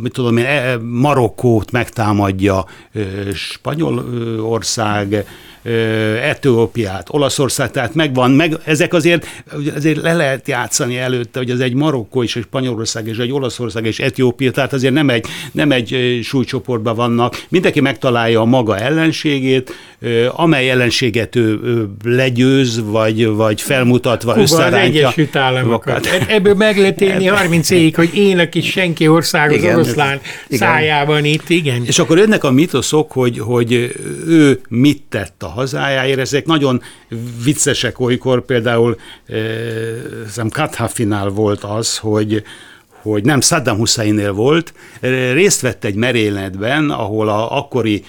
mit 0.00 0.12
tudom 0.12 0.36
én, 0.36 0.44
e, 0.44 0.76
Marokkót 0.76 1.70
megtámadja, 1.70 2.64
Spanyolország, 3.34 5.24
Etiópiát, 6.22 7.06
Olaszország, 7.10 7.70
tehát 7.70 7.94
megvan, 7.94 8.30
meg, 8.30 8.58
ezek 8.64 8.94
azért, 8.94 9.26
azért 9.74 10.02
le 10.02 10.12
lehet 10.12 10.48
játszani 10.48 10.98
előtte, 10.98 11.38
hogy 11.38 11.50
az 11.50 11.60
egy 11.60 11.74
Marokkó 11.74 12.22
és 12.22 12.36
egy 12.36 12.42
Spanyolország 12.42 13.06
és 13.06 13.16
egy 13.16 13.32
Olaszország 13.32 13.86
és 13.86 13.98
Etiópia, 13.98 14.50
tehát 14.50 14.72
azért 14.72 14.92
nem 14.92 15.08
egy, 15.08 15.26
nem 15.52 15.72
egy 15.72 16.20
súlycsoportban 16.22 16.96
vannak. 16.96 17.44
Mindenki 17.48 17.80
megtalálja 17.80 18.40
a 18.40 18.44
maga 18.44 18.78
ellenségét, 18.78 19.72
amely 20.28 20.70
ellenséget 20.70 21.36
ő, 21.36 21.60
ő 21.64 21.88
legyőz, 22.04 22.82
vagy, 22.84 23.26
vagy 23.26 23.60
felmutatva 23.60 24.30
Kuba 24.30 24.42
összerántja. 24.42 24.78
az 24.78 24.86
Egyesült 24.86 25.36
Államokat. 25.36 26.06
Ebből 26.28 26.54
meg 26.54 26.78
lehet 26.78 27.00
élni 27.00 27.26
30 27.26 27.70
évig, 27.70 27.94
hogy 27.94 28.16
én, 28.16 28.38
aki 28.38 28.60
senki 28.60 29.08
ország 29.08 29.52
az 29.52 29.64
oroszlán 29.64 30.20
igen. 30.46 30.58
szájában 30.58 31.24
itt, 31.24 31.48
igen. 31.48 31.82
És 31.84 31.98
akkor 31.98 32.18
jönnek 32.18 32.44
a 32.44 32.50
mitoszok, 32.50 33.12
hogy, 33.12 33.38
hogy 33.38 33.72
ő 34.26 34.60
mit 34.68 35.02
tett 35.08 35.42
a 35.42 35.49
hazájáért, 35.50 36.18
ezek 36.18 36.46
nagyon 36.46 36.82
viccesek 37.44 38.00
olykor, 38.00 38.44
például 38.44 38.96
e, 39.26 39.36
Kathafinál 40.50 41.28
volt 41.28 41.64
az, 41.64 41.98
hogy 41.98 42.42
hogy 43.02 43.24
nem 43.24 43.40
Saddam 43.40 43.76
Husseinnél 43.76 44.32
volt, 44.32 44.74
részt 45.32 45.60
vett 45.60 45.84
egy 45.84 45.94
merényletben, 45.94 46.90
ahol 46.90 47.28
a 47.28 47.56
akkori 47.56 48.04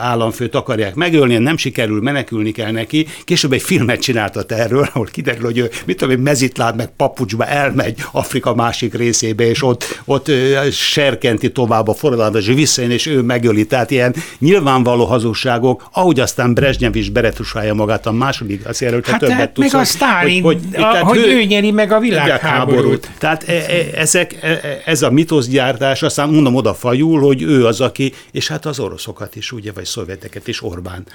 államfőt 0.00 0.54
akarják 0.54 0.94
megölni, 0.94 1.36
nem 1.36 1.56
sikerül, 1.56 2.00
menekülni 2.00 2.52
kell 2.52 2.70
neki. 2.70 3.06
Később 3.24 3.52
egy 3.52 3.62
filmet 3.62 4.00
csináltat 4.00 4.52
erről, 4.52 4.88
ahol 4.92 5.08
kiderül, 5.12 5.44
hogy 5.44 5.58
ő, 5.58 5.70
mit 5.86 5.96
tudom, 5.96 6.20
mezitláb 6.20 6.76
meg 6.76 6.90
papucsba 6.96 7.46
elmegy 7.46 8.04
Afrika 8.12 8.54
másik 8.54 8.94
részébe, 8.94 9.48
és 9.48 9.62
ott, 9.62 10.00
ott 10.04 10.30
serkenti 10.72 11.52
tovább 11.52 11.88
a 11.88 11.94
forradalmat, 11.94 12.40
és 12.40 12.46
visszajön, 12.46 12.90
és 12.90 13.06
ő 13.06 13.22
megöli. 13.22 13.66
Tehát 13.66 13.90
ilyen 13.90 14.14
nyilvánvaló 14.38 15.04
hazugságok, 15.04 15.88
ahogy 15.92 16.20
aztán 16.20 16.54
Brezsnyev 16.54 16.96
is 16.96 17.10
beretusálja 17.10 17.74
magát 17.74 18.06
a 18.06 18.12
második, 18.12 18.68
azt 18.68 18.80
jelölte 18.80 19.10
hát 19.10 19.20
többet 19.20 19.52
tudsz. 19.52 19.72
Meg 19.72 19.80
a 19.80 19.84
Sztálin, 19.84 20.42
hogy, 20.42 20.60
hogy, 20.74 20.82
a, 20.82 21.04
hogy 21.04 21.18
ő, 21.18 21.36
ő 21.36 21.42
nyeri 21.42 21.70
meg 21.70 21.92
a 21.92 21.98
világháborút. 21.98 23.10
Tehát 23.18 23.48
e, 23.48 23.52
e, 23.52 24.00
ezek, 24.00 24.38
e, 24.42 24.80
ez 24.84 25.02
a 25.02 25.10
mitoszgyártás, 25.10 26.02
aztán 26.02 26.28
mondom 26.28 26.54
oda 26.54 26.74
fajul, 26.74 27.20
hogy 27.20 27.42
ő 27.42 27.66
az, 27.66 27.80
aki, 27.80 28.12
és 28.32 28.48
hát 28.48 28.66
az 28.66 28.78
oroszokat 28.78 29.33
is, 29.36 29.52
ugye, 29.52 29.72
vagy 29.72 29.84
szovjeteket 29.84 30.48
is 30.48 30.62
Orbán 30.62 31.06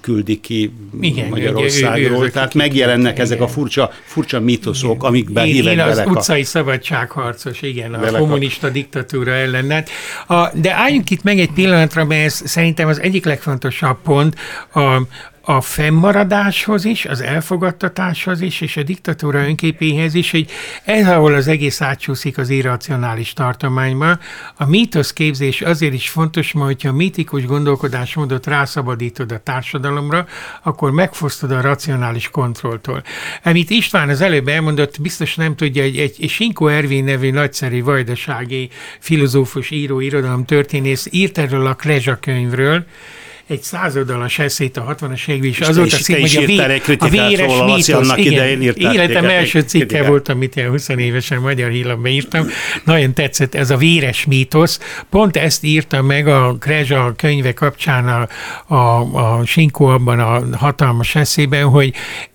küldik 0.00 0.40
ki 0.40 0.72
igen, 1.00 1.28
Magyarországról. 1.28 2.10
Ugye, 2.10 2.22
ő, 2.22 2.24
ő, 2.24 2.30
Tehát 2.30 2.54
megjelennek 2.54 3.18
ezek 3.18 3.40
a 3.40 3.48
furcsa, 3.48 3.90
furcsa 4.04 4.40
mítoszok, 4.40 4.94
igen. 4.94 5.06
amikben 5.06 5.46
én, 5.46 5.66
én 5.66 5.80
az 5.80 6.02
utcai 6.06 6.40
a... 6.40 6.44
szabadságharcos, 6.44 7.62
igen, 7.62 7.94
a 7.94 8.18
kommunista 8.18 8.66
a... 8.66 8.70
diktatúra 8.70 9.32
ellen. 9.32 9.84
A, 10.26 10.48
de 10.54 10.74
álljunk 10.74 11.10
itt 11.10 11.22
meg 11.22 11.38
egy 11.38 11.50
pillanatra, 11.50 12.04
mert 12.04 12.24
ez 12.24 12.42
szerintem 12.44 12.88
az 12.88 13.00
egyik 13.00 13.24
legfontosabb 13.24 13.98
pont, 14.02 14.36
a, 14.74 15.00
a 15.44 15.60
fennmaradáshoz 15.60 16.84
is, 16.84 17.04
az 17.04 17.20
elfogadtatáshoz 17.20 18.40
is, 18.40 18.60
és 18.60 18.76
a 18.76 18.82
diktatúra 18.82 19.38
önképéhez 19.38 20.14
is, 20.14 20.30
hogy 20.30 20.50
ez, 20.84 21.08
ahol 21.08 21.34
az 21.34 21.48
egész 21.48 21.80
átsúszik 21.80 22.38
az 22.38 22.50
irracionális 22.50 23.32
tartományba. 23.32 24.18
A 24.56 24.66
mítoszképzés 24.66 25.60
azért 25.60 25.92
is 25.92 26.08
fontos, 26.08 26.52
mert 26.52 26.66
hogyha 26.66 26.88
a 26.88 26.92
mítikus 26.92 27.44
gondolkodásmódot 27.44 28.46
rászabadítod 28.46 29.32
a 29.32 29.38
társadalomra, 29.38 30.26
akkor 30.62 30.90
megfosztod 30.90 31.50
a 31.50 31.60
racionális 31.60 32.28
kontrolltól. 32.28 33.02
Amit 33.44 33.70
István 33.70 34.08
az 34.08 34.20
előbb 34.20 34.48
elmondott, 34.48 35.00
biztos 35.00 35.34
nem 35.34 35.56
tudja, 35.56 35.82
egy, 35.82 35.98
egy 35.98 36.28
Sinko 36.28 36.66
Ervin 36.66 37.04
nevű 37.04 37.30
nagyszerű 37.30 37.82
vajdasági 37.82 38.68
filozófus, 38.98 39.70
író, 39.70 40.00
irodalom 40.00 40.44
történész 40.44 41.08
írt 41.10 41.38
erről 41.38 41.66
a 41.66 41.74
Klezsa 41.74 42.16
könyvről, 42.20 42.84
egy 43.46 43.62
százoldalas 43.62 44.38
eszét 44.38 44.76
a 44.76 44.96
60-as 45.00 45.28
években, 45.28 45.50
és 45.50 45.60
azóta 45.60 45.96
cím, 45.96 46.20
hogy 46.20 46.36
a, 46.36 46.46
vé, 46.46 46.80
a 46.98 47.08
véres 47.08 47.52
mítosz. 47.64 48.16
Igen, 48.16 48.60
életem 48.76 49.24
első 49.24 49.60
cikke 49.60 49.84
kritikát. 49.84 50.08
volt, 50.08 50.28
amit 50.28 50.56
én 50.56 50.68
20 50.68 50.88
évesen 50.88 51.40
magyar 51.40 51.70
hírlapban 51.70 52.10
írtam. 52.10 52.46
Nagyon 52.84 53.12
tetszett 53.12 53.54
ez 53.54 53.70
a 53.70 53.76
véres 53.76 54.24
mítosz. 54.24 54.80
Pont 55.10 55.36
ezt 55.36 55.64
írta 55.64 56.02
meg 56.02 56.28
a 56.28 56.56
Krezsa 56.60 57.14
könyve 57.16 57.52
kapcsán 57.52 58.08
a, 58.08 58.28
a, 58.74 59.00
a 59.38 59.46
Sinkó 59.46 59.86
abban 59.86 60.18
a 60.18 60.56
hatalmas 60.56 61.14
eszében, 61.14 61.64
hogy 61.64 61.94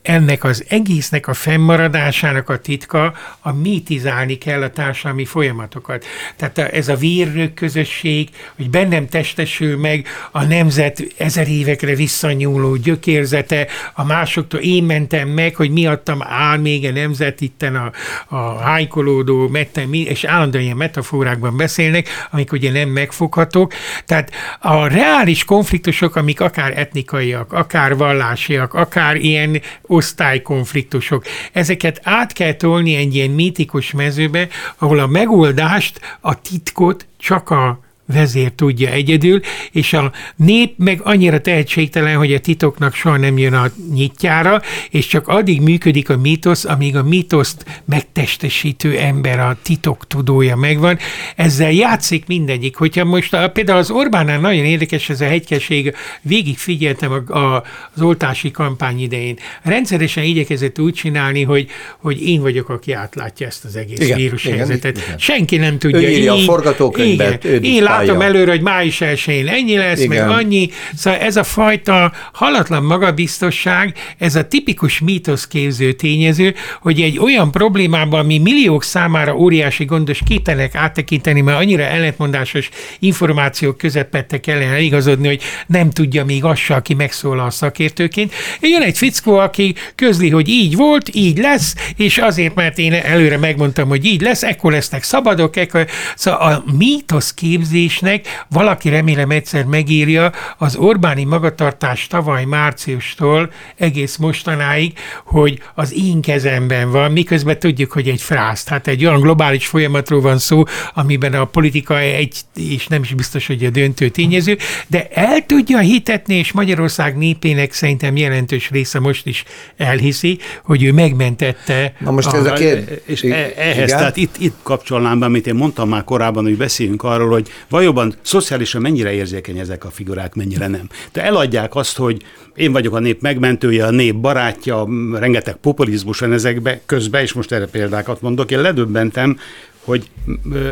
ennek 0.09 0.43
az 0.43 0.65
egésznek 0.67 1.27
a 1.27 1.33
fennmaradásának 1.33 2.49
a 2.49 2.57
titka 2.57 3.13
a 3.39 3.53
mitizálni 3.53 4.37
kell 4.37 4.61
a 4.61 4.69
társadalmi 4.69 5.25
folyamatokat. 5.25 6.05
Tehát 6.35 6.57
ez 6.57 6.87
a 6.87 6.95
vérnök 6.95 7.53
közösség, 7.53 8.29
hogy 8.55 8.69
bennem 8.69 9.07
testesül 9.07 9.77
meg 9.77 10.07
a 10.31 10.43
nemzet 10.43 11.03
ezer 11.17 11.47
évekre 11.47 11.95
visszanyúló 11.95 12.75
gyökérzete, 12.75 13.67
a 13.93 14.05
másoktól 14.05 14.59
én 14.59 14.83
mentem 14.83 15.27
meg, 15.27 15.55
hogy 15.55 15.71
miattam 15.71 16.21
áll 16.21 16.57
még 16.57 16.85
a 16.85 16.91
nemzet 16.91 17.41
itten 17.41 17.75
a, 17.75 17.91
a 18.35 18.57
hájkolódó, 18.57 19.47
mettem, 19.47 19.93
és 19.93 20.23
állandóan 20.23 20.63
ilyen 20.63 20.77
metaforákban 20.77 21.57
beszélnek, 21.57 22.07
amik 22.31 22.51
ugye 22.51 22.71
nem 22.71 22.89
megfoghatók. 22.89 23.73
Tehát 24.05 24.31
a 24.59 24.87
reális 24.87 25.45
konfliktusok, 25.45 26.15
amik 26.15 26.41
akár 26.41 26.77
etnikaiak, 26.77 27.53
akár 27.53 27.95
vallásiak, 27.95 28.73
akár 28.73 29.15
ilyen 29.15 29.61
osztálykonfliktusok. 29.99 31.23
Ezeket 31.51 31.99
át 32.03 32.33
kell 32.33 32.53
tolni 32.53 32.95
egy 32.95 33.15
ilyen 33.15 33.29
mítikus 33.29 33.91
mezőbe, 33.91 34.47
ahol 34.77 34.99
a 34.99 35.07
megoldást, 35.07 35.99
a 36.19 36.41
titkot 36.41 37.07
csak 37.17 37.49
a 37.49 37.79
vezér 38.13 38.51
tudja 38.51 38.89
egyedül, 38.89 39.39
és 39.71 39.93
a 39.93 40.11
nép 40.35 40.73
meg 40.77 41.01
annyira 41.03 41.41
tehetségtelen, 41.41 42.17
hogy 42.17 42.33
a 42.33 42.39
titoknak 42.39 42.93
soha 42.93 43.17
nem 43.17 43.37
jön 43.37 43.53
a 43.53 43.71
nyitjára, 43.93 44.61
és 44.89 45.07
csak 45.07 45.27
addig 45.27 45.61
működik 45.61 46.09
a 46.09 46.17
mítosz, 46.17 46.65
amíg 46.65 46.95
a 46.95 47.03
mítoszt 47.03 47.65
megtestesítő 47.85 48.97
ember, 48.97 49.39
a 49.39 49.57
titok 49.61 50.07
tudója 50.07 50.55
megvan. 50.55 50.97
Ezzel 51.35 51.71
játszik 51.71 52.27
mindegyik. 52.27 52.75
Hogyha 52.75 53.03
most 53.03 53.33
a, 53.33 53.49
például 53.49 53.77
az 53.79 53.91
Orbánnál 53.91 54.39
nagyon 54.39 54.65
érdekes 54.65 55.09
ez 55.09 55.21
a 55.21 55.25
hegykeség, 55.25 55.95
végig 56.21 56.57
figyeltem 56.57 57.11
a, 57.11 57.37
a, 57.37 57.63
az 57.95 58.01
oltási 58.01 58.51
kampány 58.51 59.01
idején. 59.01 59.37
Rendszeresen 59.61 60.23
igyekezett 60.23 60.79
úgy 60.79 60.93
csinálni, 60.93 61.43
hogy, 61.43 61.67
hogy 61.97 62.27
én 62.27 62.41
vagyok, 62.41 62.69
aki 62.69 62.91
átlátja 62.91 63.47
ezt 63.47 63.65
az 63.65 63.75
egész 63.75 63.99
igen, 63.99 64.17
vírushelyzetet. 64.17 64.97
Igen, 64.97 65.03
igen. 65.07 65.17
Senki 65.17 65.57
nem 65.57 65.77
tudja. 65.77 65.99
Ő 65.99 66.09
írja 66.09 66.33
így, 66.33 66.41
a 66.41 66.43
forgatókönyvet, 66.43 67.43
igen, 67.43 67.63
én 67.63 67.83
látom 67.99 68.21
előre, 68.21 68.51
hogy 68.51 68.61
május 68.61 69.01
1 69.01 69.43
ennyi 69.47 69.77
lesz, 69.77 69.99
Igen. 70.03 70.27
meg 70.27 70.37
annyi. 70.37 70.69
Szóval 70.95 71.19
ez 71.19 71.35
a 71.35 71.43
fajta 71.43 72.11
halatlan 72.33 72.83
magabiztosság, 72.83 73.93
ez 74.17 74.35
a 74.35 74.47
tipikus 74.47 74.99
mítoszképző 74.99 75.91
tényező, 75.91 76.55
hogy 76.81 77.01
egy 77.01 77.19
olyan 77.19 77.51
problémában, 77.51 78.19
ami 78.19 78.37
milliók 78.37 78.83
számára 78.83 79.35
óriási 79.35 79.85
gondos 79.85 80.21
képtelenek 80.25 80.75
áttekinteni, 80.75 81.41
mert 81.41 81.59
annyira 81.59 81.83
ellentmondásos 81.83 82.69
információk 82.99 83.77
közepette 83.77 84.39
kellene 84.39 84.73
eligazodni, 84.73 85.27
hogy 85.27 85.41
nem 85.67 85.89
tudja 85.89 86.25
még 86.25 86.43
az 86.43 86.57
se, 86.57 86.75
aki 86.75 86.93
megszólal 86.93 87.45
a 87.45 87.49
szakértőként. 87.49 88.33
Jön 88.61 88.81
egy 88.81 88.97
fickó, 88.97 89.37
aki 89.37 89.75
közli, 89.95 90.29
hogy 90.29 90.47
így 90.47 90.75
volt, 90.75 91.09
így 91.15 91.37
lesz, 91.37 91.75
és 91.95 92.17
azért, 92.17 92.55
mert 92.55 92.77
én 92.77 92.93
előre 92.93 93.37
megmondtam, 93.37 93.87
hogy 93.87 94.05
így 94.05 94.21
lesz, 94.21 94.43
ekkor 94.43 94.71
lesznek 94.71 95.03
szabadok, 95.03 95.55
ekkor... 95.55 95.87
Szóval 96.15 96.39
a 96.51 96.63
mítoszképzés 96.77 97.88
kérdésnek, 97.89 98.45
valaki 98.49 98.89
remélem 98.89 99.29
egyszer 99.29 99.65
megírja, 99.65 100.31
az 100.57 100.75
Orbáni 100.75 101.23
magatartás 101.23 102.07
tavaly 102.07 102.45
márciustól 102.45 103.51
egész 103.75 104.17
mostanáig, 104.17 104.93
hogy 105.25 105.59
az 105.75 105.93
én 105.93 106.21
kezemben 106.21 106.91
van, 106.91 107.11
miközben 107.11 107.59
tudjuk, 107.59 107.91
hogy 107.91 108.07
egy 108.07 108.21
frász. 108.21 108.63
Tehát 108.63 108.87
egy 108.87 109.05
olyan 109.05 109.19
globális 109.19 109.67
folyamatról 109.67 110.21
van 110.21 110.37
szó, 110.37 110.63
amiben 110.93 111.33
a 111.33 111.45
politika 111.45 111.99
egy, 111.99 112.37
és 112.55 112.87
nem 112.87 113.01
is 113.01 113.13
biztos, 113.13 113.47
hogy 113.47 113.65
a 113.65 113.69
döntő 113.69 114.09
tényező, 114.09 114.57
de 114.87 115.07
el 115.13 115.45
tudja 115.45 115.79
hitetni, 115.79 116.35
és 116.35 116.51
Magyarország 116.51 117.17
népének 117.17 117.73
szerintem 117.73 118.17
jelentős 118.17 118.69
része 118.69 118.99
most 118.99 119.25
is 119.25 119.43
elhiszi, 119.77 120.39
hogy 120.63 120.83
ő 120.83 120.91
megmentette. 120.91 121.93
Na 121.99 122.11
most 122.11 122.27
a, 122.27 122.37
ez 122.37 122.45
a 122.45 122.53
kérdés. 122.53 122.97
És 123.05 123.23
e- 123.23 123.53
ehhez, 123.57 123.75
igen? 123.75 123.97
tehát 123.97 124.17
itt, 124.17 124.35
itt 124.39 124.55
kapcsolnám 124.63 125.19
be, 125.19 125.25
amit 125.25 125.47
én 125.47 125.55
mondtam 125.55 125.89
már 125.89 126.03
korábban, 126.03 126.43
hogy 126.43 126.57
beszéljünk 126.57 127.03
arról, 127.03 127.29
hogy 127.29 127.47
valóban 127.79 128.13
szociálisan 128.21 128.81
mennyire 128.81 129.11
érzékeny 129.11 129.57
ezek 129.57 129.85
a 129.85 129.89
figurák, 129.89 130.33
mennyire 130.33 130.67
nem. 130.67 130.89
De 131.11 131.23
eladják 131.23 131.75
azt, 131.75 131.97
hogy 131.97 132.23
én 132.55 132.71
vagyok 132.71 132.95
a 132.95 132.99
nép 132.99 133.21
megmentője, 133.21 133.85
a 133.85 133.91
nép 133.91 134.15
barátja, 134.15 134.87
rengeteg 135.13 135.55
populizmus 135.55 136.19
van 136.19 136.33
ezekbe 136.33 136.81
közben, 136.85 137.21
és 137.21 137.33
most 137.33 137.51
erre 137.51 137.67
példákat 137.67 138.21
mondok. 138.21 138.51
Én 138.51 138.61
ledöbbentem, 138.61 139.39
hogy, 139.83 140.09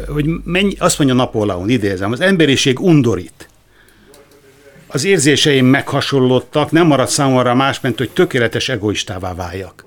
hogy 0.07 0.25
mennyi, 0.43 0.75
azt 0.77 0.97
mondja 0.97 1.15
Napóleon, 1.15 1.69
idézem, 1.69 2.11
az 2.11 2.21
emberiség 2.21 2.79
undorít. 2.79 3.49
Az 4.87 5.05
érzéseim 5.05 5.65
meghasonlottak, 5.65 6.71
nem 6.71 6.87
maradt 6.87 7.11
számomra 7.11 7.55
más, 7.55 7.79
mint 7.81 7.97
hogy 7.97 8.09
tökéletes 8.09 8.69
egoistává 8.69 9.33
váljak. 9.33 9.85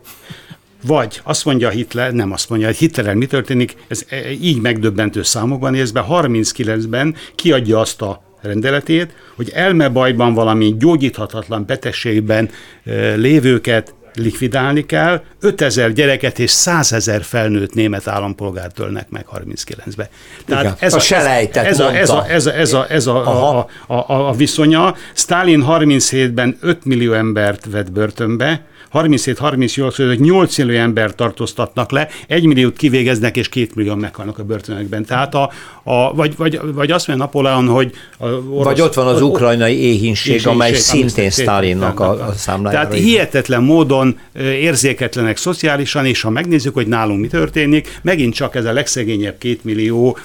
Vagy 0.83 1.21
azt 1.25 1.45
mondja 1.45 1.69
Hitler, 1.69 2.13
nem 2.13 2.33
azt 2.33 2.49
mondja, 2.49 2.67
hogy 2.67 2.77
Hitlerrel 2.77 3.15
mi 3.15 3.27
történik, 3.27 3.77
ez 3.89 4.05
e, 4.09 4.31
így 4.31 4.61
megdöbbentő 4.61 5.23
számokban 5.23 5.73
néz 5.73 5.91
be, 5.91 6.05
39-ben 6.09 7.15
kiadja 7.35 7.81
azt 7.81 8.03
a 8.03 8.23
rendeletét, 8.41 9.15
hogy 9.37 9.51
elmebajban 9.55 10.35
valami 10.35 10.75
gyógyíthatatlan 10.79 11.67
betegségben 11.67 12.51
e, 12.85 13.15
lévőket 13.15 13.95
likvidálni 14.15 14.87
kell, 14.87 15.23
5000 15.41 15.93
gyereket 15.93 16.39
és 16.39 16.51
100 16.51 16.93
ezer 16.93 17.23
felnőtt 17.23 17.75
német 17.75 18.09
állampolgárt 18.09 18.79
ölnek 18.79 19.11
meg 19.11 19.27
39-be. 19.37 20.09
Tehát 20.47 20.83
ez 20.83 20.93
a, 20.93 20.97
a 20.97 21.01
selejtet 21.01 21.65
ez 21.65 21.81
a, 21.81 21.97
ez 21.97 22.11
a, 22.11 22.29
ez 22.29 22.47
a, 22.47 22.55
ez 22.55 22.73
a, 22.73 22.87
ez 22.89 23.07
a, 23.07 23.57
a, 23.57 23.69
a, 23.87 23.95
a, 23.95 24.29
a 24.29 24.33
viszonya. 24.33 24.95
Stalin 25.15 25.65
37-ben 25.69 26.57
5 26.61 26.85
millió 26.85 27.13
embert 27.13 27.67
vett 27.71 27.93
börtönbe, 27.93 28.65
37-38 28.93 29.93
között 29.97 30.19
8 30.19 30.59
millió 30.59 30.79
ember 30.79 31.15
tartóztatnak 31.15 31.91
le, 31.91 32.09
1 32.27 32.47
milliót 32.47 32.77
kivégeznek, 32.77 33.37
és 33.37 33.49
2 33.49 33.69
millió 33.75 33.95
meghalnak 33.95 34.39
a 34.39 34.45
börtönökben. 34.45 35.05
Tehát 35.05 35.35
a, 35.35 35.51
a, 35.83 36.15
vagy, 36.15 36.37
vagy, 36.37 36.61
vagy 36.75 36.91
azt 36.91 37.07
mondja 37.07 37.25
Napóleon, 37.25 37.69
hogy... 37.69 37.93
A 38.19 38.27
orosz, 38.27 38.65
vagy 38.65 38.81
ott 38.81 38.95
van 38.95 39.07
az 39.07 39.23
ukrajnai 39.23 39.81
éhínség, 39.81 40.29
éhínség 40.29 40.53
amely 40.53 40.73
szintén 40.73 41.31
Stalinnak 41.31 42.01
a, 42.01 42.27
a 42.27 42.33
számlájára. 42.33 42.89
Tehát 42.89 43.03
hihetetlen 43.03 43.63
módon 43.63 44.19
érzéketlenek 44.35 45.30
szociálisan, 45.37 46.07
és 46.07 46.21
ha 46.21 46.31
megnézzük, 46.31 46.75
hogy 46.75 46.87
nálunk 46.87 47.21
mi 47.21 47.27
történik, 47.27 47.99
megint 48.03 48.35
csak 48.35 48.55
ez 48.55 48.65
a 48.65 48.73
legszegényebb 48.73 49.39
két 49.39 49.65
millió 49.65 50.19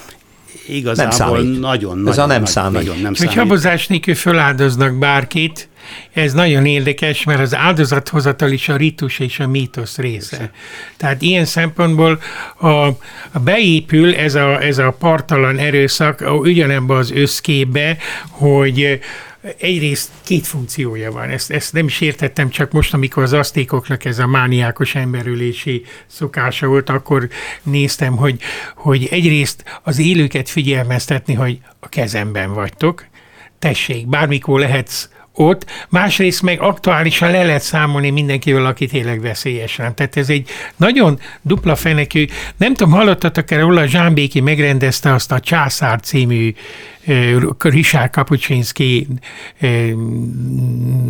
igazából 0.67 1.37
nem 1.37 1.47
nagyon, 1.47 1.97
nagyon, 1.97 2.07
Ez 2.07 2.17
a 2.17 2.25
nem 2.25 2.41
nagy, 2.41 2.49
számít. 2.49 2.73
Nagyon 2.73 3.01
nem 3.01 3.13
számít. 3.13 3.33
Hogy 3.33 3.43
habozás 3.43 3.87
nélkül 3.87 4.15
föláldoznak 4.15 4.97
bárkit, 4.97 5.69
ez 6.13 6.33
nagyon 6.33 6.65
érdekes, 6.65 7.23
mert 7.23 7.39
az 7.39 7.55
áldozathozatal 7.55 8.51
is 8.51 8.69
a 8.69 8.75
ritus 8.75 9.19
és 9.19 9.39
a 9.39 9.47
mítosz 9.47 9.97
része. 9.97 10.51
Tehát 10.97 11.21
ilyen 11.21 11.45
szempontból 11.45 12.19
a, 12.57 12.67
a 12.67 13.39
beépül 13.43 14.15
ez 14.15 14.35
a, 14.35 14.61
ez 14.61 14.77
a 14.77 14.95
partalan 14.99 15.57
erőszak 15.57 16.23
ugyanebben 16.41 16.97
az 16.97 17.11
összképbe, 17.11 17.97
hogy 18.29 18.99
egyrészt 19.59 20.09
két 20.23 20.47
funkciója 20.47 21.11
van. 21.11 21.29
Ezt, 21.29 21.51
ezt 21.51 21.73
nem 21.73 21.85
is 21.85 22.01
értettem, 22.01 22.49
csak 22.49 22.71
most, 22.71 22.93
amikor 22.93 23.23
az 23.23 23.33
asztékoknak 23.33 24.05
ez 24.05 24.19
a 24.19 24.27
mániákos 24.27 24.95
emberülési 24.95 25.83
szokása 26.07 26.67
volt, 26.67 26.89
akkor 26.89 27.29
néztem, 27.63 28.15
hogy, 28.15 28.39
hogy 28.75 29.07
egyrészt 29.11 29.79
az 29.83 29.99
élőket 29.99 30.49
figyelmeztetni, 30.49 31.33
hogy 31.33 31.59
a 31.79 31.89
kezemben 31.89 32.53
vagytok, 32.53 33.05
tessék, 33.59 34.07
bármikor 34.07 34.59
lehetsz 34.59 35.09
ott, 35.37 35.65
másrészt 35.89 36.41
meg 36.41 36.61
aktuálisan 36.61 37.31
le 37.31 37.43
lehet 37.43 37.61
számolni 37.61 38.09
mindenkivel, 38.09 38.65
aki 38.65 38.85
tényleg 38.85 39.21
veszélyes 39.21 39.77
rám. 39.77 39.93
Tehát 39.93 40.17
ez 40.17 40.29
egy 40.29 40.49
nagyon 40.75 41.19
dupla 41.41 41.75
fenekű, 41.75 42.25
nem 42.57 42.73
tudom, 42.73 42.93
hallottatok 42.93 43.51
erre, 43.51 43.65
Ola 43.65 43.85
Zsámbéki 43.85 44.39
megrendezte 44.39 45.13
azt 45.13 45.31
a 45.31 45.39
Császár 45.39 45.99
című 45.99 46.53
Richard 47.59 48.09
Kapuczynski 48.11 49.07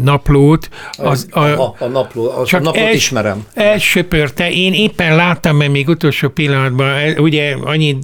naplót. 0.03 0.69
Az, 0.91 1.27
a, 1.31 1.39
a, 1.39 1.75
a 1.79 1.85
napló, 1.85 2.29
a 2.29 2.45
csak 2.45 2.61
napot 2.61 2.81
els, 2.81 2.95
ismerem. 2.95 3.45
Elsöpörte, 3.53 4.51
én 4.51 4.73
éppen 4.73 5.15
láttam, 5.15 5.57
mert 5.57 5.71
még 5.71 5.87
utolsó 5.87 6.29
pillanatban, 6.29 7.17
ugye 7.17 7.55
annyi 7.61 7.97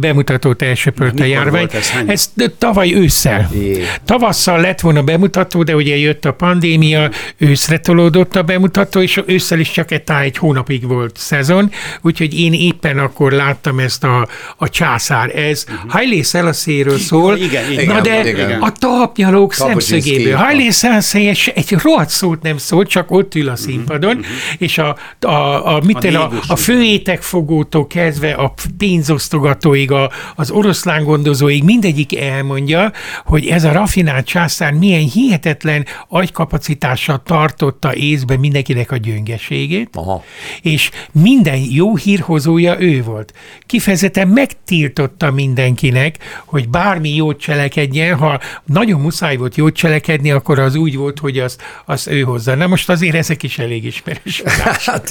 bemutatót 0.00 0.62
elsöpörte 0.62 1.22
a 1.22 1.26
járvány. 1.26 1.66
Ez, 1.72 1.92
ez 2.06 2.32
tavaly 2.58 2.94
ősszel. 2.94 3.50
Jé. 3.52 3.84
Tavasszal 4.04 4.60
lett 4.60 4.80
volna 4.80 5.02
bemutató, 5.02 5.62
de 5.62 5.74
ugye 5.74 5.96
jött 5.96 6.24
a 6.24 6.32
pandémia, 6.32 7.10
őszre 7.36 7.78
tolódott 7.78 8.36
a 8.36 8.42
bemutató, 8.42 9.00
és 9.00 9.22
ősszel 9.26 9.58
is 9.58 9.70
csak 9.70 9.90
egy, 9.90 10.02
egy 10.22 10.36
hónapig 10.36 10.86
volt 10.86 11.16
szezon, 11.16 11.70
úgyhogy 12.02 12.38
én 12.38 12.52
éppen 12.52 12.98
akkor 12.98 13.32
láttam 13.32 13.78
ezt 13.78 14.04
a, 14.04 14.28
a 14.56 14.68
császár. 14.68 15.36
Ez 15.36 15.64
uh-huh. 15.68 15.90
Hailé 15.90 16.22
Szelaszéről 16.22 16.98
szól, 16.98 17.17
Igen, 17.26 17.72
igen, 17.72 17.86
Na 17.86 18.00
de 18.00 18.28
igen. 18.28 18.60
a 18.60 18.72
talpnyalók 18.72 19.52
szemszögéből. 19.54 20.34
Hajlé 20.34 20.70
Szenszélyes 20.70 21.46
egy 21.46 21.70
rohadt 21.82 22.10
szót 22.10 22.42
nem 22.42 22.56
szól, 22.56 22.84
csak 22.84 23.10
ott 23.10 23.34
ül 23.34 23.48
a 23.48 23.52
mhm, 23.52 23.60
színpadon, 23.60 24.16
uh-huh. 24.16 24.32
és 24.58 24.78
a, 24.78 24.96
a, 25.20 25.28
a, 25.74 25.80
mit 25.84 26.04
a, 26.04 26.22
a, 26.22 26.30
a 26.46 26.56
főétekfogótól 26.56 27.86
kezdve 27.86 28.32
a 28.32 28.54
pénzosztogatóig, 28.78 29.90
a, 29.90 30.10
az 30.36 30.50
oroszlán 30.50 31.04
gondozóig 31.04 31.64
mindegyik 31.64 32.18
elmondja, 32.18 32.92
hogy 33.24 33.46
ez 33.46 33.64
a 33.64 33.72
rafinált 33.72 34.26
császár 34.26 34.72
milyen 34.72 35.08
hihetetlen 35.08 35.86
agykapacitással 36.08 37.22
tartotta 37.24 37.94
észbe 37.94 38.36
mindenkinek 38.36 38.90
a 38.90 38.96
gyöngeségét, 38.96 39.88
Aha. 39.92 40.24
és 40.62 40.90
minden 41.12 41.60
jó 41.70 41.96
hírhozója 41.96 42.80
ő 42.80 43.02
volt. 43.02 43.32
Kifejezetten 43.66 44.28
megtiltotta 44.28 45.30
mindenkinek, 45.30 46.16
hogy 46.44 46.68
bármi 46.68 47.07
jót 47.14 47.40
cselekedjen, 47.40 48.16
ha 48.16 48.40
nagyon 48.64 49.00
muszáj 49.00 49.36
volt 49.36 49.56
jót 49.56 49.74
cselekedni, 49.74 50.30
akkor 50.30 50.58
az 50.58 50.74
úgy 50.74 50.96
volt, 50.96 51.18
hogy 51.18 51.38
az, 51.38 51.56
az 51.84 52.08
ő 52.08 52.20
hozza. 52.20 52.54
Na 52.54 52.66
most 52.66 52.88
azért 52.88 53.14
ezek 53.14 53.42
is 53.42 53.58
elég 53.58 53.84
ismeres. 53.84 54.42
hát, 54.86 55.10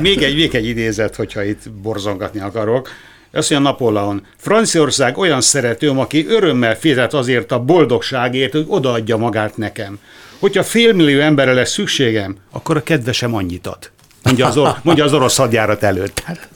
még, 0.00 0.22
egy, 0.22 0.34
még 0.34 0.54
egy 0.54 0.66
idézet, 0.66 1.16
hogyha 1.16 1.42
itt 1.44 1.70
borzongatni 1.70 2.40
akarok. 2.40 2.90
Azt 3.32 3.50
mondja 3.50 3.70
Napóleon, 3.70 4.26
Franciaország 4.36 5.18
olyan 5.18 5.40
szeretőm, 5.40 5.98
aki 5.98 6.26
örömmel 6.28 6.76
fizet 6.76 7.14
azért 7.14 7.52
a 7.52 7.58
boldogságért, 7.58 8.52
hogy 8.52 8.64
odaadja 8.68 9.16
magát 9.16 9.56
nekem. 9.56 9.98
Hogyha 10.38 10.62
félmillió 10.62 11.20
emberre 11.20 11.52
lesz 11.52 11.70
szükségem, 11.70 12.36
akkor 12.50 12.76
a 12.76 12.82
kedvesem 12.82 13.34
annyit 13.34 13.66
ad. 13.66 13.90
Mondja 14.22 14.46
az, 14.46 14.56
or, 14.56 14.76
mondja 14.82 15.04
az 15.04 15.12
orosz 15.12 15.36
hadjárat 15.36 15.82
előtt. 15.82 16.24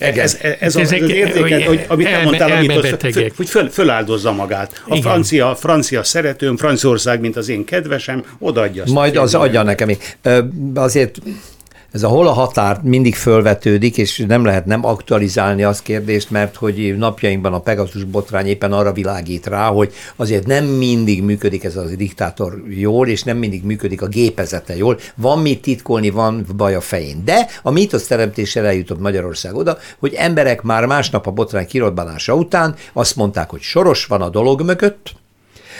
Hát, 0.00 0.18
ez, 0.18 0.38
ez, 0.42 0.56
ez, 0.60 0.76
az, 0.76 0.82
az 0.82 0.92
értéket, 0.92 1.64
hogy, 1.64 1.84
amit 1.88 2.06
elme, 2.06 2.24
mondtál, 2.24 2.50
amit 2.50 2.72
hogy, 2.72 3.32
hogy 3.36 3.48
föl, 3.48 3.68
föláldozza 3.70 4.32
magát. 4.32 4.82
A 4.88 4.96
francia, 4.96 5.54
francia 5.54 6.02
szeretőm, 6.02 6.56
Franciaország, 6.56 7.20
mint 7.20 7.36
az 7.36 7.48
én 7.48 7.64
kedvesem, 7.64 8.24
odaadja. 8.38 8.84
Majd 8.86 9.16
az 9.16 9.34
adja 9.34 9.62
nekem. 9.62 9.90
Azért 10.74 11.18
ez 11.92 12.02
a 12.02 12.08
hol 12.08 12.26
a 12.26 12.32
határ 12.32 12.80
mindig 12.82 13.14
fölvetődik, 13.14 13.96
és 13.98 14.24
nem 14.28 14.44
lehet 14.44 14.66
nem 14.66 14.86
aktualizálni 14.86 15.64
azt 15.64 15.82
kérdést, 15.82 16.30
mert 16.30 16.56
hogy 16.56 16.94
napjainkban 16.96 17.52
a 17.52 17.60
Pegasus 17.60 18.04
botrány 18.04 18.46
éppen 18.46 18.72
arra 18.72 18.92
világít 18.92 19.46
rá, 19.46 19.66
hogy 19.66 19.92
azért 20.16 20.46
nem 20.46 20.64
mindig 20.64 21.22
működik 21.22 21.64
ez 21.64 21.76
a 21.76 21.84
diktátor 21.96 22.62
jól, 22.68 23.08
és 23.08 23.22
nem 23.22 23.36
mindig 23.36 23.64
működik 23.64 24.02
a 24.02 24.06
gépezete 24.06 24.76
jól. 24.76 24.98
Van 25.16 25.38
mit 25.38 25.62
titkolni, 25.62 26.10
van 26.10 26.46
baj 26.56 26.74
a 26.74 26.80
fején. 26.80 27.24
De 27.24 27.48
a 27.62 27.70
mítosz 27.70 28.06
teremtésére 28.06 28.66
eljutott 28.66 29.00
Magyarország 29.00 29.54
oda, 29.54 29.78
hogy 29.98 30.14
emberek 30.14 30.62
már 30.62 30.86
másnap 30.86 31.26
a 31.26 31.30
botrány 31.30 31.66
kirobbanása 31.66 32.34
után 32.34 32.74
azt 32.92 33.16
mondták, 33.16 33.50
hogy 33.50 33.60
soros 33.60 34.04
van 34.04 34.22
a 34.22 34.28
dolog 34.28 34.62
mögött, 34.62 35.20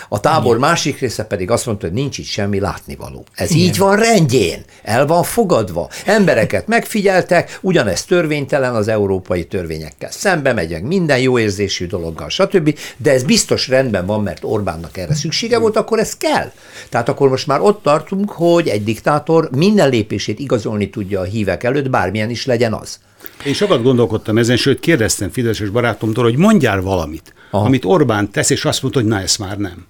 a 0.08 0.20
tábor 0.20 0.56
Igen. 0.56 0.68
másik 0.68 0.98
része 0.98 1.24
pedig 1.24 1.50
azt 1.50 1.66
mondta, 1.66 1.86
hogy 1.86 1.94
nincs 1.94 2.18
itt 2.18 2.24
semmi 2.24 2.60
látnivaló. 2.60 3.24
Ez 3.34 3.50
Igen. 3.50 3.62
így 3.62 3.78
van 3.78 3.96
rendjén, 3.96 4.64
el 4.82 5.06
van 5.06 5.22
fogadva. 5.22 5.88
Embereket 6.04 6.66
megfigyeltek, 6.66 7.58
ugyanez 7.60 8.04
törvénytelen 8.04 8.74
az 8.74 8.88
európai 8.88 9.44
törvényekkel. 9.44 10.10
Szembe 10.10 10.52
megyek 10.52 10.82
minden 10.82 11.18
jó 11.18 11.38
érzésű 11.38 11.86
dologgal, 11.86 12.28
stb. 12.28 12.78
De 12.96 13.12
ez 13.12 13.22
biztos 13.22 13.68
rendben 13.68 14.06
van, 14.06 14.22
mert 14.22 14.44
Orbánnak 14.44 14.96
erre 14.96 15.14
szüksége 15.14 15.58
volt, 15.58 15.76
akkor 15.76 15.98
ez 15.98 16.16
kell. 16.16 16.52
Tehát 16.88 17.08
akkor 17.08 17.28
most 17.28 17.46
már 17.46 17.60
ott 17.60 17.82
tartunk, 17.82 18.30
hogy 18.30 18.68
egy 18.68 18.84
diktátor 18.84 19.48
minden 19.50 19.88
lépését 19.88 20.38
igazolni 20.38 20.90
tudja 20.90 21.20
a 21.20 21.24
hívek 21.24 21.64
előtt, 21.64 21.90
bármilyen 21.90 22.30
is 22.30 22.46
legyen 22.46 22.72
az. 22.72 22.98
Én 23.44 23.54
sokat 23.54 23.82
gondolkodtam 23.82 24.38
ezen, 24.38 24.56
sőt 24.56 24.80
kérdeztem 24.80 25.30
Fideszes 25.30 25.68
barátomtól, 25.68 26.24
hogy 26.24 26.36
mondjál 26.36 26.80
valamit, 26.80 27.34
Aha. 27.52 27.64
amit 27.64 27.84
Orbán 27.84 28.30
tesz, 28.30 28.50
és 28.50 28.64
azt 28.64 28.82
mondta, 28.82 29.00
hogy 29.00 29.08
na, 29.08 29.20
ezt 29.20 29.38
már 29.38 29.58
nem. 29.58 29.86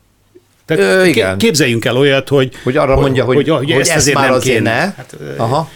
Tehát 0.64 0.82
Ö, 0.82 1.04
igen. 1.04 1.38
Képzeljünk 1.38 1.84
el 1.84 1.96
olyat, 1.96 2.28
hogy... 2.28 2.52
Hogy 2.62 2.76
arra 2.76 3.00
mondja, 3.00 3.24
hogy, 3.24 3.34
hogy, 3.36 3.48
hogy, 3.48 3.70
hogy 3.72 3.80
ezt, 3.80 3.90
ezt 3.90 4.14
már 4.14 4.24
nem 4.24 4.34
azért 4.34 4.56
kéne. 4.56 4.70
ne. 4.70 4.80
Hát, 4.80 5.16
Aha. 5.36 5.70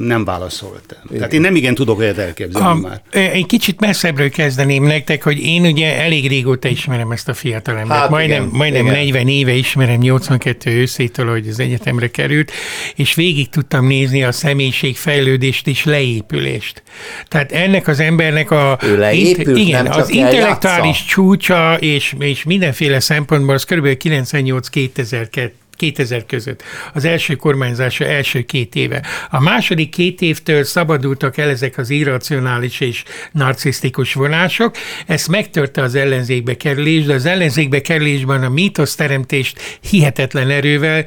Nem 0.00 0.24
válaszoltam. 0.24 0.98
Igen. 1.04 1.16
Tehát 1.16 1.32
én 1.32 1.40
nem 1.40 1.54
igen 1.54 1.74
tudok 1.74 1.98
olyat 1.98 2.18
elképzelni 2.18 2.68
a, 2.68 2.74
már. 2.74 3.00
Egy 3.10 3.46
kicsit 3.46 3.80
messzebbről 3.80 4.30
kezdeném 4.30 4.84
nektek, 4.84 5.22
hogy 5.22 5.38
én 5.38 5.64
ugye 5.64 6.00
elég 6.00 6.28
régóta 6.28 6.68
ismerem 6.68 7.10
ezt 7.10 7.28
a 7.28 7.34
fiatalembert. 7.34 8.00
Hát, 8.00 8.10
majdnem 8.10 8.42
igen, 8.42 8.56
majdnem 8.56 8.86
igen. 8.86 8.94
40 8.94 9.28
éve 9.28 9.52
ismerem 9.52 9.98
82 9.98 10.70
őszétől, 10.70 11.30
hogy 11.30 11.48
az 11.48 11.60
egyetemre 11.60 12.10
került, 12.10 12.52
és 12.94 13.14
végig 13.14 13.48
tudtam 13.48 13.86
nézni 13.86 14.24
a 14.24 14.32
személyiség 14.32 14.96
fejlődést 14.96 15.66
és 15.66 15.84
leépülést. 15.84 16.82
Tehát 17.28 17.52
ennek 17.52 17.88
az 17.88 18.00
embernek 18.00 18.50
a... 18.50 18.78
Ő 18.82 18.98
leépült, 18.98 19.58
int, 19.58 19.68
igen, 19.68 19.86
az 19.86 20.10
intellektuális 20.10 21.04
csúcsa 21.04 21.76
és, 21.80 22.14
és 22.18 22.44
mindenféle 22.44 23.00
szempontból 23.00 23.54
az 23.54 23.64
kb. 23.64 23.96
98-2002 24.24 25.52
2000 25.80 26.26
között. 26.26 26.62
Az 26.94 27.04
első 27.04 27.34
kormányzása 27.34 28.04
első 28.04 28.42
két 28.42 28.74
éve. 28.74 29.02
A 29.30 29.40
második 29.40 29.88
két 29.90 30.20
évtől 30.20 30.64
szabadultak 30.64 31.36
el 31.36 31.48
ezek 31.48 31.78
az 31.78 31.90
irracionális 31.90 32.80
és 32.80 33.02
narcisztikus 33.32 34.14
vonások. 34.14 34.76
Ezt 35.06 35.28
megtörte 35.28 35.82
az 35.82 35.94
ellenzékbe 35.94 36.56
kerülés, 36.56 37.04
de 37.04 37.14
az 37.14 37.26
ellenzékbe 37.26 37.80
kerülésben 37.80 38.42
a 38.42 38.48
mítosz 38.48 38.94
teremtést 38.94 39.78
hihetetlen 39.90 40.50
erővel 40.50 41.04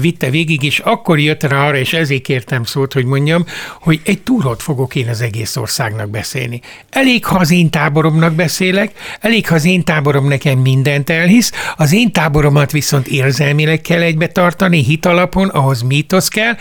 vitte 0.00 0.30
végig, 0.30 0.62
és 0.62 0.78
akkor 0.78 1.18
jött 1.18 1.42
rá 1.42 1.66
arra, 1.66 1.76
és 1.76 1.92
ezért 1.92 2.22
kértem 2.22 2.64
szót, 2.64 2.92
hogy 2.92 3.04
mondjam, 3.04 3.44
hogy 3.80 4.00
egy 4.04 4.22
túrót 4.22 4.62
fogok 4.62 4.94
én 4.94 5.08
az 5.08 5.20
egész 5.20 5.56
országnak 5.56 6.10
beszélni. 6.10 6.60
Elég, 6.90 7.24
ha 7.24 7.38
az 7.38 7.50
én 7.50 7.70
táboromnak 7.70 8.32
beszélek, 8.34 8.92
elég, 9.20 9.48
ha 9.48 9.54
az 9.54 9.64
én 9.64 9.84
táborom 9.84 10.28
nekem 10.28 10.58
mindent 10.58 11.10
elhisz, 11.10 11.52
az 11.76 11.92
én 11.92 12.12
táboromat 12.12 12.70
viszont 12.70 13.06
érzelmileg 13.06 13.80
kell 13.80 13.97
kell 13.98 14.06
egybe 14.06 14.26
tartani 14.26 14.82
hitalapon, 14.82 15.48
ahhoz 15.48 15.82
mítosz 15.82 16.28
kell, 16.28 16.54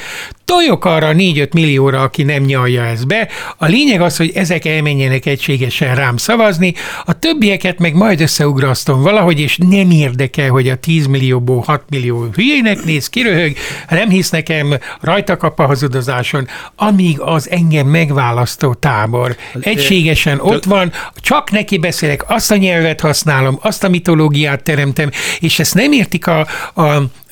tojok 0.47 0.85
arra 0.85 1.11
4-5 1.13 1.53
millióra, 1.53 2.01
aki 2.01 2.23
nem 2.23 2.43
nyalja 2.43 2.83
ezt 2.83 3.07
be. 3.07 3.27
A 3.57 3.65
lényeg 3.65 4.01
az, 4.01 4.17
hogy 4.17 4.31
ezek 4.35 4.65
elmenjenek 4.65 5.25
egységesen 5.25 5.95
rám 5.95 6.17
szavazni, 6.17 6.73
a 7.05 7.19
többieket 7.19 7.79
meg 7.79 7.93
majd 7.93 8.21
összeugrasztom 8.21 9.01
valahogy, 9.01 9.39
és 9.39 9.57
nem 9.69 9.91
érdekel, 9.91 10.49
hogy 10.49 10.69
a 10.69 10.75
10 10.75 11.07
millióból 11.07 11.63
6 11.65 11.83
millió 11.89 12.25
hülyének 12.33 12.83
néz, 12.83 13.09
kiröhög, 13.09 13.55
nem 13.89 14.09
hisz 14.09 14.29
nekem, 14.29 14.77
rajta 15.01 15.37
kap 15.37 15.59
a 15.59 15.65
hazudozáson, 15.65 16.47
amíg 16.75 17.19
az 17.19 17.49
engem 17.49 17.87
megválasztó 17.87 18.73
tábor. 18.73 19.35
Egységesen 19.59 20.39
ott 20.39 20.63
van, 20.63 20.91
csak 21.15 21.51
neki 21.51 21.77
beszélek, 21.77 22.29
azt 22.29 22.51
a 22.51 22.55
nyelvet 22.55 23.01
használom, 23.01 23.59
azt 23.61 23.83
a 23.83 23.89
mitológiát 23.89 24.63
teremtem, 24.63 25.09
és 25.39 25.59
ezt 25.59 25.73
nem 25.73 25.91
értik 25.91 26.27
a, 26.27 26.47
a, 26.73 26.81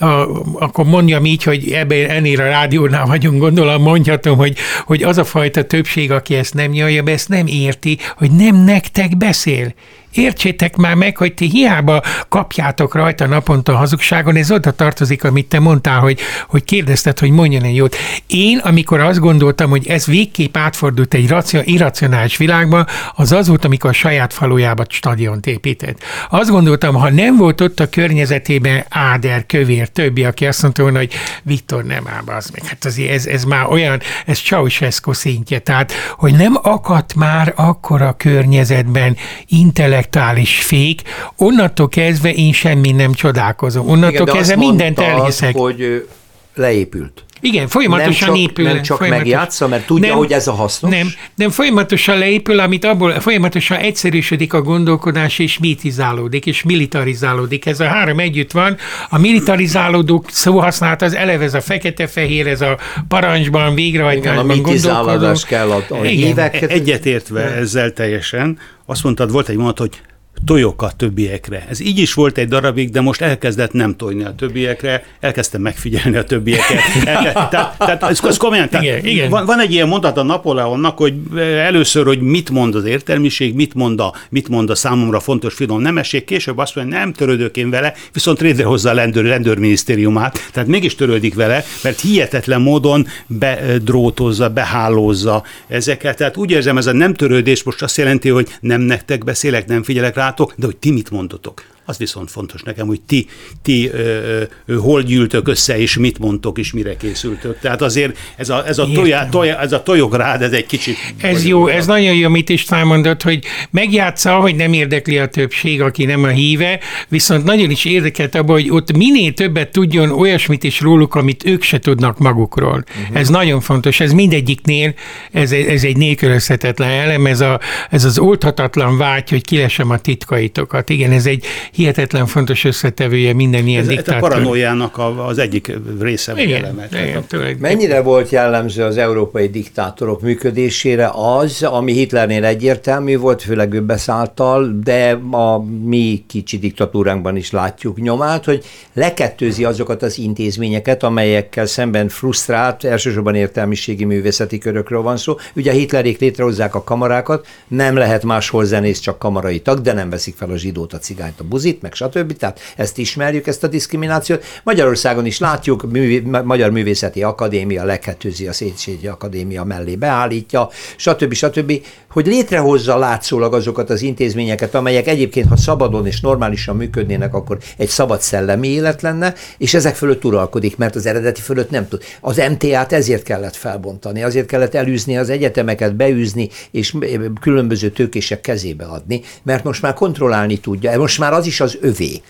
a 0.06 0.28
akkor 0.60 0.86
mondjam 0.86 1.26
így, 1.26 1.44
hogy 1.44 1.72
ebben 1.72 2.10
ennél 2.10 2.42
a 2.42 2.46
rádiónál 2.46 3.05
vagyunk, 3.06 3.40
gondolom 3.40 3.82
mondhatom, 3.82 4.38
hogy, 4.38 4.58
hogy 4.86 5.04
az 5.04 5.18
a 5.18 5.24
fajta 5.24 5.64
többség, 5.64 6.12
aki 6.12 6.36
ezt 6.36 6.54
nem 6.54 6.72
nyalja 6.72 7.04
be, 7.04 7.12
ezt 7.12 7.30
nem 7.30 7.48
érti, 7.48 7.98
hogy 8.18 8.32
nem 8.32 8.64
nektek 8.64 9.18
beszél. 9.18 9.74
Értsétek 10.16 10.76
már 10.76 10.96
meg, 10.96 11.18
hogy 11.18 11.34
ti 11.34 11.50
hiába 11.50 12.02
kapjátok 12.30 12.94
rajta 12.94 13.26
naponta 13.26 13.76
hazugságon, 13.76 14.36
ez 14.36 14.52
oda 14.52 14.72
tartozik, 14.72 15.24
amit 15.24 15.46
te 15.46 15.60
mondtál, 15.60 16.00
hogy, 16.00 16.20
hogy 16.48 16.64
kérdezted, 16.64 17.20
hogy 17.20 17.30
mondjon 17.30 17.64
egy 17.64 17.76
jót. 17.76 17.96
Én, 18.28 18.58
amikor 18.58 19.00
azt 19.00 19.20
gondoltam, 19.20 19.70
hogy 19.70 19.88
ez 19.88 20.06
végképp 20.06 20.58
átfordult 20.58 21.14
egy 21.14 21.28
racio, 21.28 21.62
irracionális 21.64 22.38
világba, 22.38 22.86
az 23.16 23.32
az 23.32 23.48
volt, 23.48 23.66
amikor 23.66 23.90
a 23.90 23.94
saját 23.94 24.34
falujába 24.34 24.84
stadiont 24.90 25.48
épített. 25.48 26.04
Azt 26.30 26.50
gondoltam, 26.50 26.96
ha 26.96 27.10
nem 27.10 27.38
volt 27.38 27.62
ott 27.62 27.80
a 27.80 27.90
környezetében 27.90 28.86
Áder, 28.90 29.46
Kövér, 29.46 29.88
többi, 29.88 30.24
aki 30.24 30.46
azt 30.46 30.62
mondta 30.62 30.82
volna, 30.82 30.98
hogy 30.98 31.14
Viktor 31.44 31.84
nem 31.84 32.08
áll, 32.08 32.36
az 32.36 32.50
meg. 32.50 32.66
Hát 32.66 32.86
azért 32.86 33.12
ez, 33.12 33.26
ez 33.26 33.44
már 33.44 33.66
olyan, 33.70 34.02
ez 34.26 34.40
Ceausescu 34.40 35.14
szintje. 35.14 35.60
Tehát, 35.60 35.94
hogy 36.18 36.34
nem 36.34 36.54
akadt 36.62 37.16
már 37.16 37.54
akkor 37.56 38.02
a 38.02 38.14
környezetben 38.18 39.18
intellekt 39.48 40.05
intellektuális 40.06 40.64
fék, 40.66 41.02
onnantól 41.38 41.88
kezdve 41.88 42.34
én 42.34 42.54
semmi 42.54 42.92
nem 42.92 43.14
csodálkozom. 43.14 43.90
Onnantól 43.90 44.22
Igen, 44.28 44.36
kezdve 44.36 44.56
mindent 44.56 45.00
elhiszek. 45.00 45.56
hogy 45.56 46.08
leépült. 46.56 47.24
Igen, 47.46 47.68
folyamatosan 47.68 48.28
nem 48.28 48.36
csak, 48.36 48.38
épül. 48.38 48.66
Nem 48.66 48.82
csak 48.82 48.98
folyamatos... 48.98 49.26
megjátsza, 49.26 49.68
mert 49.68 49.86
tudja, 49.86 50.08
nem, 50.08 50.18
hogy 50.18 50.32
ez 50.32 50.48
a 50.48 50.52
hasznos. 50.52 50.92
Nem, 50.92 51.08
nem 51.36 51.50
folyamatosan 51.50 52.18
leépül, 52.18 52.60
amit 52.60 52.86
abból 52.86 53.20
folyamatosan 53.20 53.78
egyszerűsödik 53.78 54.54
a 54.54 54.62
gondolkodás, 54.62 55.40
és 55.40 55.58
mitizálódik, 55.58 56.46
és 56.46 56.64
militarizálódik. 56.64 57.66
Ez 57.66 57.80
a 57.80 57.86
három 57.86 58.20
együtt 58.20 58.52
van. 58.52 58.78
A 59.10 59.18
militarizálódók 59.18 60.26
használat 60.44 61.02
az 61.02 61.16
eleve 61.16 61.44
ez 61.44 61.54
a 61.54 61.62
fekete-fehér, 61.62 62.48
ez 62.48 62.62
a 62.62 62.78
parancsban, 63.08 63.76
végrehajtásban 63.76 64.62
gondolkodó. 64.62 65.34
kell 65.48 65.72
a, 65.72 65.86
a 65.90 66.02
hívek. 66.02 66.62
Egyetértve 66.62 67.42
ezzel 67.42 67.92
teljesen, 67.92 68.58
azt 68.86 69.04
mondtad, 69.04 69.32
volt 69.32 69.50
egy 69.50 69.56
mondat, 69.56 69.78
hogy 69.78 70.02
tojok 70.46 70.82
a 70.82 70.92
többiekre. 70.98 71.66
Ez 71.70 71.80
így 71.80 72.00
is 72.00 72.14
volt 72.14 72.38
egy 72.38 72.48
darabig, 72.48 72.90
de 72.90 73.02
most 73.02 73.22
elkezdett 73.22 73.72
nem 73.72 73.96
tojni 73.96 74.24
a 74.24 74.36
többiekre, 74.36 75.04
elkezdtem 75.20 75.62
megfigyelni 75.62 76.18
a 76.18 76.24
többieket. 76.24 76.80
tehát, 77.52 77.78
tehát 77.78 78.04
ez, 78.04 78.20
ez 78.24 78.38
komolyan, 78.38 78.70
tehát 78.70 78.86
igen, 78.86 79.06
igen. 79.06 79.30
Van, 79.30 79.46
van 79.46 79.60
egy 79.60 79.72
ilyen 79.72 79.88
mondat 79.88 80.18
a 80.18 80.24
Napóleonnak, 80.24 80.98
hogy 80.98 81.14
eh, 81.36 81.66
először, 81.66 82.06
hogy 82.06 82.22
mit 82.22 82.50
mond 82.50 82.76
az 82.76 82.86
értelmiség, 82.86 83.56
mit 83.56 83.74
mond 83.74 84.00
a, 84.00 84.14
mit 84.30 84.48
mond 84.48 84.70
a 84.70 84.76
számomra 84.76 85.20
fontos 85.20 85.54
finom 85.54 85.82
nemesség, 85.82 86.24
később 86.24 86.58
azt 86.58 86.76
mondja, 86.76 86.98
nem 86.98 87.14
törődök 87.14 87.58
én 87.58 87.70
vele, 87.70 87.94
viszont 88.14 88.40
létrehozza 88.40 88.90
a 88.90 88.94
rendőr, 88.94 89.26
rendőrminisztériumát, 89.26 90.40
tehát 90.52 90.70
mégis 90.70 90.96
törődik 90.96 91.36
vele, 91.36 91.64
mert 91.84 92.00
hihetetlen 92.00 92.62
módon 92.62 93.08
bedrótozza, 93.28 94.50
behálózza 94.50 95.44
ezeket. 95.68 96.18
Tehát 96.18 96.38
úgy 96.38 96.52
érzem, 96.52 96.78
ez 96.78 96.88
a 96.88 96.94
nem 96.94 97.14
törődés 97.14 97.64
most 97.64 97.82
azt 97.82 97.98
jelenti, 97.98 98.30
hogy 98.30 98.48
nem 98.60 98.82
nektek 98.82 99.24
beszélek, 99.24 99.68
nem 99.68 99.84
figyelek 99.84 100.16
rá, 100.16 100.34
rátok, 100.36 100.54
de 100.58 100.66
hogy 100.66 100.78
ti 100.78 100.92
mit 100.92 101.10
mondotok? 101.10 101.75
Az 101.86 101.98
viszont 101.98 102.32
fontos 102.32 102.62
nekem, 102.62 102.88
hogy 102.88 103.02
ti, 103.02 103.28
ti 103.62 103.90
ö, 103.90 104.42
ö, 104.66 104.76
hol 104.76 105.02
gyűltök 105.02 105.48
össze, 105.48 105.78
és 105.78 105.98
mit 105.98 106.20
mondtok, 106.20 106.58
és 106.58 106.74
mire 106.74 106.98
készültök. 106.98 107.60
Tehát 107.60 107.82
azért 107.82 108.18
ez 108.36 108.50
a, 108.50 108.68
ez 108.68 108.78
a, 108.78 108.88
tojá, 108.94 109.30
tojá, 109.30 109.60
ez 109.60 109.72
a 109.72 109.84
tolyográd, 109.84 110.42
ez 110.42 110.52
egy 110.52 110.66
kicsit... 110.66 110.98
Ez 111.22 111.46
jó, 111.46 111.68
ez 111.68 111.86
nagyon 111.86 112.16
jó, 112.16 112.26
amit 112.26 112.50
is 112.50 112.66
mondott, 112.70 113.22
hogy 113.22 113.44
megjátsza, 113.70 114.36
hogy 114.36 114.56
nem 114.56 114.74
érdekli 114.74 115.18
a 115.18 115.28
többség, 115.28 115.82
aki 115.82 116.06
nem 116.06 116.24
a 116.24 116.28
híve, 116.28 116.80
viszont 117.08 117.44
nagyon 117.44 117.70
is 117.70 117.86
érdekelt 117.86 118.36
abban, 118.36 118.56
hogy 118.56 118.70
ott 118.70 118.98
minél 118.98 119.34
többet 119.34 119.72
tudjon 119.72 120.12
olyasmit 120.12 120.64
is 120.64 120.80
róluk, 120.80 121.16
amit 121.16 121.46
ők 121.46 121.64
se 121.64 121.80
tudnak 121.80 122.18
magukról. 122.18 122.84
Uh-huh. 123.02 123.20
Ez 123.20 123.30
nagyon 123.30 123.62
fontos, 123.62 124.00
ez 124.00 124.12
mindegyiknél, 124.12 124.94
ez, 125.32 125.52
ez 125.52 125.84
egy 125.84 125.98
nélkülözhetetlen 125.98 126.90
elem, 126.90 127.26
ez, 127.26 127.42
a, 127.42 127.60
ez 127.90 128.04
az 128.04 128.20
oldhatatlan 128.20 128.98
vágy, 128.98 129.30
hogy 129.30 129.44
kilesem 129.44 129.90
a 129.90 129.98
titkaitokat. 129.98 130.90
Igen, 130.90 131.12
ez 131.12 131.26
egy 131.26 131.46
hihetetlen 131.76 132.26
fontos 132.26 132.64
összetevője 132.64 133.34
minden 133.34 133.68
ilyen 133.68 133.82
ez, 133.82 133.88
diktátor. 133.88 134.14
Ez 134.14 134.24
a 134.24 134.28
paranoiának 134.28 134.98
az 135.28 135.38
egyik 135.38 135.78
része 136.00 136.34
vagy 136.34 136.44
igen, 136.44 136.64
eleme. 136.64 136.88
Igen, 136.92 137.58
Mennyire 137.60 138.02
volt 138.02 138.30
jellemző 138.30 138.84
az 138.84 138.98
európai 138.98 139.48
diktátorok 139.48 140.22
működésére 140.22 141.12
az, 141.14 141.64
ami 141.64 141.94
Hitlernél 141.94 142.46
egyértelmű 142.46 143.18
volt, 143.18 143.42
főleg 143.42 143.74
ő 143.74 143.82
beszálltal, 143.82 144.80
de 144.84 145.20
a 145.32 145.64
mi 145.84 146.24
kicsi 146.28 146.58
diktatúránkban 146.58 147.36
is 147.36 147.52
látjuk 147.52 148.02
nyomát, 148.02 148.46
hogy 148.46 148.64
lekettőzi 148.94 149.64
azokat 149.64 150.02
az 150.02 150.18
intézményeket, 150.18 151.04
amelyekkel 151.04 151.66
szemben 151.66 152.08
frusztrált, 152.08 152.84
elsősorban 152.84 153.36
értelmiségi 153.36 154.04
művészeti 154.06 154.58
körökről 154.58 155.02
van 155.02 155.18
szó. 155.18 155.36
Ugye 155.56 155.72
Hitlerék 155.72 156.20
létrehozzák 156.20 156.76
a 156.76 156.84
kamarákat, 156.84 157.48
nem 157.68 157.96
lehet 157.96 158.24
máshol 158.24 158.66
zenész, 158.66 159.00
csak 159.00 159.20
kamarai 159.20 159.60
tag, 159.60 159.82
de 159.82 159.94
nem 159.94 160.10
veszik 160.10 160.36
fel 160.36 160.50
a 160.50 160.58
zsidót, 160.58 160.94
a 160.94 160.98
cigányt, 160.98 161.40
a 161.40 161.44
buzit, 161.44 161.65
meg 161.82 161.94
stb. 161.94 162.38
Tehát 162.38 162.60
ezt 162.76 162.98
ismerjük, 162.98 163.48
ezt 163.48 163.64
a 163.64 163.68
diszkriminációt. 163.68 164.44
Magyarországon 164.64 165.26
is 165.26 165.40
látjuk, 165.40 165.92
művé, 165.92 166.20
Magyar 166.44 166.70
Művészeti 166.70 167.24
Akadémia 167.24 167.84
lekettőzi 167.84 168.48
a 168.48 168.54
Széchenyi 168.54 169.08
Akadémia 169.08 169.64
mellé 169.64 169.96
beállítja, 169.96 170.70
stb. 170.96 171.34
stb., 171.34 171.82
hogy 172.16 172.28
létrehozza 172.28 172.98
látszólag 172.98 173.54
azokat 173.54 173.90
az 173.90 174.02
intézményeket, 174.02 174.76
amelyek 174.76 175.08
egyébként, 175.08 175.48
ha 175.48 175.58
szabadon 175.58 176.08
és 176.08 176.22
normálisan 176.22 176.76
működnének, 176.76 177.34
akkor 177.34 177.58
egy 177.78 177.88
szabad 177.88 178.22
szellemi 178.22 178.68
élet 178.68 179.02
lenne, 179.02 179.34
és 179.58 179.74
ezek 179.74 179.96
fölött 179.96 180.26
uralkodik, 180.26 180.78
mert 180.78 180.96
az 180.96 181.06
eredeti 181.06 181.42
fölött 181.42 181.70
nem 181.70 181.88
tud. 181.88 182.04
Az 182.22 182.42
MTA-t 182.50 182.94
ezért 182.94 183.24
kellett 183.24 183.56
felbontani, 183.56 184.24
azért 184.24 184.48
kellett 184.48 184.74
elűzni 184.76 185.18
az 185.18 185.30
egyetemeket, 185.30 185.96
beűzni, 185.96 186.50
és 186.72 186.96
különböző 187.42 187.90
tőkések 187.90 188.42
kezébe 188.42 188.86
adni, 188.86 189.22
mert 189.44 189.64
most 189.64 189.82
már 189.82 189.94
kontrollálni 189.94 190.58
tudja, 190.58 191.00
most 191.00 191.20
már 191.20 191.34
az 191.34 191.46
is 191.46 191.55
az 191.62 191.78
övé. 191.82 192.22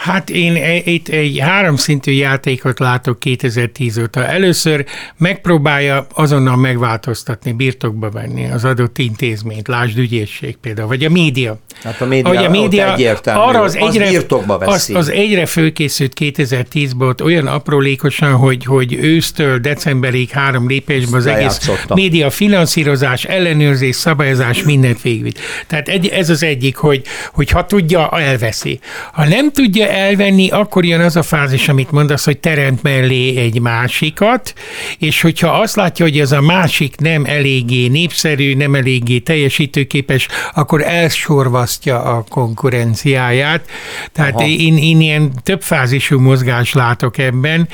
Hát 0.00 0.30
én 0.30 0.54
e, 0.54 0.74
itt 0.74 1.08
egy 1.08 1.38
háromszintű 1.38 2.12
játékot 2.12 2.78
látok 2.78 3.18
2010 3.18 3.98
óta. 3.98 4.26
Először 4.26 4.84
megpróbálja 5.16 6.06
azonnal 6.14 6.56
megváltoztatni, 6.56 7.52
birtokba 7.52 8.10
venni 8.10 8.50
az 8.50 8.64
adott 8.64 8.98
intézményt, 8.98 9.68
lásd 9.68 9.98
ügyészség 9.98 10.56
például, 10.56 10.88
vagy 10.88 11.04
a 11.04 11.10
média. 11.10 11.58
Hát 11.82 12.00
a 12.00 12.06
média, 12.06 12.40
a 12.40 12.50
média 12.50 12.92
egyértelmű, 12.92 13.40
arra 13.40 13.60
az, 13.60 13.76
egyre, 13.76 14.04
az 14.04 14.10
birtokba 14.10 14.58
veszi. 14.58 14.94
Az, 14.94 15.08
az 15.08 15.14
egyre 15.14 15.46
fölkészült 15.46 16.12
2010-ben 16.20 17.08
ott 17.08 17.22
olyan 17.22 17.46
aprólékosan, 17.46 18.32
hogy, 18.32 18.64
hogy 18.64 18.94
ősztől 18.94 19.58
decemberig 19.58 20.30
három 20.30 20.68
lépésben 20.68 21.20
az 21.20 21.26
egész 21.26 21.70
média 21.88 22.30
finanszírozás, 22.30 23.24
ellenőrzés, 23.24 23.96
szabályozás 23.96 24.62
mindent 24.62 25.02
végvitt. 25.02 25.38
Tehát 25.66 25.88
egy, 25.88 26.06
ez 26.06 26.30
az 26.30 26.42
egyik, 26.42 26.76
hogy, 26.76 27.02
hogy 27.32 27.50
ha 27.50 27.66
tudja, 27.66 28.08
elveszi. 28.10 28.80
Ha 29.12 29.28
nem 29.28 29.52
tudja 29.52 29.88
elvenni, 29.90 30.50
akkor 30.50 30.84
jön 30.84 31.00
az 31.00 31.16
a 31.16 31.22
fázis, 31.22 31.68
amit 31.68 31.90
mondasz, 31.90 32.24
hogy 32.24 32.38
teremt 32.38 32.82
mellé 32.82 33.36
egy 33.36 33.60
másikat, 33.60 34.54
és 34.98 35.20
hogyha 35.20 35.48
azt 35.48 35.76
látja, 35.76 36.04
hogy 36.04 36.18
ez 36.18 36.32
a 36.32 36.40
másik 36.40 36.96
nem 36.96 37.24
eléggé 37.24 37.86
népszerű, 37.86 38.54
nem 38.54 38.74
eléggé 38.74 39.18
teljesítőképes, 39.18 40.28
akkor 40.54 40.82
elsorvasztja 40.82 42.02
a 42.02 42.24
konkurenciáját. 42.28 43.64
Tehát 44.12 44.40
én, 44.40 44.76
én 44.76 45.00
ilyen 45.00 45.32
több 45.42 45.62
fázisú 45.62 46.20
mozgást 46.20 46.74
látok 46.74 47.18
ebben, 47.18 47.68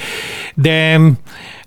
de 0.55 1.01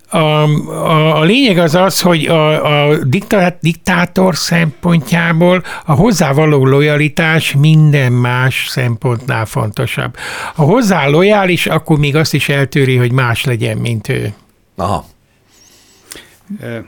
a, 0.09 0.17
a, 0.17 1.19
a 1.19 1.23
lényeg 1.23 1.57
az 1.57 1.75
az, 1.75 2.01
hogy 2.01 2.25
a, 2.25 2.89
a 2.89 3.03
diktát, 3.03 3.57
diktátor 3.61 4.35
szempontjából 4.35 5.63
a 5.85 5.93
hozzávaló 5.93 6.65
lojalitás 6.65 7.55
minden 7.59 8.11
más 8.11 8.65
szempontnál 8.69 9.45
fontosabb. 9.45 10.15
Ha 10.55 10.63
hozzá 10.63 11.07
lojális, 11.07 11.67
akkor 11.67 11.97
még 11.97 12.15
azt 12.15 12.33
is 12.33 12.49
eltűri, 12.49 12.95
hogy 12.95 13.11
más 13.11 13.45
legyen, 13.45 13.77
mint 13.77 14.09
ő. 14.09 14.33
Aha. 14.75 15.05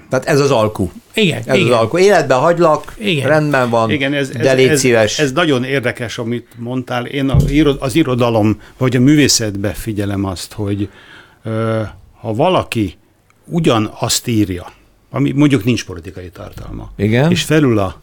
Tehát 0.09 0.25
ez 0.25 0.39
az 0.39 0.51
alkú. 0.51 0.91
Igen. 1.13 1.41
Ez 1.45 1.55
igen. 1.55 1.71
az 1.71 1.79
alkú. 1.79 1.97
Életben 1.97 2.37
hagylak, 2.37 2.93
igen. 2.97 3.27
rendben 3.27 3.69
van, 3.69 3.89
igen, 3.89 4.13
ez, 4.13 4.29
ez, 4.29 4.41
de 4.41 4.53
légy 4.53 4.67
ez, 4.67 4.79
szíves. 4.79 5.19
Ez, 5.19 5.25
ez 5.25 5.31
nagyon 5.31 5.63
érdekes, 5.63 6.17
amit 6.17 6.47
mondtál. 6.57 7.05
Én 7.05 7.29
az 7.79 7.95
irodalom, 7.95 8.61
vagy 8.77 8.95
a 8.95 8.99
művészetbe 8.99 9.69
figyelem 9.69 10.25
azt, 10.25 10.53
hogy 10.53 10.89
ha 12.21 12.33
valaki 12.33 12.97
ugyanazt 13.45 14.27
írja, 14.27 14.71
ami 15.09 15.31
mondjuk 15.31 15.63
nincs 15.63 15.85
politikai 15.85 16.29
tartalma, 16.29 16.91
Igen. 16.95 17.31
és 17.31 17.43
felül 17.43 17.79
a 17.79 18.01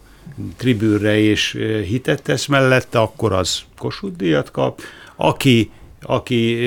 tribűrre 0.56 1.18
és 1.18 1.58
hitet 1.86 2.22
tesz 2.22 2.46
mellette, 2.46 2.98
akkor 2.98 3.32
az 3.32 3.60
Kossuth 3.78 4.16
díjat 4.16 4.50
kap. 4.50 4.80
Aki, 5.16 5.70
aki 6.02 6.58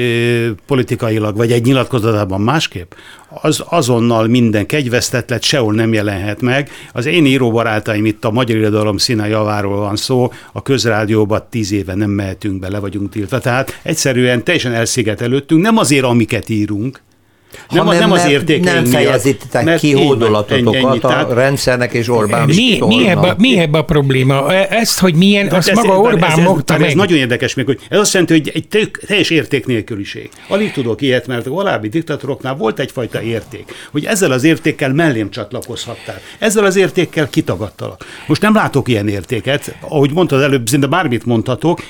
politikailag 0.65 1.35
vagy 1.35 1.51
egy 1.51 1.65
nyilatkozatában 1.65 2.41
másképp, 2.41 2.91
az 3.41 3.63
azonnal 3.69 4.27
minden 4.27 4.65
kegyvesztett 4.65 5.29
lett, 5.29 5.43
sehol 5.43 5.73
nem 5.73 5.93
jelenhet 5.93 6.41
meg. 6.41 6.69
Az 6.93 7.05
én 7.05 7.25
íróbarátaim 7.25 8.05
itt 8.05 8.25
a 8.25 8.31
magyar 8.31 8.57
irodalom 8.57 8.97
színe 8.97 9.27
javáról 9.27 9.77
van 9.77 9.95
szó, 9.95 10.31
a 10.51 10.61
közrádióba 10.61 11.49
tíz 11.49 11.71
éve 11.71 11.95
nem 11.95 12.09
mehetünk 12.09 12.59
be, 12.59 12.69
le 12.69 12.79
vagyunk 12.79 13.09
tiltva. 13.09 13.39
Tehát 13.39 13.79
egyszerűen 13.81 14.43
teljesen 14.43 14.73
elszigetelődtünk, 14.73 15.61
nem 15.61 15.77
azért, 15.77 16.03
amiket 16.03 16.49
írunk, 16.49 17.01
nem, 17.69 17.85
nem, 17.85 17.97
nem 17.97 18.11
az 18.11 18.25
értékeink 18.25 18.65
Nem 18.65 18.85
fejezitek 18.85 19.75
ki 19.75 19.91
hódolatotokat 19.93 21.03
a 21.03 21.33
rendszernek 21.33 21.93
és 21.93 22.09
Orbán 22.09 22.45
mi, 22.47 22.77
mi, 22.87 23.07
ebbe, 23.07 23.35
mi 23.37 23.59
ebbe 23.59 23.77
a 23.77 23.83
probléma? 23.83 24.53
E- 24.53 24.67
ezt, 24.69 24.99
hogy 24.99 25.15
milyen, 25.15 25.47
azt 25.47 25.69
ez, 25.69 25.75
maga 25.75 25.99
Orbán 25.99 26.31
ez, 26.31 26.37
ez, 26.37 26.45
ez, 26.65 26.81
ez 26.81 26.93
nagyon 26.93 27.17
érdekes 27.17 27.53
még, 27.53 27.65
hogy 27.65 27.79
ez 27.89 27.99
azt 27.99 28.13
jelenti, 28.13 28.33
hogy 28.33 28.51
egy 28.53 28.67
tök, 28.67 28.99
teljes 29.07 29.29
érték 29.29 29.65
nélküliség. 29.65 30.29
Alig 30.47 30.71
tudok 30.71 31.01
ilyet, 31.01 31.27
mert 31.27 31.45
a 31.45 31.49
korábbi 31.49 31.89
diktatoroknál 31.89 32.55
volt 32.55 32.79
egyfajta 32.79 33.21
érték, 33.21 33.73
hogy 33.91 34.05
ezzel 34.05 34.31
az 34.31 34.43
értékkel 34.43 34.93
mellém 34.93 35.29
csatlakozhattál. 35.29 36.19
Ezzel 36.39 36.65
az 36.65 36.75
értékkel 36.75 37.29
kitagadtalak. 37.29 38.05
Most 38.27 38.41
nem 38.41 38.53
látok 38.53 38.87
ilyen 38.87 39.07
értéket, 39.07 39.75
ahogy 39.81 40.11
mondtad 40.13 40.41
előbb, 40.41 40.67
szinte 40.67 40.87
bármit 40.87 41.25
mondhatok, 41.25 41.81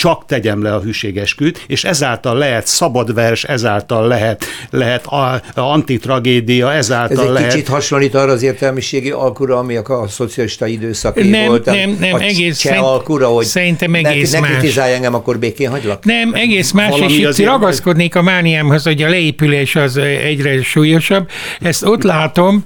csak 0.00 0.24
tegyem 0.26 0.62
le 0.62 0.74
a 0.74 0.80
hűségesküt, 0.80 1.64
és 1.66 1.84
ezáltal 1.84 2.38
lehet 2.38 2.66
szabad 2.66 3.14
vers, 3.14 3.44
ezáltal 3.44 4.08
lehet, 4.08 4.44
lehet 4.70 5.06
a, 5.06 5.32
a 5.32 5.40
antitragédia, 5.54 6.72
ezáltal 6.72 7.18
Ez 7.18 7.24
egy 7.24 7.32
lehet... 7.32 7.52
kicsit 7.52 7.68
hasonlít 7.68 8.14
arra 8.14 8.32
az 8.32 8.42
értelmiségi 8.42 9.10
alkura, 9.10 9.58
ami 9.58 9.76
a, 9.76 10.02
a 10.02 10.08
szocialista 10.08 10.66
időszak 10.66 11.28
nem, 11.30 11.46
volt. 11.46 11.64
Nem, 11.64 11.96
nem, 12.00 12.14
a 12.14 12.20
egész 12.20 12.58
szerint, 12.58 12.82
alkura, 12.82 13.26
hogy 13.26 13.44
szerintem 13.44 13.94
egész 13.94 14.32
ne, 14.32 14.40
más. 14.40 14.50
Ne 14.50 14.56
kritizálj 14.56 14.94
engem, 14.94 15.14
akkor 15.14 15.38
békén 15.38 15.70
hagylak. 15.70 16.04
Nem, 16.04 16.34
egész 16.34 16.70
más, 16.70 16.90
Valami 16.90 17.12
és 17.12 17.38
itt 17.38 17.46
ragaszkodnék 17.46 18.14
a 18.14 18.22
mániámhoz, 18.22 18.82
hogy 18.84 19.02
a 19.02 19.08
leépülés 19.08 19.76
az 19.76 19.96
egyre 19.96 20.62
súlyosabb. 20.62 21.28
Ezt 21.60 21.84
ott 21.84 22.02
látom, 22.02 22.64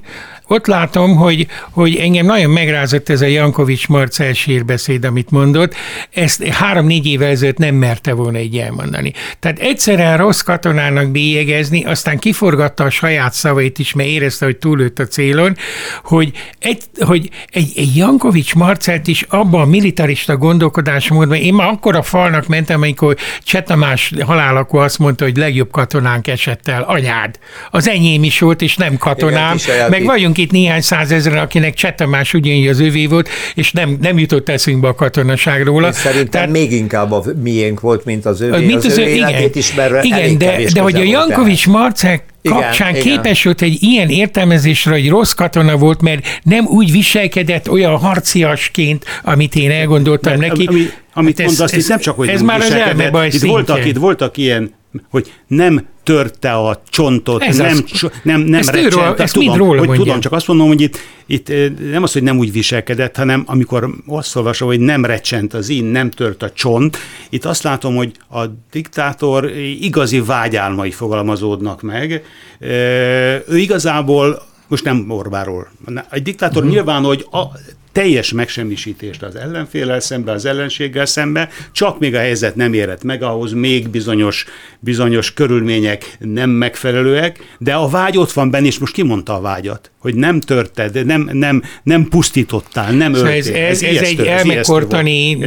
ott 0.48 0.66
látom, 0.66 1.16
hogy, 1.16 1.46
hogy 1.70 1.96
engem 1.96 2.26
nagyon 2.26 2.50
megrázott 2.50 3.08
ez 3.08 3.20
a 3.20 3.26
Jankovics 3.26 3.88
Marcel 3.88 4.32
sírbeszéd, 4.32 5.04
amit 5.04 5.30
mondott. 5.30 5.74
Ezt 6.10 6.44
három-négy 6.44 7.06
évvel 7.06 7.28
ezelőtt 7.28 7.58
nem 7.58 7.74
merte 7.74 8.12
volna 8.12 8.38
így 8.38 8.56
elmondani. 8.58 9.12
Tehát 9.38 9.58
egyszerűen 9.58 10.16
rossz 10.16 10.40
katonának 10.40 11.10
bélyegezni, 11.10 11.84
aztán 11.84 12.18
kiforgatta 12.18 12.84
a 12.84 12.90
saját 12.90 13.32
szavait 13.32 13.78
is, 13.78 13.92
mert 13.92 14.08
érezte, 14.08 14.44
hogy 14.44 14.56
túlőtt 14.56 14.98
a 14.98 15.06
célon, 15.06 15.56
hogy 16.02 16.32
egy, 16.58 16.82
hogy 16.98 17.30
egy, 17.50 17.72
egy 17.76 17.96
Jankovics 17.96 18.54
Marcelt 18.54 19.06
is 19.06 19.22
abban 19.22 19.60
a 19.60 19.64
militarista 19.64 20.36
gondolkodásmódban, 20.36 21.36
én 21.36 21.54
már 21.54 21.68
akkor 21.68 21.96
a 21.96 22.02
falnak 22.02 22.46
mentem, 22.46 22.82
amikor 22.82 23.16
Csetamás 23.42 24.12
halálakor 24.26 24.82
azt 24.82 24.98
mondta, 24.98 25.24
hogy 25.24 25.36
legjobb 25.36 25.70
katonánk 25.70 26.28
esett 26.28 26.68
el, 26.68 26.82
anyád. 26.82 27.38
Az 27.70 27.88
enyém 27.88 28.22
is 28.24 28.38
volt, 28.38 28.62
és 28.62 28.76
nem 28.76 28.96
katonám, 28.96 29.56
meg 29.88 30.04
vagyunk 30.04 30.33
vagyunk 30.33 30.33
itt 30.38 30.50
néhány 30.50 30.80
százezer, 30.80 31.36
akinek 31.36 31.74
Csetamás 31.74 32.34
ugyanígy 32.34 32.66
az 32.66 32.80
övé 32.80 33.06
volt, 33.06 33.28
és 33.54 33.72
nem, 33.72 33.96
nem 34.00 34.18
jutott 34.18 34.48
eszünkbe 34.48 34.88
a 34.88 34.94
katonaság 34.94 35.62
róla. 35.62 35.88
És 35.88 35.94
szerintem 35.94 36.28
Tehát, 36.30 36.50
még 36.50 36.72
inkább 36.72 37.12
a 37.12 37.22
miénk 37.42 37.80
volt, 37.80 38.04
mint 38.04 38.26
az 38.26 38.40
övé. 38.40 38.66
Mint 38.66 38.78
az, 38.78 38.84
az 38.84 38.98
ő 38.98 39.02
életét 39.02 39.54
ismerve 39.54 40.02
Igen, 40.02 40.38
de, 40.38 40.56
de 40.74 40.80
hogy 40.80 40.94
a 40.94 41.02
Jankovics 41.02 41.66
Marcek 41.66 42.24
kapcsán 42.42 42.90
igen, 42.90 43.02
képes 43.02 43.40
igen. 43.40 43.42
volt 43.44 43.62
egy 43.62 43.82
ilyen 43.82 44.08
értelmezésre, 44.08 44.90
hogy 44.90 45.08
rossz 45.08 45.32
katona 45.32 45.76
volt, 45.76 46.02
mert 46.02 46.26
nem 46.42 46.66
úgy 46.66 46.92
viselkedett 46.92 47.70
olyan 47.70 47.96
harciasként, 47.96 49.04
amit 49.22 49.54
én 49.54 49.70
elgondoltam 49.70 50.38
mert, 50.38 50.52
neki. 50.52 50.66
Ami, 50.66 50.90
amit 51.14 51.38
hát 51.38 51.46
mondasz, 51.46 51.72
ez, 51.72 51.88
nem 51.88 51.98
csak, 51.98 52.16
hogy 52.16 52.28
ez 52.28 52.36
nem 52.36 52.46
már 52.46 52.60
az 52.60 52.70
elmebaj 52.70 53.26
itt 53.32 53.42
voltak, 53.42 53.86
itt 53.86 53.96
voltak 53.96 54.36
ilyen 54.36 54.74
hogy 55.10 55.32
nem 55.46 55.86
törte 56.04 56.52
a 56.52 56.82
csontot, 56.88 57.42
ez 57.42 57.56
nem, 57.56 57.84
az, 57.92 58.10
nem, 58.22 58.40
nem 58.40 58.60
ezt 58.60 58.70
recsent. 58.70 59.20
Ezt 59.20 59.32
tudom, 59.34 59.56
róla 59.56 59.78
hogy 59.78 59.86
mondja. 59.86 60.04
tudom, 60.04 60.20
csak 60.20 60.32
azt 60.32 60.46
mondom, 60.46 60.66
hogy 60.66 60.80
itt, 60.80 60.98
itt 61.26 61.52
nem 61.90 62.02
az, 62.02 62.12
hogy 62.12 62.22
nem 62.22 62.38
úgy 62.38 62.52
viselkedett, 62.52 63.16
hanem 63.16 63.42
amikor 63.46 63.90
azt 64.06 64.36
olvasom, 64.36 64.68
hogy 64.68 64.80
nem 64.80 65.04
recsent 65.04 65.54
az 65.54 65.68
in, 65.68 65.84
nem 65.84 66.10
tört 66.10 66.42
a 66.42 66.50
csont, 66.50 66.96
itt 67.28 67.44
azt 67.44 67.62
látom, 67.62 67.96
hogy 67.96 68.12
a 68.30 68.44
diktátor 68.70 69.50
igazi 69.80 70.20
vágyálmai 70.20 70.90
fogalmazódnak 70.90 71.82
meg. 71.82 72.24
Ő 73.48 73.58
igazából 73.58 74.42
most 74.68 74.84
nem 74.84 75.04
Orbáról. 75.08 75.68
Egy 76.10 76.22
diktátor 76.22 76.56
uh-huh. 76.56 76.74
nyilván, 76.74 77.02
hogy 77.02 77.26
a, 77.30 77.42
teljes 77.94 78.32
megsemmisítést 78.32 79.22
az 79.22 79.36
ellenfélel 79.36 80.00
szembe, 80.00 80.32
az 80.32 80.44
ellenséggel 80.44 81.06
szembe, 81.06 81.48
csak 81.72 81.98
még 81.98 82.14
a 82.14 82.18
helyzet 82.18 82.54
nem 82.54 82.72
érett 82.72 83.04
meg, 83.04 83.22
ahhoz 83.22 83.52
még 83.52 83.88
bizonyos, 83.88 84.44
bizonyos 84.80 85.32
körülmények 85.32 86.16
nem 86.18 86.50
megfelelőek, 86.50 87.56
de 87.58 87.74
a 87.74 87.88
vágy 87.88 88.18
ott 88.18 88.32
van 88.32 88.50
benne, 88.50 88.66
és 88.66 88.78
most 88.78 88.92
kimondta 88.92 89.34
a 89.34 89.40
vágyat, 89.40 89.90
hogy 89.98 90.14
nem 90.14 90.40
törted, 90.40 91.06
nem, 91.06 91.28
nem, 91.32 91.62
nem 91.82 92.08
pusztítottál, 92.08 92.92
nem 92.92 93.14
szóval 93.14 93.30
öltél. 93.30 93.54
Ez, 93.54 93.82
ez, 93.82 93.82
ez, 93.82 94.02
ez 94.02 94.08
egy 94.08 94.20
elmekortani 94.20 95.38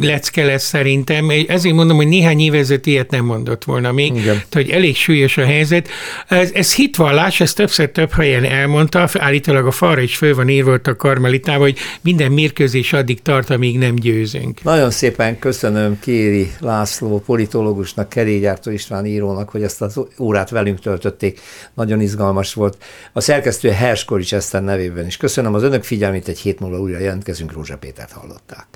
lecke 0.00 0.44
lesz 0.44 0.66
szerintem. 0.66 1.30
Ezért 1.46 1.74
mondom, 1.74 1.96
hogy 1.96 2.08
néhány 2.08 2.40
évezet 2.40 2.86
ilyet 2.86 3.10
nem 3.10 3.24
mondott 3.24 3.64
volna 3.64 3.92
még, 3.92 4.16
Igen. 4.16 4.42
hogy 4.52 4.70
elég 4.70 4.96
súlyos 4.96 5.38
a 5.38 5.44
helyzet. 5.44 5.88
Ez, 6.28 6.50
ez 6.54 6.74
hitvallás, 6.74 7.40
ezt 7.40 7.56
többször 7.56 7.90
több 7.90 8.12
helyen 8.12 8.44
elmondta, 8.44 9.08
állítólag 9.12 9.66
a 9.66 9.70
falra 9.70 10.00
is 10.00 10.16
föl 10.16 10.34
van 10.34 10.48
írva 10.48 10.78
a 10.84 10.96
karmelita 10.96 11.51
mondtál, 11.58 11.58
hogy 11.58 12.00
minden 12.00 12.32
mérkőzés 12.32 12.92
addig 12.92 13.22
tart, 13.22 13.50
amíg 13.50 13.78
nem 13.78 13.94
győzünk. 13.94 14.62
Nagyon 14.62 14.90
szépen 14.90 15.38
köszönöm 15.38 15.98
Kéri 16.00 16.52
László 16.60 17.20
politológusnak, 17.20 18.08
Kerégyártó 18.08 18.70
István 18.70 19.06
írónak, 19.06 19.48
hogy 19.48 19.62
ezt 19.62 19.82
az 19.82 20.00
órát 20.18 20.50
velünk 20.50 20.80
töltötték. 20.80 21.40
Nagyon 21.74 22.00
izgalmas 22.00 22.54
volt. 22.54 22.84
A 23.12 23.20
szerkesztő 23.20 23.70
Herskorics 23.70 24.34
Eszter 24.34 24.62
nevében 24.62 25.06
is 25.06 25.16
köszönöm 25.16 25.54
az 25.54 25.62
önök 25.62 25.84
figyelmét, 25.84 26.28
egy 26.28 26.38
hét 26.38 26.60
múlva 26.60 26.80
újra 26.80 26.98
jelentkezünk, 26.98 27.52
Rózsa 27.52 27.76
Pétert 27.76 28.12
hallották. 28.12 28.66